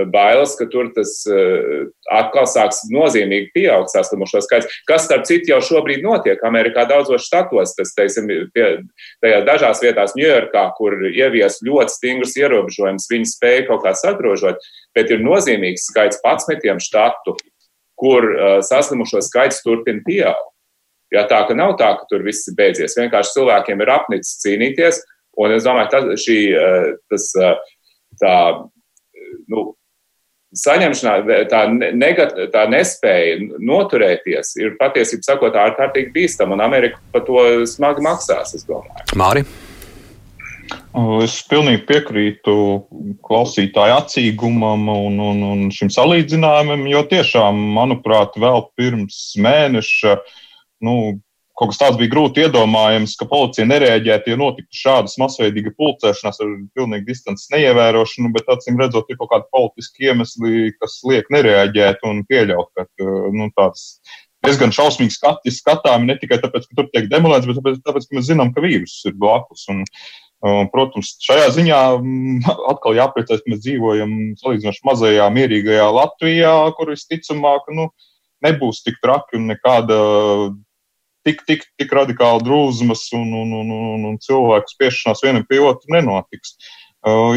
bailes, 0.10 0.56
ka 0.58 0.66
tur 0.72 0.90
tas 0.96 1.12
uh, 1.30 1.86
atkal 2.12 2.48
sāks 2.50 2.82
nozīmīgi 2.92 3.52
pieaugt 3.54 3.94
saslimušo 3.94 4.42
skaits, 4.44 4.80
kas, 4.90 5.06
starp 5.06 5.28
citu, 5.30 5.52
jau 5.54 5.60
šobrīd 5.62 6.02
notiek 6.06 6.42
Amerikā 6.48 6.88
daudzos 6.90 7.28
štatos. 7.28 7.76
Tas, 7.78 7.94
teiksim, 7.98 8.32
pie, 8.56 8.66
tajā 9.24 9.44
dažās 9.46 9.84
vietās, 9.86 10.16
Ņujorkā, 10.18 10.66
kur 10.80 10.98
ievies 11.12 11.62
ļoti 11.66 11.94
stingrus 11.94 12.36
ierobežojumus, 12.42 13.10
viņi 13.12 13.30
spēja 13.36 13.68
kaut 13.70 13.86
kā 13.86 13.94
sagrožot, 13.98 14.66
bet 14.96 15.12
ir 15.12 15.24
nozīmīgs 15.26 15.90
skaits 15.90 16.22
11 16.24 16.82
štatu, 16.84 17.36
kur 18.00 18.28
uh, 18.30 18.58
saslimušo 18.66 19.22
skaits 19.26 19.62
turpina 19.66 20.04
pieaugt. 20.06 20.50
Jā, 21.14 21.28
tā 21.30 21.44
ka 21.46 21.54
nav 21.54 21.76
tā, 21.78 21.92
ka 22.00 22.08
tur 22.10 22.24
viss 22.26 22.48
ir 22.50 22.58
beidzies. 22.58 22.96
Vienkārši 22.98 23.36
cilvēkiem 23.36 23.84
ir 23.84 23.92
apnicis 23.94 24.40
cīnīties, 24.42 25.04
un 25.44 25.54
es 25.54 25.68
domāju, 25.68 25.92
ka 25.94 26.18
šī, 26.18 26.38
uh, 26.58 26.88
tas, 27.12 27.30
uh, 27.38 27.76
tā, 28.22 28.36
nu, 29.54 29.68
saņemšanā, 30.58 31.44
tā, 31.52 31.64
negat, 31.98 32.34
tā 32.54 32.66
nespēja 32.70 33.38
noturēties 33.58 34.56
ir 34.62 34.76
patiesībā 34.82 35.26
sakot 35.26 35.58
ārkārtīgi 35.58 36.14
bīstama, 36.16 36.58
un 36.58 36.66
Amerika 36.66 37.02
par 37.14 37.26
to 37.30 37.46
smagi 37.70 38.06
maksās, 38.06 38.56
es 38.58 38.66
domāju. 38.70 39.14
Māri? 39.20 39.46
Es 41.24 41.40
pilnīgi 41.50 41.82
piekrītu 41.90 42.54
klausītāju 43.26 43.98
acīgumam 43.98 44.88
un, 44.94 45.20
un, 45.26 45.44
un 45.48 45.62
šim 45.74 45.90
salīdzinājumam, 45.94 46.86
jo 46.92 47.02
tiešām, 47.10 47.60
manuprāt, 47.76 48.38
vēl 48.40 48.68
pirms 48.78 49.20
mēneša 49.42 50.18
nu, 50.86 50.96
kaut 51.58 51.72
kas 51.72 51.82
tāds 51.82 52.00
bija 52.00 52.12
grūti 52.14 52.44
iedomājams, 52.46 53.16
ka 53.20 53.28
policija 53.30 53.66
nereaģētu, 53.70 54.34
ja 54.34 54.40
notiktu 54.40 54.80
šādas 54.84 55.18
masveidīga 55.22 55.74
pulcēšanās 55.78 56.42
ar 56.44 56.54
pilnīgi 56.78 57.10
distances 57.10 57.52
neievērošanu, 57.54 58.34
bet 58.36 58.50
acīm 58.54 58.80
redzot, 58.82 59.10
ir 59.10 59.20
kaut 59.22 59.34
kādi 59.34 59.50
politiski 59.54 60.10
iemesli, 60.10 60.74
kas 60.82 61.00
liek 61.10 61.30
nereaģēt 61.34 62.06
un 62.10 62.24
pieļaut, 62.30 62.72
ka 62.78 63.14
nu, 63.34 63.50
tāds 63.58 63.88
diezgan 64.44 64.74
šausmīgi 64.76 65.16
skati 65.16 65.54
skatāmi 65.54 66.10
ne 66.10 66.18
tikai 66.20 66.40
tāpēc, 66.44 66.68
ka 66.68 66.80
tur 66.80 66.90
tiek 66.92 67.08
demolēts, 67.12 67.48
bet 67.48 67.60
tāpēc, 67.60 67.80
tāpēc 67.86 68.10
ka 68.10 68.18
mēs 68.18 68.30
zinām, 68.30 68.52
ka 68.56 68.64
vīruss 68.64 69.06
ir 69.10 69.16
blakus. 69.20 69.66
Un, 69.72 69.86
Protams, 70.44 71.14
šajā 71.24 71.48
ziņā 71.56 71.80
atkal 72.74 72.98
jāpriecājas, 73.00 73.44
ka 73.46 73.54
mēs 73.54 73.64
dzīvojam 73.64 74.12
salīdzinoši 74.42 74.86
mazajā, 74.90 75.30
mierīgajā 75.38 75.88
Latvijā, 75.96 76.54
kur 76.78 76.92
visticamāk 76.92 77.72
nu, 77.76 77.90
nebūs 78.44 78.84
tik 78.84 79.00
traki 79.04 79.40
un 79.40 79.48
nekāda 79.54 79.98
tik, 81.24 81.46
tik, 81.48 81.64
tik 81.80 81.96
radikāli 81.96 82.44
drūzmas 82.44 83.06
un, 83.16 83.30
un, 83.40 83.54
un, 83.62 83.76
un, 83.96 84.08
un 84.12 84.18
cilvēku 84.20 84.76
spiešanās 84.76 85.24
vienam 85.24 85.48
pie 85.48 85.62
otra 85.64 85.96
nenotiks. 85.96 86.58
Uh, 86.58 86.83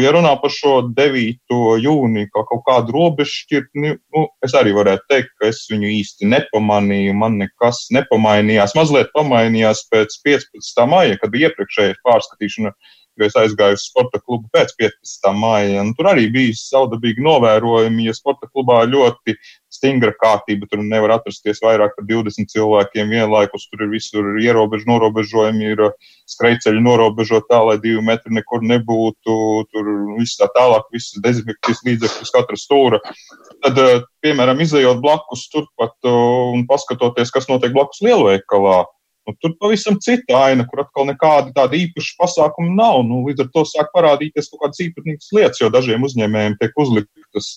ja 0.01 0.11
runā 0.15 0.33
par 0.41 0.53
šo 0.53 0.75
9. 0.95 1.55
jūniju 1.83 2.29
kā 2.33 2.43
kaut 2.47 2.63
kādu 2.67 2.95
robežšķirtni, 2.95 3.95
nu, 4.15 4.25
es 4.45 4.55
arī 4.55 4.71
varētu 4.77 5.03
teikt, 5.11 5.33
ka 5.39 5.49
es 5.51 5.65
viņu 5.71 5.89
īsti 5.97 6.29
nepamanīju. 6.31 7.15
Man 7.19 7.35
nekas 7.41 7.87
nepamainījās. 7.95 8.77
Mazliet 8.79 9.11
pamainījās 9.17 9.83
pēc 9.91 10.15
15. 10.23 10.87
maija, 10.87 11.19
kad 11.19 11.33
bija 11.33 11.51
iepriekšējais 11.51 11.99
pārskatīšana 12.07 12.73
jo 13.17 13.25
es 13.27 13.37
aizgāju 13.39 13.77
uz 13.77 13.85
sporta 13.87 14.19
klubu 14.21 14.47
pēc 14.53 14.73
15. 14.77 15.29
māja. 15.37 15.85
Tur 15.97 16.11
arī 16.11 16.27
bija 16.33 16.55
saudabīgi 16.57 17.23
novērojumi, 17.25 18.07
ja 18.07 18.15
sporta 18.15 18.49
klubā 18.51 18.83
ļoti 18.89 19.37
stingra 19.77 20.11
kārtība, 20.17 20.67
tur 20.69 20.81
nevar 20.83 21.13
atrasties 21.17 21.61
vairāk 21.63 21.95
par 21.95 22.07
20 22.09 22.49
cilvēkiem 22.51 23.13
vienlaikus, 23.13 23.67
tur 23.71 23.85
ir 23.85 23.91
visur 23.93 24.27
ierobežu, 24.41 24.89
norobežojumi, 24.89 25.71
ir 25.75 25.83
skrejceļi 26.29 26.83
norobežot 26.83 27.47
tā, 27.51 27.61
lai 27.69 27.77
divi 27.83 28.01
metri 28.03 28.33
nekur 28.35 28.65
nebūtu, 28.65 29.37
tur 29.71 29.93
viss 30.17 30.39
tā 30.39 30.49
tālāk, 30.57 30.89
visas 30.93 31.21
dezinfekcijas 31.23 31.83
līdzekļus 31.87 32.35
katra 32.35 32.59
stūra. 32.59 33.01
Tad, 33.63 33.81
piemēram, 34.25 34.59
izējot 34.65 35.01
blakus 35.03 35.47
turpat 35.53 36.11
un 36.11 36.67
paskatoties, 36.69 37.33
kas 37.33 37.49
notiek 37.51 37.75
blakus 37.75 38.03
lielveikalā, 38.05 38.83
Nu, 39.27 39.33
tur 39.43 39.57
pavisam 39.59 39.97
cita 39.99 40.37
aina, 40.39 40.63
kur 40.69 40.85
atkal 40.85 41.09
nekāda 41.09 41.51
tāda 41.55 41.75
īpaša 41.75 42.13
pasākuma 42.21 42.71
nav. 42.77 43.01
Nu, 43.03 43.25
līdz 43.27 43.43
ar 43.43 43.49
to 43.51 43.63
sāk 43.67 43.89
parādīties 43.95 44.47
kaut 44.53 44.61
kādas 44.61 44.79
īpatnīgas 44.85 45.33
lietas, 45.35 45.59
jo 45.59 45.67
dažiem 45.73 46.05
uzņēmējiem 46.07 46.55
tiek 46.61 46.79
uzliktas 46.79 47.49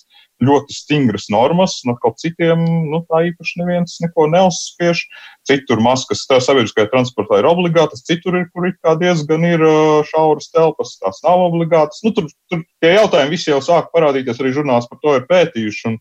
ļoti 0.43 0.75
stingras 0.75 1.29
normas, 1.31 1.77
un 1.85 1.93
atkal 1.95 2.17
citiem 2.19 2.65
nu, 2.91 3.03
tā 3.07 3.23
īpaši 3.29 3.61
neviens 3.61 3.99
neko 4.03 4.27
neuzspiež. 4.33 5.05
Citur 5.47 5.83
maskas 5.85 6.25
sabiedriskajā 6.27 6.91
transportā 6.91 7.39
ir 7.39 7.49
obligātas, 7.51 8.03
citur 8.09 8.41
ir, 8.41 8.49
kur 8.51 8.67
ir 8.67 8.77
diezgan 9.05 9.47
ir 9.47 9.65
šauras 10.11 10.51
telpas, 10.51 10.97
tās 10.99 11.23
nav 11.27 11.47
obligātas. 11.47 12.03
Nu, 12.03 12.15
tur, 12.17 12.27
tur 12.51 12.65
tie 12.83 12.97
jautājumi 12.97 13.37
visi 13.37 13.53
jau 13.53 13.61
sāk 13.63 13.93
parādīties, 13.95 14.41
arī 14.43 14.57
žurnāls 14.57 14.91
par 14.91 14.99
to 15.05 15.19
ir 15.21 15.29
pētījuši. 15.31 15.93
Un, 15.93 16.01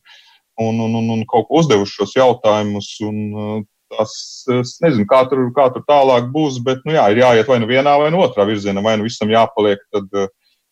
un, 0.59 0.79
un, 0.87 0.95
un, 0.97 1.11
un 1.13 1.27
kaut 1.29 1.45
ko 1.47 1.61
uzdevuši 1.61 2.01
šos 2.01 2.17
jautājumus. 2.17 2.95
Un, 3.05 3.67
tas, 3.91 4.13
es 4.59 4.75
nezinu, 4.83 5.07
kā 5.09 5.23
tur, 5.29 5.47
kā 5.55 5.69
tur 5.73 5.85
tālāk 5.89 6.29
būs, 6.33 6.59
bet, 6.65 6.81
nu 6.87 6.95
jā, 6.95 7.07
ir 7.13 7.23
jāiet 7.23 7.49
vai 7.49 7.59
nu 7.61 7.69
vienā 7.69 7.95
vai 8.01 8.09
nu 8.13 8.21
otrā 8.23 8.45
virzienā, 8.49 8.83
vai 8.85 8.97
nu 8.99 9.07
visam 9.07 9.31
jāpaliek 9.31 9.81
tad 9.93 10.09
uh, 10.17 10.29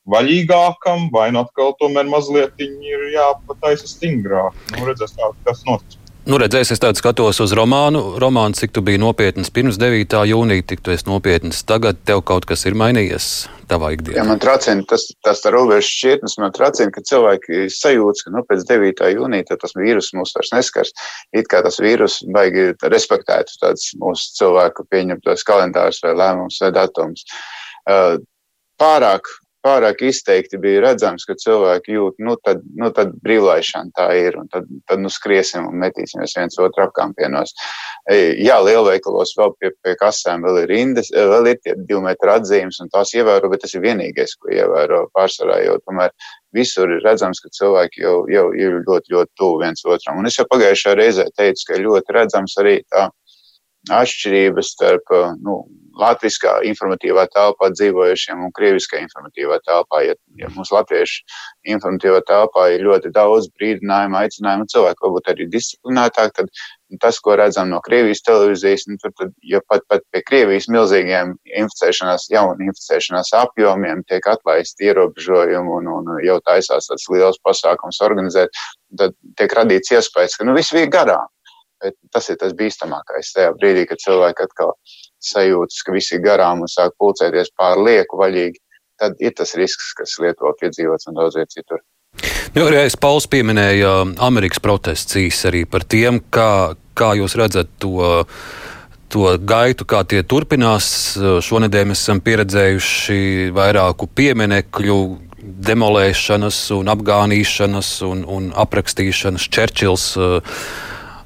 vaļīgākam, 0.08 1.10
vai 1.14 1.30
nu 1.36 1.44
atkal 1.44 1.76
tomēr 1.82 2.08
mazliet 2.10 2.58
ir 2.64 3.08
jāpataisa 3.14 3.90
stingrāk. 3.90 4.56
Nu, 4.76 4.86
redzēs, 4.88 5.16
kā 5.18 5.32
tas 5.48 5.66
notiks. 5.68 6.00
Nu, 6.28 6.36
redzēs, 6.36 6.74
es 6.76 6.82
tādu 6.84 7.00
skatos 7.00 7.38
uz 7.40 7.54
romānu. 7.56 8.02
Romāns, 8.20 8.60
cik 8.60 8.74
tu 8.76 8.82
biji 8.84 9.00
nopietns 9.00 9.48
pirms 9.56 9.78
9. 9.80 10.26
jūnija, 10.28 10.66
tik 10.68 10.82
tu 10.84 10.92
esi 10.92 11.08
nopietns 11.08 11.62
tagad. 11.64 12.02
Tev 12.04 12.20
kaut 12.28 12.44
kas 12.50 12.66
ir 12.68 12.76
mainījies 12.76 13.28
tavā 13.72 13.94
ikdienā. 13.96 14.18
Jā, 14.20 14.26
man 14.28 14.42
tracina 14.44 14.84
tas, 14.92 15.06
tas 15.24 15.46
robežas 15.48 15.88
šķietnes, 15.88 16.36
man 16.44 16.52
tracina, 16.52 16.92
ka 16.92 17.06
cilvēki 17.08 17.70
sajūta, 17.72 18.26
ka 18.26 18.36
nu, 18.36 18.44
pēc 18.50 18.68
9. 18.68 19.08
jūnija 19.14 19.56
tas 19.56 19.78
vīrus 19.80 20.12
mūs 20.20 20.36
vairs 20.36 20.52
neskars. 20.58 20.92
It 21.32 21.48
kā 21.48 21.64
tas 21.64 21.80
vīrus 21.80 22.20
baigi 22.36 22.74
respektētu 22.84 23.62
tāds 23.64 23.94
mūsu 23.96 24.36
cilvēku 24.42 24.84
pieņemtos 24.92 25.48
kalendārus 25.48 26.04
vai 26.04 26.12
lēmumus 26.26 26.60
vai 26.66 26.74
datumus. 26.76 27.24
Pārāk 28.84 29.32
pārāk 29.66 30.02
izteikti 30.08 30.60
bija 30.62 30.82
redzams, 30.86 31.26
ka 31.28 31.36
cilvēki 31.40 31.96
jūt, 31.96 32.18
nu 32.24 32.36
tad, 32.46 32.62
nu 32.80 32.90
tad 32.96 33.14
brīvlaišana 33.26 33.94
tā 33.98 34.08
ir, 34.20 34.38
un 34.40 34.50
tad, 34.54 34.68
tad 34.90 35.02
nu 35.04 35.12
skriesim 35.12 35.68
un 35.70 35.80
metīsimies 35.82 36.36
viens 36.38 36.60
otru 36.62 36.86
apkampienos. 36.86 37.54
Jā, 38.08 38.60
lielveikalos 38.64 39.34
vēl 39.40 39.54
pie, 39.60 39.74
pie 39.84 39.96
kasēm 40.00 40.46
vēl 40.48 40.62
ir 40.64 40.72
rindas, 40.72 41.12
vēl 41.14 41.52
ir 41.52 41.62
tie 41.64 41.76
divi 41.78 42.02
metri 42.06 42.34
atzīmes, 42.38 42.80
un 42.84 42.92
tās 42.94 43.14
ievēro, 43.18 43.52
bet 43.52 43.66
tas 43.66 43.76
ir 43.76 43.86
vienīgais, 43.86 44.38
ko 44.40 44.54
ievēro 44.54 45.06
pārsvarā, 45.18 45.60
jo 45.66 45.78
tomēr 45.84 46.14
visur 46.56 46.92
ir 46.94 47.04
redzams, 47.06 47.42
ka 47.44 47.54
cilvēki 47.54 48.04
jau, 48.06 48.18
jau 48.32 48.50
ir 48.56 48.82
ļoti, 48.88 49.14
ļoti 49.14 49.34
tuvu 49.40 49.62
viens 49.66 49.86
otram. 49.86 50.22
Un 50.22 50.30
es 50.30 50.40
jau 50.40 50.48
pagājušajā 50.50 50.98
reizē 50.98 51.28
teicu, 51.38 51.72
ka 51.72 51.82
ļoti 51.84 52.16
redzams 52.16 52.58
arī 52.62 52.80
tā 52.94 53.10
atšķirības 53.94 54.72
starp 54.76 55.14
nu, 55.44 55.62
latviskā 55.98 56.60
informatīvā 56.70 57.26
telpā 57.34 57.70
dzīvojušiem 57.74 58.44
un 58.46 58.54
krieviskā 58.56 59.02
informatīvā 59.02 59.60
telpā. 59.66 60.04
Ja, 60.06 60.16
ja 60.40 60.50
mums 60.56 60.72
latviešu 60.74 61.24
informatīvā 61.74 62.22
telpā 62.28 62.68
ir 62.76 62.86
ļoti 62.88 63.12
daudz 63.16 63.50
brīdinājumu, 63.58 64.20
aicinājumu 64.22 64.68
cilvēku, 64.74 65.08
varbūt 65.08 65.32
arī 65.34 65.48
disciplinētāk, 65.54 66.36
tad 66.38 66.52
tas, 67.04 67.20
ko 67.20 67.36
redzam 67.36 67.72
no 67.74 67.82
Krievijas 67.84 68.24
televīzijas, 68.24 68.86
nu, 68.88 68.96
tur, 69.02 69.12
tad, 69.20 69.34
ja 69.44 69.60
pat, 69.68 69.84
pat 69.92 70.06
pie 70.14 70.22
Krievijas 70.24 70.70
milzīgiem 70.72 71.34
inficēšanās, 71.50 72.30
jaunu 72.32 72.70
inficēšanās 72.70 73.34
apjomiem 73.42 74.06
tiek 74.08 74.28
atlaisti 74.32 74.88
ierobežojumi 74.92 75.74
un, 75.80 75.90
un 75.98 76.14
jau 76.24 76.38
taisās 76.48 76.88
tāds 76.92 77.10
liels 77.12 77.42
pasākums 77.44 78.00
organizēt, 78.08 78.64
tad 79.00 79.18
tiek 79.40 79.58
radīts 79.60 79.92
iespējas, 79.98 80.38
ka 80.40 80.48
nu, 80.48 80.56
viss 80.56 80.76
bija 80.76 80.94
garām. 81.00 81.28
Bet 81.84 81.94
tas 82.14 82.30
ir 82.34 82.40
tas 82.42 82.56
bīstamākais 82.58 83.36
tajā 83.36 83.52
brīdī, 83.60 83.84
kad 83.90 84.02
cilvēki 84.02 84.48
atkal 84.48 84.74
sajūtas, 85.22 85.84
ka 85.86 85.94
visi 85.94 86.18
garām 86.24 86.64
un 86.66 86.72
sāk 86.72 86.96
pulcēties 86.98 87.54
pār 87.58 87.82
lieku 87.86 88.18
vaļīgi, 88.18 88.58
tad 88.98 89.20
ir 89.22 89.36
tas 89.38 89.54
risks, 89.60 89.92
kas 89.98 90.18
Lietuvā 90.24 90.56
piedzīvots 90.58 91.10
un 91.10 91.20
daudz 91.20 91.38
viet 91.38 91.54
citur. 91.54 91.84
Nu, 92.56 92.66
arī 92.66 92.88
Pauls 92.98 93.28
pieminēja 93.30 93.92
Amerikas 94.26 94.62
protestus 94.64 95.44
arī 95.46 95.66
par 95.70 95.86
tiem, 95.86 96.18
kā, 96.34 96.74
kā 96.98 97.12
jūs 97.20 97.38
redzat 97.38 97.70
to, 97.78 98.24
to 99.14 99.30
gaitu, 99.38 99.86
kā 99.86 100.02
tie 100.10 100.24
turpinās. 100.26 100.90
Šonadēļ 101.46 101.92
mēs 101.92 102.02
esam 102.02 102.24
pieredzējuši 102.26 103.52
vairāku 103.54 104.10
pieminekļu 104.18 105.00
demolēšanas 105.68 106.60
un 106.76 106.90
apgānīšanas 106.92 107.92
un, 108.08 108.26
un 108.26 108.50
aprakstīšanas. 108.66 109.46
Čerčils 109.54 110.10
uh, 110.18 110.58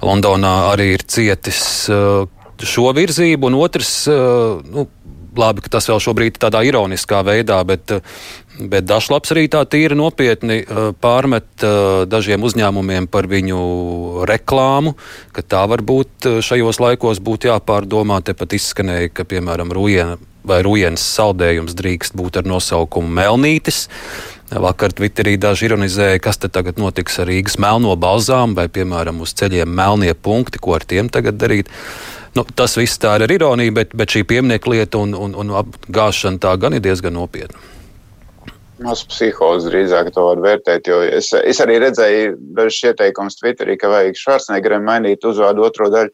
Londonā 0.01 0.73
arī 0.73 0.93
ir 0.97 1.07
cietis. 1.07 1.89
Uh, 1.89 2.29
šo 2.65 2.91
virzību, 2.95 3.49
un 3.49 3.57
otrs, 3.61 4.07
eh, 4.07 4.13
nu, 4.73 4.87
labi, 5.37 5.63
ka 5.63 5.77
tas 5.77 5.87
vēl 5.89 6.01
šobrīd 6.03 6.35
ir 6.35 6.41
tādā 6.41 6.63
ironiskā 6.67 7.21
veidā, 7.25 7.61
bet, 7.65 7.91
eh, 7.91 8.01
bet 8.59 8.85
Dažlaps 8.85 9.31
arī 9.31 9.47
tā 9.49 9.63
tīri 9.65 9.95
nopietni 9.95 10.61
eh, 10.61 10.91
pārmet 11.01 11.45
dažiem 12.07 12.41
uzņēmumiem 12.41 13.07
par 13.07 13.27
viņu 13.27 14.25
reklāmu, 14.25 14.95
ka 15.33 15.41
tā 15.41 15.67
varbūt 15.67 16.41
šajos 16.41 16.79
laikos 16.79 17.19
būtu 17.19 17.49
jāpārdomā. 17.51 18.21
Tepat 18.23 18.53
izskanēja, 18.53 19.13
ka, 19.13 19.23
piemēram, 19.23 19.71
Rujena 19.71 20.17
vai 20.43 20.61
Rujenas 20.65 21.03
saldējums 21.05 21.75
drīkst 21.77 22.15
būt 22.17 22.41
ar 22.41 22.43
nosaukumu 22.49 23.09
Melnītis. 23.13 23.87
Vakar 24.51 24.91
Twitterī 24.91 25.37
daži 25.39 25.69
ironizēja, 25.69 26.19
kas 26.19 26.41
te 26.41 26.49
tagad 26.51 26.79
notiks 26.81 27.21
ar 27.23 27.29
Rīgas 27.31 27.55
melno 27.61 27.93
balzām 27.95 28.51
vai, 28.57 28.67
piemēram, 28.67 29.21
uz 29.23 29.31
ceļiem 29.39 29.69
melnie 29.71 30.11
punkti, 30.11 30.59
ko 30.59 30.75
ar 30.75 30.83
tiem 30.83 31.07
tagad 31.07 31.37
darīt. 31.39 31.71
Nu, 32.35 32.43
tas 32.43 32.75
viss 32.75 32.99
tā 32.99 33.13
ir 33.15 33.25
ar 33.27 33.31
ironiju, 33.31 33.73
bet, 33.79 33.95
bet 33.95 34.11
šī 34.11 34.25
pieminiekta 34.27 34.73
lieta 34.73 34.99
un, 34.99 35.15
un, 35.15 35.37
un 35.39 35.53
apgāšana 35.61 36.41
tā 36.43 36.51
gan 36.59 36.75
ir 36.75 36.83
diezgan 36.83 37.15
nopietna. 37.15 37.59
Maz 38.81 39.05
psihozi 39.05 39.69
drīzāk 39.69 40.09
to 40.15 40.25
var 40.25 40.41
vērtēt, 40.43 40.87
jo 40.89 40.99
es, 41.05 41.29
es 41.37 41.59
arī 41.63 41.77
redzēju 41.83 42.35
dažus 42.57 42.89
ieteikumus 42.89 43.37
Twitterī, 43.39 43.77
ka 43.79 43.91
vajag 43.91 44.19
Švarcnegeram 44.19 44.83
mainīt 44.87 45.27
uzvārdu 45.27 45.63
otro 45.67 45.87
daļu, 45.93 46.11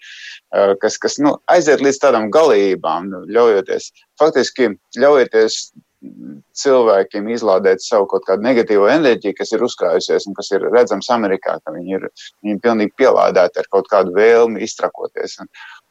kas, 0.83 0.99
kas 1.01 1.17
nu, 1.23 1.37
aiziet 1.49 1.81
līdz 1.81 2.01
tādām 2.03 2.27
galībām, 2.33 3.07
nu, 3.13 3.23
ļaujoties, 3.33 3.89
faktiski 4.19 4.73
ļaujoties 4.99 5.61
cilvēkiem 6.57 7.29
izlādēt 7.33 7.81
savu 7.81 8.05
kaut 8.11 8.25
kādu 8.27 8.45
negatīvo 8.45 8.85
enerģiju, 8.91 9.33
kas 9.37 9.51
ir 9.55 9.63
uzkrājusies 9.65 10.27
un 10.29 10.35
kas 10.37 10.51
ir 10.53 10.65
redzams 10.69 11.09
Amerikā, 11.13 11.57
ka 11.63 11.73
viņi 11.73 11.95
ir, 11.97 12.05
viņi 12.43 12.53
ir 12.53 12.61
pilnīgi 12.61 12.93
pielādēti 13.01 13.61
ar 13.61 13.69
kaut 13.73 13.89
kādu 13.89 14.13
vēlmi 14.17 14.61
iztrakoties. 14.65 15.39
Un, 15.41 15.49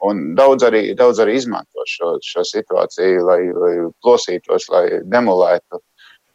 un 0.09 0.23
daudz, 0.39 0.67
arī, 0.69 0.83
daudz 0.99 1.23
arī 1.23 1.37
izmanto 1.41 1.87
šo, 1.91 2.15
šo 2.23 2.45
situāciju, 2.47 3.25
lai, 3.27 3.41
lai 3.51 3.75
plosītos, 4.05 4.69
lai 4.71 4.85
demolētu, 5.11 5.83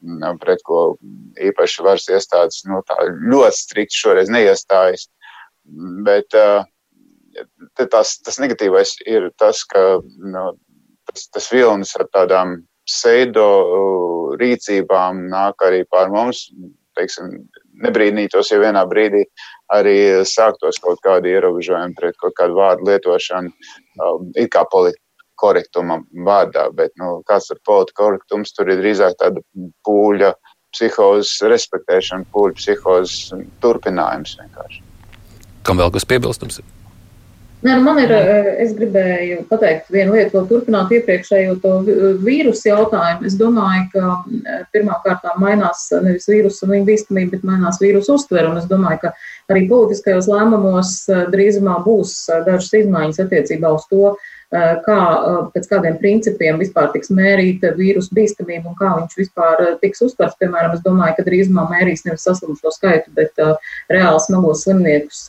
mm, 0.03 0.41
pret 0.43 0.63
ko 0.67 0.81
īpaši 1.39 1.87
varas 1.87 2.09
iestādes 2.11 2.65
nu, 2.67 2.83
ļoti 3.31 3.61
strikti 3.61 4.01
šoreiz 4.03 4.31
neiestājas. 4.33 5.07
Bet 6.03 6.35
uh, 6.35 6.65
tas, 7.87 8.17
tas 8.19 8.41
negatīvais 8.43 8.97
ir 9.07 9.29
tas, 9.39 9.63
ka 9.63 10.01
nu, 10.03 10.43
tas, 11.07 11.29
tas 11.31 11.47
vilnis 11.53 11.95
ar 11.95 12.09
tādām 12.11 12.59
pseido 12.91 13.47
uh, 13.47 14.37
rīcībām 14.41 15.25
nāk 15.31 15.63
arī 15.67 15.85
pār 15.89 16.11
mums. 16.13 16.49
Teiksim, 16.99 17.37
nebrīnītos, 17.85 18.49
ja 18.51 18.59
vienā 18.59 18.81
brīdī 18.89 19.23
arī 19.71 19.95
sāktos 20.27 20.79
kaut 20.83 20.99
kādi 21.05 21.31
ierobežojumi 21.31 21.95
pret 21.97 22.17
kaut 22.19 22.35
kādu 22.39 22.57
vārdu 22.59 22.89
lietošanu, 22.89 23.53
um, 24.03 24.27
it 24.35 24.51
kā 24.51 24.65
politkorektuma 24.73 26.01
vārdā, 26.27 26.67
bet 26.75 26.91
nu, 26.99 27.21
kāds 27.29 27.47
ir 27.55 27.61
politkorektums, 27.67 28.51
tur 28.57 28.73
ir 28.73 28.83
drīzāk 28.83 29.15
tāda 29.23 29.43
pūļa 29.87 30.33
psihozes 30.75 31.39
respektēšana, 31.51 32.27
pūļa 32.35 32.59
psihozes 32.59 33.31
turpinājums 33.63 34.37
vienkārši. 34.43 34.83
Kam 35.67 35.79
vēl 35.79 35.95
kas 35.95 36.07
piebilstams? 36.09 36.61
Nē, 37.61 37.75
nu 37.77 37.83
man 37.85 37.99
ir, 38.01 38.09
eh, 38.09 38.47
es 38.63 38.71
gribēju 38.73 39.43
pateikt 39.49 39.91
vienu 39.93 40.15
lietu, 40.15 40.31
ko 40.33 40.41
turpināt 40.49 40.89
iepriekšējo 40.97 41.59
to 41.61 41.73
vīrusu 42.25 42.71
jautājumu. 42.71 43.27
Es 43.29 43.35
domāju, 43.37 43.83
ka 43.93 44.15
eh, 44.25 44.63
pirmkārt 44.73 45.27
mainās 45.37 45.83
nevis 45.93 46.25
vīrusu 46.31 46.65
un 46.65 46.73
viņa 46.73 46.89
bīstamība, 46.89 47.35
bet 47.35 47.45
mainās 47.45 47.77
vīrusu 47.83 48.17
uztvere. 48.17 48.49
Un 48.49 48.57
es 48.57 48.65
domāju, 48.65 49.03
ka 49.03 49.13
arī 49.53 49.67
politiskajos 49.69 50.31
lēmumos 50.33 50.95
eh, 51.09 51.25
drīzumā 51.29 51.77
būs 51.85 52.15
dažas 52.49 52.73
izmaiņas 52.81 53.25
attiecībā 53.27 53.75
uz 53.77 53.85
to, 53.93 54.15
Eh, 54.15 54.40
kā, 54.51 54.99
eh, 54.99 55.47
pēc 55.53 55.67
kādiem 55.69 55.97
principiem 55.99 56.59
vispār 56.59 56.91
tiks 56.91 57.11
mērīta 57.15 57.71
vīrusu 57.77 58.11
bīstamība 58.11 58.67
un 58.67 58.75
kā 58.75 58.91
viņš 58.97 59.15
vispār 59.15 59.63
eh, 59.63 59.77
tiks 59.79 60.03
uztverts. 60.03 60.35
Piemēram, 60.41 60.75
es 60.75 60.83
domāju, 60.83 61.15
ka 61.15 61.27
drīzumā 61.27 61.69
mērīs 61.71 62.03
nevis 62.05 62.27
saslimušo 62.27 62.73
skaitu, 62.75 63.13
bet 63.15 63.39
reāli 63.91 64.19
smagos 64.19 64.65
slimniekus 64.65 65.23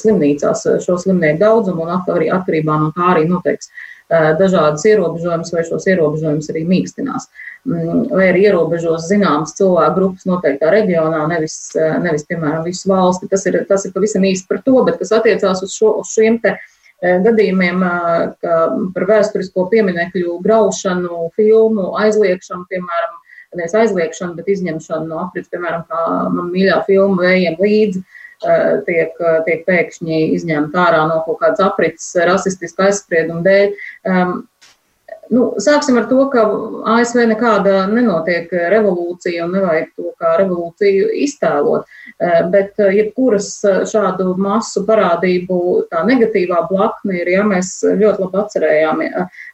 slimnīcās, 0.00 0.64
šo 0.84 0.98
slimnieku 1.04 1.42
daudzumu 1.42 1.84
un 1.84 1.92
arī 2.16 2.32
atkarībā 2.32 2.78
no 2.80 2.92
tā 2.96 3.12
arī 3.14 3.28
noteiks 3.28 3.68
dažādas 4.12 4.84
ierobežojumus 4.84 5.52
vai 5.54 5.62
šos 5.64 5.86
ierobežojumus 5.88 6.50
arī 6.52 6.66
mīkstinās. 6.68 7.28
Mm, 7.64 8.08
vai 8.10 8.26
arī 8.32 8.42
ierobežos 8.48 9.06
zināmas 9.08 9.54
cilvēku 9.56 9.94
grupas 9.96 10.26
noteiktā 10.28 10.72
reģionā, 10.74 11.22
nevis, 11.30 11.72
nevis 12.02 12.26
piemēram, 12.28 12.64
visu 12.66 12.90
valsti. 12.90 13.30
Tas 13.30 13.46
ir, 13.48 13.62
tas 13.68 13.86
ir 13.86 13.94
pavisam 13.94 14.26
īsti 14.28 14.48
par 14.50 14.60
to, 14.66 14.76
bet 14.84 14.98
kas 15.00 15.14
attiecās 15.16 15.62
uz, 15.64 15.76
šo, 15.78 15.94
uz 16.02 16.12
šiem 16.12 16.40
te 16.42 16.56
uh, 16.56 16.68
Eh, 16.71 16.71
gadījumiem 17.02 17.82
par 18.94 19.06
vēsturisko 19.08 19.66
pieminekļu 19.72 20.38
graušanu, 20.44 21.26
filmu 21.36 21.90
aizliekšanu, 21.98 22.66
piemēram, 22.70 23.18
nevis 23.58 23.74
aizliekšanu, 23.76 24.36
bet 24.38 24.50
izņemšanu 24.54 25.10
no 25.10 25.20
aprits, 25.26 25.50
piemēram, 25.52 25.84
kā 25.90 26.02
man 26.32 26.50
mīļā 26.52 26.82
filma 26.86 27.26
Vējiem 27.26 27.58
līdzi, 27.60 28.02
eh, 28.46 28.62
tiek, 28.86 29.18
tiek 29.48 29.66
pēkšņi 29.66 30.22
izņemta 30.38 30.86
ārā 30.86 31.02
no 31.10 31.20
kaut 31.26 31.40
kādas 31.42 31.64
aprits 31.66 32.12
rasistiska 32.16 32.88
aizsprieduma 32.88 33.44
dēļ. 33.46 33.76
Um, 34.06 34.34
Nu, 35.30 35.52
sāksim 35.62 35.96
ar 36.00 36.08
to, 36.10 36.24
ka 36.32 36.42
ASV 36.96 37.22
nekāda 37.30 37.84
nenotiek 37.88 38.50
revolūcija 38.50 39.44
un 39.46 39.52
nevajag 39.54 39.92
to 39.94 40.10
kā 40.18 40.32
revolūciju 40.40 41.12
iztēlot. 41.24 41.86
Eh, 42.22 42.40
bet 42.50 42.80
eh, 42.82 42.90
jebkuras 42.98 43.48
eh, 43.66 43.78
šādu 43.88 44.34
masu 44.40 44.82
parādību 44.88 45.58
tā 45.92 46.02
negatīvā 46.08 46.64
blakne 46.70 47.20
ir, 47.20 47.30
ja 47.36 47.44
mēs 47.46 47.70
ļoti 47.86 48.24
labi 48.24 48.40
atcerējām, 48.42 49.04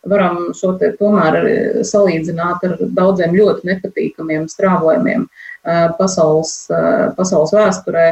varam 0.08 0.40
šo 0.56 0.72
te 0.80 0.90
tomēr 0.98 1.38
salīdzināt 1.86 2.64
ar 2.68 2.76
daudziem 2.96 3.36
ļoti 3.36 3.68
nepatīkamiem 3.68 4.48
strāvojumiem 4.50 5.28
pasaules, 5.98 6.52
pasaules 7.16 7.52
vēsturē. 7.56 8.06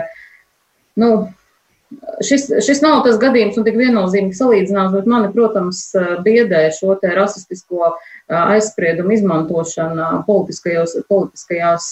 Nu, 1.00 1.10
Šis, 2.26 2.48
šis 2.66 2.80
nav 2.82 3.04
tas 3.04 3.18
gadījums, 3.22 3.54
un 3.60 3.64
tik 3.66 3.76
viennozīmīgi 3.78 4.34
salīdzināms, 4.34 4.94
bet 4.96 5.06
mani, 5.10 5.28
protams, 5.30 5.84
biedē 6.24 6.64
šo 6.74 6.96
te 6.98 7.12
rasistisko 7.14 7.92
aizspriedumu 8.26 9.14
izmantošana 9.14 10.08
politiskajās 10.26 11.86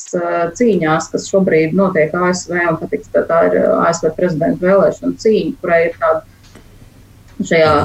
cīņās, 0.59 1.11
kas 1.12 1.28
šobrīd 1.30 1.76
notiek 1.78 2.14
ASV, 2.18 2.57
un 2.72 2.80
patiks, 2.82 3.12
tā 3.14 3.40
ir 3.51 3.61
ASV 3.76 4.11
prezidenta 4.18 4.66
vēlēšana 4.66 5.20
cīņa, 5.22 5.55
kurai 5.62 5.80
ir 5.86 6.01
tāda 6.03 7.47
šajā 7.53 7.76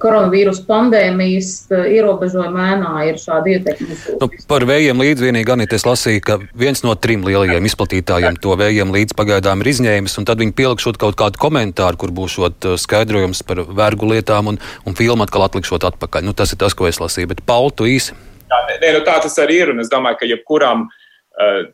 koronavīrus 0.00 0.62
pandēmijas 0.66 1.50
eh, 1.70 1.88
ierobežojuma 1.98 2.66
ēnā 2.74 2.92
ir 3.10 3.20
šāda 3.20 3.52
ietekme. 3.54 3.96
Nu, 4.20 4.28
par 4.50 4.66
vējiem 4.68 5.02
līdz 5.02 5.24
vienīgi 5.26 5.52
Anita 5.54 5.78
es 5.78 5.86
lasīju, 5.86 6.22
ka 6.26 6.38
viens 6.58 6.82
no 6.86 6.94
trim 6.98 7.24
lielajiem 7.26 7.68
izplatītājiem 7.68 8.38
to 8.42 8.56
vējiem 8.58 8.92
līdz 8.94 9.16
pagaidām 9.18 9.62
ir 9.62 9.72
izņēmis, 9.74 10.16
un 10.20 10.28
tad 10.28 10.42
viņi 10.42 10.56
pielikšot 10.58 11.00
kaut 11.02 11.18
kādu 11.20 11.40
komentāru, 11.42 12.00
kur 12.00 12.14
būšot 12.16 12.70
eh, 12.72 12.78
skaidrojums 12.80 13.44
par 13.46 13.62
vergu 13.66 14.10
lietām 14.12 14.52
un, 14.54 14.60
un 14.88 14.98
filmu 14.98 15.26
atkal 15.26 15.46
atlikšot 15.46 15.88
atpakaļ. 15.92 16.26
Nu, 16.26 16.36
tas 16.36 16.54
ir 16.54 16.62
tas, 16.62 16.76
ko 16.76 16.90
es 16.90 17.00
lasīju, 17.02 17.34
bet 17.34 17.44
Paul, 17.46 17.72
tu 17.74 17.88
īsi. 17.90 18.16
Jā, 18.46 18.62
nē, 18.80 18.92
nu, 18.98 19.02
tā 19.06 19.18
tas 19.22 19.34
arī 19.42 19.62
ir, 19.64 19.74
un 19.74 19.82
es 19.82 19.90
domāju, 19.92 20.20
ka 20.20 20.28
jebkuram 20.30 20.86
uh, 20.86 21.66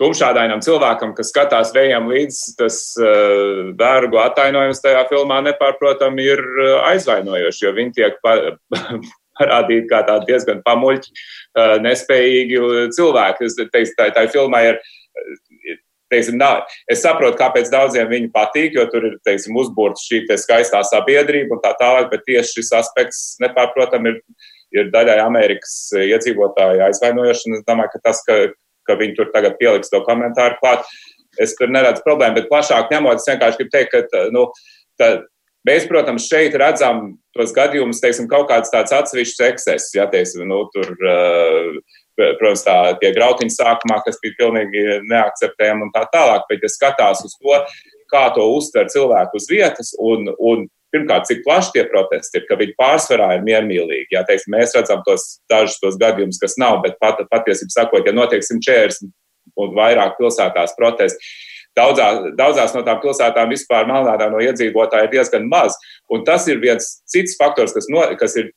tumšādainam 0.00 0.62
cilvēkam, 0.64 1.14
kas 1.16 1.30
skatās 1.32 1.72
vējam 1.76 2.10
līdzi, 2.10 2.56
tas 2.58 2.80
uh, 3.00 3.72
vergu 3.78 4.20
attainojums 4.22 4.82
tajā 4.84 5.06
filmā 5.10 5.40
nepārprotami 5.46 6.26
ir 6.26 6.42
aizvainojoši, 6.92 7.64
jo 7.64 7.72
viņi 7.76 7.96
tiek 7.96 8.20
pa, 8.24 8.36
parādīti 9.40 9.88
kā 9.90 10.02
tādi 10.08 10.32
diezgan 10.32 10.62
pamuļķi, 10.66 11.16
uh, 11.16 11.74
nespējīgi 11.84 12.62
cilvēki. 12.96 13.48
Es 13.48 13.58
teiktu, 13.58 13.96
tā, 13.98 14.12
tā 14.16 14.28
filmā 14.32 14.62
ir. 14.72 14.80
Teiksim, 16.06 16.36
nā, 16.38 16.60
es 16.86 17.00
saprotu, 17.02 17.34
kāpēc 17.40 17.66
daudziem 17.66 18.06
viņi 18.06 18.28
patīk, 18.30 18.76
jo 18.78 18.84
tur 18.92 19.08
ir 19.08 19.16
teiksim, 19.26 19.56
uzbūvēta 19.58 19.98
šī 19.98 20.20
skaistā 20.38 20.78
sabiedrība 20.86 21.56
un 21.56 21.62
tā 21.64 21.72
tālāk, 21.80 22.12
bet 22.12 22.22
tieši 22.28 22.60
šis 22.60 22.70
aspekts 22.78 23.22
nepārprotami 23.42 24.12
ir, 24.12 24.20
ir 24.76 24.92
daļai 24.92 25.16
Amerikas 25.24 25.74
iedzīvotāju 25.98 26.84
aizvainojoši. 26.86 27.56
Es 27.58 27.66
domāju, 27.66 27.96
ka 27.96 28.02
tas, 28.06 28.22
ka 28.28 28.38
ka 28.88 28.98
viņi 28.98 29.16
tur 29.18 29.30
tagad 29.34 29.58
pieliks 29.60 29.92
to 29.92 30.02
komentāru 30.06 30.58
klāt. 30.62 30.86
Es 31.42 31.52
tur 31.58 31.68
neredzu 31.68 32.04
problēmu, 32.04 32.38
bet 32.38 32.50
plašāk 32.50 32.92
ņemot, 32.94 33.20
es 33.20 33.28
vienkārši 33.28 33.60
gribu 33.60 33.72
teikt, 33.74 33.96
ka 34.12 34.22
nu, 34.32 34.46
tā, 35.00 35.10
mēs, 35.68 35.84
protams, 35.90 36.28
šeit 36.30 36.56
redzam 36.56 37.16
tos 37.36 37.52
gadījumus, 37.56 38.00
teiksim, 38.00 38.30
kaut 38.30 38.48
kāds 38.48 38.72
tāds 38.72 38.94
atsevišķs 38.96 39.44
ekscesis, 39.50 39.92
ja 39.98 40.08
teiksim, 40.12 40.46
nu, 40.48 40.64
tur. 40.74 40.96
Protams, 42.16 42.62
tā 42.64 42.74
tie 42.96 43.10
grautiņi 43.12 43.52
sākumā, 43.52 43.98
kas 44.06 44.16
bija 44.22 44.38
pilnīgi 44.38 45.02
neakceptējami 45.04 45.84
un 45.84 45.90
tā 45.92 46.06
tālāk, 46.14 46.46
bet 46.48 46.62
ja 46.64 46.70
skatās 46.72 47.20
uz 47.26 47.34
to, 47.36 47.58
kā 48.08 48.22
to 48.32 48.46
uztver 48.54 48.88
cilvēku 48.88 49.36
uz 49.36 49.48
vietas 49.50 49.90
un, 50.00 50.30
un 50.40 50.64
pirmkārt, 50.94 51.26
cik 51.28 51.42
plaši 51.44 51.74
tie 51.74 51.84
protesti 51.90 52.40
ir, 52.40 52.46
ka 52.48 52.58
viņi 52.60 52.76
pārsvarā 52.78 53.32
ir 53.36 53.44
miermīlīgi. 53.46 54.12
Jā, 54.14 54.22
teiksim, 54.28 54.54
mēs 54.56 54.74
redzam 54.76 55.02
tos 55.06 55.26
dažus 55.50 55.80
tos 55.82 55.98
gadījumus, 56.00 56.40
kas 56.42 56.56
nav, 56.62 56.80
bet 56.84 56.98
pat, 57.02 57.22
patiesībā 57.32 57.74
sakot, 57.74 58.06
ja 58.06 58.14
notiek 58.16 58.44
140 58.46 59.10
un 59.56 59.74
vairāk 59.76 60.16
pilsētās 60.18 60.74
protesti, 60.78 61.32
daudzās, 61.76 62.30
daudzās 62.38 62.74
no 62.76 62.82
tām 62.86 63.00
pilsētām 63.02 63.52
vispār 63.52 63.88
Melnādā 63.88 64.28
no 64.32 64.40
iedzīvotāji 64.42 65.08
ir 65.08 65.14
diezgan 65.18 65.48
maz. 65.50 65.76
Un 66.12 66.24
tas 66.26 66.46
ir 66.50 66.62
viens 66.62 66.96
cits 67.08 67.36
faktors, 67.40 67.74
kas, 67.76 67.88
no, 67.92 68.04
kas 68.20 68.36
ir 68.40 68.52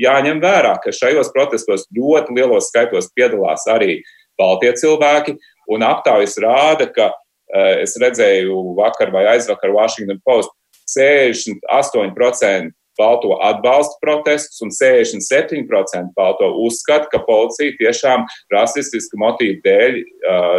jāņem 0.00 0.42
vērā, 0.42 0.76
ka 0.82 0.94
šajos 0.94 1.32
protestos 1.34 1.86
ļoti 1.96 2.36
lielos 2.36 2.70
skaitos 2.70 3.10
piedalās 3.16 3.66
arī 3.70 4.00
Baltie 4.40 4.72
cilvēki, 4.78 5.34
un 5.70 5.84
aptaujas 5.84 6.38
rāda, 6.40 6.86
ka 6.88 7.10
uh, 7.12 7.74
es 7.82 7.96
redzēju 8.00 8.74
vakar 8.78 9.12
vai 9.12 9.26
aizvakar 9.34 9.74
Washington 9.74 10.20
Post 10.24 10.54
68% 10.96 12.74
balto 13.00 13.38
atbalsta 13.40 13.96
protestus 14.02 14.60
un 14.60 14.68
67% 14.74 16.12
balto 16.16 16.50
uzskata, 16.66 17.08
ka 17.12 17.22
policija 17.24 17.76
tiešām 17.80 18.26
rasistiska 18.52 19.16
motīva 19.20 19.60
dēļ 19.64 20.00
uh, 20.00 20.04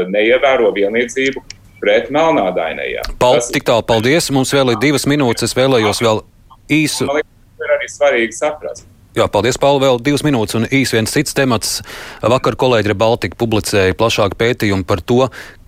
neievēro 0.10 0.72
vienlīdzību 0.78 1.44
pret 1.82 2.10
melnādainajiem. 2.14 3.18
Pal, 3.22 3.40
Tas, 3.40 3.52
tik 3.54 3.66
tālu, 3.68 3.86
paldies. 3.86 4.30
Mums 4.34 4.54
vēl 4.54 4.76
ir 4.76 4.82
divas 4.82 5.08
minūtes. 5.10 5.50
Es 5.50 5.58
vēlējos 5.58 6.02
vēl 6.06 6.24
īsu. 6.72 7.10
Man 7.10 7.20
liekas, 7.20 7.38
tas 7.58 7.68
ir 7.68 7.76
arī 7.78 7.92
svarīgi 7.92 8.38
saprast. 8.38 8.88
Jā, 9.18 9.26
paldies, 9.28 9.58
Pauli. 9.60 9.84
Vēl 9.84 10.00
divas 10.00 10.24
minūtes 10.24 10.56
un 10.56 10.70
īsi 10.72 10.96
viens 10.96 11.12
cits 11.12 11.36
temats. 11.36 11.80
Vakar 12.24 12.56
kolēģi 12.60 12.96
Baltika 12.96 13.36
publicēja 13.42 13.98
plašāku 14.00 14.40
pētījumu 14.40 14.88
par 14.88 15.02
to, 15.04 15.26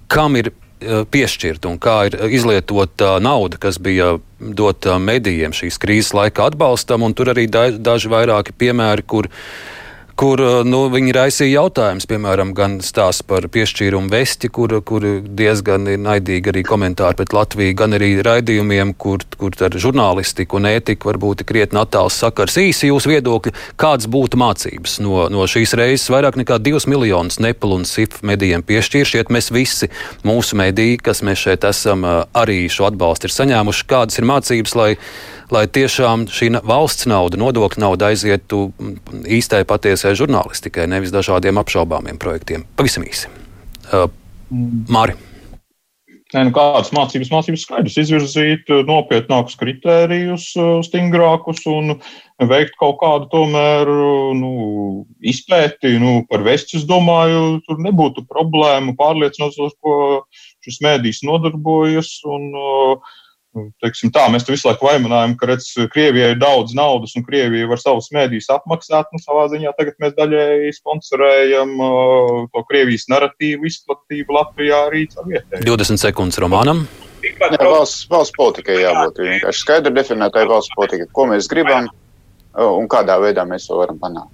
kam 0.07 0.38
ir 0.39 0.53
piešķirta 1.14 1.70
un 1.72 1.80
kā 1.82 1.98
ir 2.10 2.18
izlietota 2.34 3.16
nauda, 3.24 3.60
kas 3.62 3.80
bija 3.84 4.18
dota 4.40 4.98
medijiem 5.00 5.56
šīs 5.56 5.80
krīzes 5.82 6.14
laika 6.18 6.50
atbalstam. 6.50 7.06
Tur 7.16 7.34
arī 7.34 7.48
daži 7.48 8.12
vairāki 8.12 8.56
piemēri, 8.58 9.06
kur 9.08 9.30
kur 10.20 10.41
eh, 10.41 10.59
nu, 10.68 10.86
viņi 10.93 11.14
raisīja 11.16 11.61
jautājumus, 11.61 12.05
piemēram, 12.09 12.53
gan 12.57 12.78
stāsts 12.86 13.26
par 13.28 13.47
piešķīrumu 13.51 14.11
vesti, 14.14 14.49
kur, 14.53 14.76
kur 14.86 15.05
diezgan 15.26 15.88
ir 15.91 16.01
naidīgi 16.03 16.53
arī 16.53 16.64
komentāri 16.68 17.18
pret 17.20 17.34
Latviju, 17.36 17.76
gan 17.80 17.97
arī 17.97 18.11
raidījumiem, 18.26 18.93
kur, 18.99 19.26
kur 19.39 19.57
ar 19.66 19.78
žurnālistiku 19.86 20.59
un 20.59 20.70
ētiku 20.70 21.11
varbūt 21.11 21.43
ir 21.43 21.49
krietni 21.49 21.82
attāls 21.82 22.20
sakars. 22.22 22.59
Īsi 22.61 22.91
jūsu 22.91 23.14
viedokļi, 23.14 23.55
kāds 23.82 24.09
būtu 24.11 24.39
mācības 24.41 24.99
no, 25.03 25.28
no 25.34 25.47
šīs 25.49 25.76
reizes 25.80 26.09
vairāk 26.14 26.38
nekā 26.39 26.59
2 26.61 26.86
miljonus 26.91 27.41
Nepal 27.43 27.78
un 27.80 27.88
SIF 27.89 28.22
medijiem 28.26 28.64
piešķiršiet. 28.66 29.34
Mēs 29.34 29.51
visi, 29.53 29.89
mūsu 30.28 30.59
mediji, 30.59 31.01
kas 31.03 31.24
mēs 31.26 31.47
šeit 31.47 31.66
esam, 31.70 32.05
eh, 32.05 32.20
arī 32.43 32.66
šo 32.72 32.91
atbalstu 32.91 33.30
ir 33.30 33.38
saņēmuši. 33.38 33.88
Kādas 33.89 34.22
ir 34.22 34.30
mācības, 34.30 34.78
lai 34.78 34.91
lai 35.54 35.66
tiešām 35.70 36.28
šī 36.32 36.49
valsts 36.66 37.08
nauda, 37.10 37.39
nodokļu 37.39 37.84
nauda 37.84 38.12
aizietu 38.12 38.66
īstai 39.24 39.64
patiesai 39.70 40.16
žurnālistikai, 40.20 40.88
nevis 40.91 41.14
dažādiem 41.14 41.62
apšaubāmiem 41.62 42.20
projektiem. 42.22 42.66
Pavisam 42.80 43.06
īsi. 43.08 43.30
Uh, 43.91 44.10
Māri. 44.91 45.16
Nē, 46.34 46.47
nu 46.47 46.54
kādas 46.56 46.89
mācības, 46.95 47.30
mācības 47.30 47.64
skaidrs, 47.68 47.95
izvirzīt 48.01 48.70
uh, 48.74 48.82
nopietnākus 48.88 49.54
kritērijus, 49.60 50.47
uh, 50.58 50.80
stingrākus 50.86 51.62
un 51.70 51.99
veikt 52.49 52.74
kaut 52.82 52.97
kādu 53.04 53.30
tomēr 53.30 53.91
uh, 53.93 54.32
nu, 54.34 54.54
izpēti 55.22 55.93
nu, 56.01 56.24
par 56.30 56.41
vests. 56.47 56.80
Es 56.80 56.88
domāju, 56.89 57.60
tur 57.68 57.84
nebūtu 57.86 58.26
problēmu 58.26 58.95
pārliecināt, 58.97 59.60
ko 59.78 60.24
šis 60.66 60.82
mēdījis 60.82 61.22
nodarbojas. 61.30 62.16
Un, 62.26 62.49
uh, 62.58 63.14
teiksim, 63.84 64.12
tā, 64.14 64.26
mēs 64.34 64.45
visu 64.47 64.68
laiku 64.70 64.88
vaimanājam, 64.88 65.36
ka 65.39 65.49
redz, 65.51 65.70
Krievijai 65.93 66.34
ir 66.34 66.41
daudz 66.41 66.74
naudas 66.78 67.16
un 67.18 67.26
Krievija 67.28 67.70
var 67.70 67.82
savus 67.82 68.10
mēdījus 68.16 68.49
apmaksāt. 68.56 69.10
Nu, 69.14 69.22
savā 69.22 69.45
ziņā 69.54 69.74
tagad 69.78 69.97
mēs 70.04 70.16
daļēji 70.18 70.76
sponsorējam 70.80 71.74
uh, 71.78 72.43
to 72.54 72.66
Krievijas 72.70 73.08
narratīvu 73.14 73.70
izplatību 73.70 74.38
Latvijā 74.39 74.84
arī 74.89 75.06
caur 75.14 75.30
vietēju. 75.30 75.66
20 75.70 76.04
sekundes 76.04 76.41
romānam. 76.43 76.86
Jā, 77.24 77.54
valsts, 77.62 78.04
valsts 78.12 78.36
politikai 78.36 78.82
jābūt 78.82 79.22
vienkārši 79.24 79.64
skaidri 79.64 79.93
definētai 79.95 80.43
valsts 80.49 80.76
politikai, 80.76 81.08
ko 81.16 81.30
mēs 81.32 81.47
gribam 81.51 81.88
un 82.54 82.89
kādā 82.91 83.16
veidā 83.24 83.45
mēs 83.47 83.70
to 83.70 83.80
varam 83.80 83.99
panākt. 84.01 84.34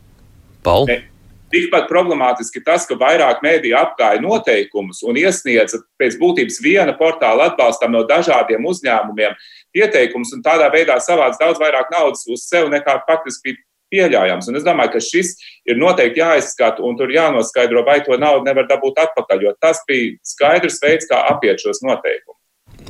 Paul? 0.65 0.89
Ne. 0.89 1.03
Tikpat 1.49 1.87
problemātiski 1.89 2.61
tas, 2.65 2.85
ka 2.85 2.97
vairāk 2.99 3.39
mēdīju 3.45 3.77
apgāja 3.79 4.21
noteikumus 4.21 5.01
un 5.07 5.17
iesniedza 5.17 5.81
pēc 5.97 6.19
būtības 6.21 6.59
viena 6.61 6.93
portāla 6.97 7.49
atbalstam 7.49 7.95
no 7.95 8.03
dažādiem 8.09 8.67
uzņēmumiem 8.69 9.33
pieteikumus 9.73 10.35
un 10.37 10.45
tādā 10.45 10.69
veidā 10.73 10.99
savāc 11.01 11.39
daudz 11.41 11.61
vairāk 11.61 11.89
naudas 11.93 12.27
uz 12.29 12.45
sevi 12.45 12.69
nekā 12.75 12.99
faktiski 13.07 13.53
bija 13.53 13.63
pieļaujams. 13.93 14.49
Un 14.49 14.59
es 14.59 14.65
domāju, 14.65 14.93
ka 14.95 15.03
šis 15.03 15.33
ir 15.69 15.79
noteikti 15.81 16.21
jāizskata 16.21 16.85
un 16.85 16.97
tur 16.99 17.11
jānoskaidro, 17.13 17.83
vai 17.87 17.99
to 18.05 18.17
naudu 18.21 18.45
nevar 18.47 18.69
dabūt 18.69 19.01
atpakaļ, 19.05 19.47
jo 19.47 19.55
tas 19.61 19.81
bija 19.89 20.13
skaidrs 20.25 20.79
veids, 20.83 21.09
kā 21.09 21.23
apiet 21.31 21.61
šos 21.63 21.81
noteikumus. 21.85 22.37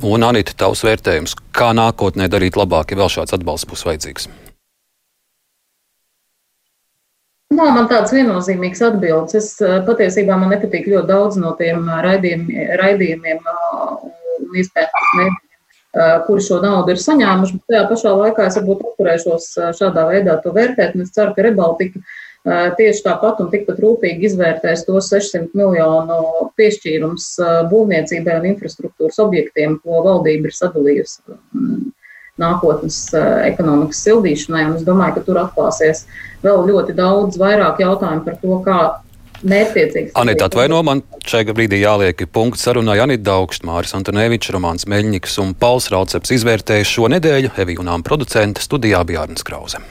Un, 0.05 0.23
Anita, 0.23 0.53
tavs 0.55 0.83
vērtējums, 0.85 1.35
kā 1.55 1.71
nākotnē 1.75 2.29
darīt 2.31 2.59
labāk, 2.59 2.93
ja 2.93 3.01
vēl 3.01 3.11
šāds 3.11 3.35
atbalsts 3.35 3.67
būs 3.67 3.83
vajadzīgs? 3.87 4.29
Nav 7.59 7.73
man 7.75 7.89
tāds 7.91 8.13
viennozīmīgs 8.15 8.79
atbildes. 8.87 9.35
Es 9.35 9.49
eh, 9.65 9.79
patiesībā 9.87 10.37
man 10.39 10.53
nepatīk 10.53 10.87
ļoti 10.87 11.09
daudz 11.09 11.39
no 11.41 11.51
tiem 11.59 11.89
eh, 11.89 11.99
raidījumiem, 12.05 12.71
raidījumiem 12.79 13.41
un 13.49 14.55
iespējams 14.61 15.11
mēdījiem, 15.17 15.35
eh, 15.99 16.13
kuri 16.27 16.45
šo 16.45 16.61
naudu 16.63 16.95
ir 16.95 17.03
saņēmuši, 17.03 17.59
bet 17.59 17.73
tajā 17.73 17.83
pašā 17.91 18.15
laikā 18.21 18.47
es 18.47 18.57
varbūt 18.61 18.87
atturēšos 18.93 19.51
šādā 19.81 20.07
veidā 20.13 20.39
to 20.45 20.55
vērtēt, 20.55 20.95
un 20.95 21.03
es 21.03 21.13
ceru, 21.15 21.35
ka 21.35 21.47
Rebaltika 21.49 22.03
tieši 22.79 23.03
tāpat 23.03 23.41
un 23.43 23.49
tikpat 23.51 23.81
rūpīgi 23.83 24.29
izvērtēs 24.29 24.85
tos 24.87 25.09
600 25.11 25.51
miljonu 25.59 26.47
piešķīrums 26.57 27.25
būvniecībai 27.69 28.37
un 28.39 28.47
infrastruktūras 28.53 29.19
objektiem, 29.19 29.75
ko 29.83 29.99
valdība 30.05 30.47
ir 30.47 30.55
sadalījusi 30.55 31.35
mm, 31.35 31.89
nākotnes 32.41 32.97
ekonomikas 33.49 34.01
sildīšanai. 34.07 34.65
Es 34.77 34.87
domāju, 34.87 35.19
ka 35.19 35.27
tur 35.27 35.43
atklāsies 35.43 36.05
vēl 36.45 36.65
ļoti 36.71 36.95
daudz 36.97 37.39
vairāk 37.39 37.83
jautājumu 37.83 38.25
par 38.25 38.39
to, 38.41 38.57
kā 38.65 38.79
mērķtiecīgs. 39.49 40.11
Anita, 40.19 40.49
atvaino 40.49 40.81
man, 40.83 41.03
šajā 41.27 41.55
brīdī 41.55 41.81
jāliek 41.83 42.25
punkts 42.33 42.65
sarunai 42.67 42.99
Anita 43.03 43.29
Daugst, 43.31 43.63
Māris 43.67 43.95
Antonevičs, 43.97 44.51
Romāns 44.55 44.87
Meļņiks 44.89 45.39
un 45.43 45.55
Pauls 45.59 45.89
Rauceps 45.93 46.35
izvērtējuši 46.39 46.97
šo 46.97 47.09
nedēļu 47.15 47.55
Eviju 47.63 47.85
un 47.85 47.93
Ām 47.95 48.05
producenta 48.05 48.63
studijā 48.63 49.03
bija 49.07 49.23
Arnes 49.27 49.45
Krause. 49.47 49.81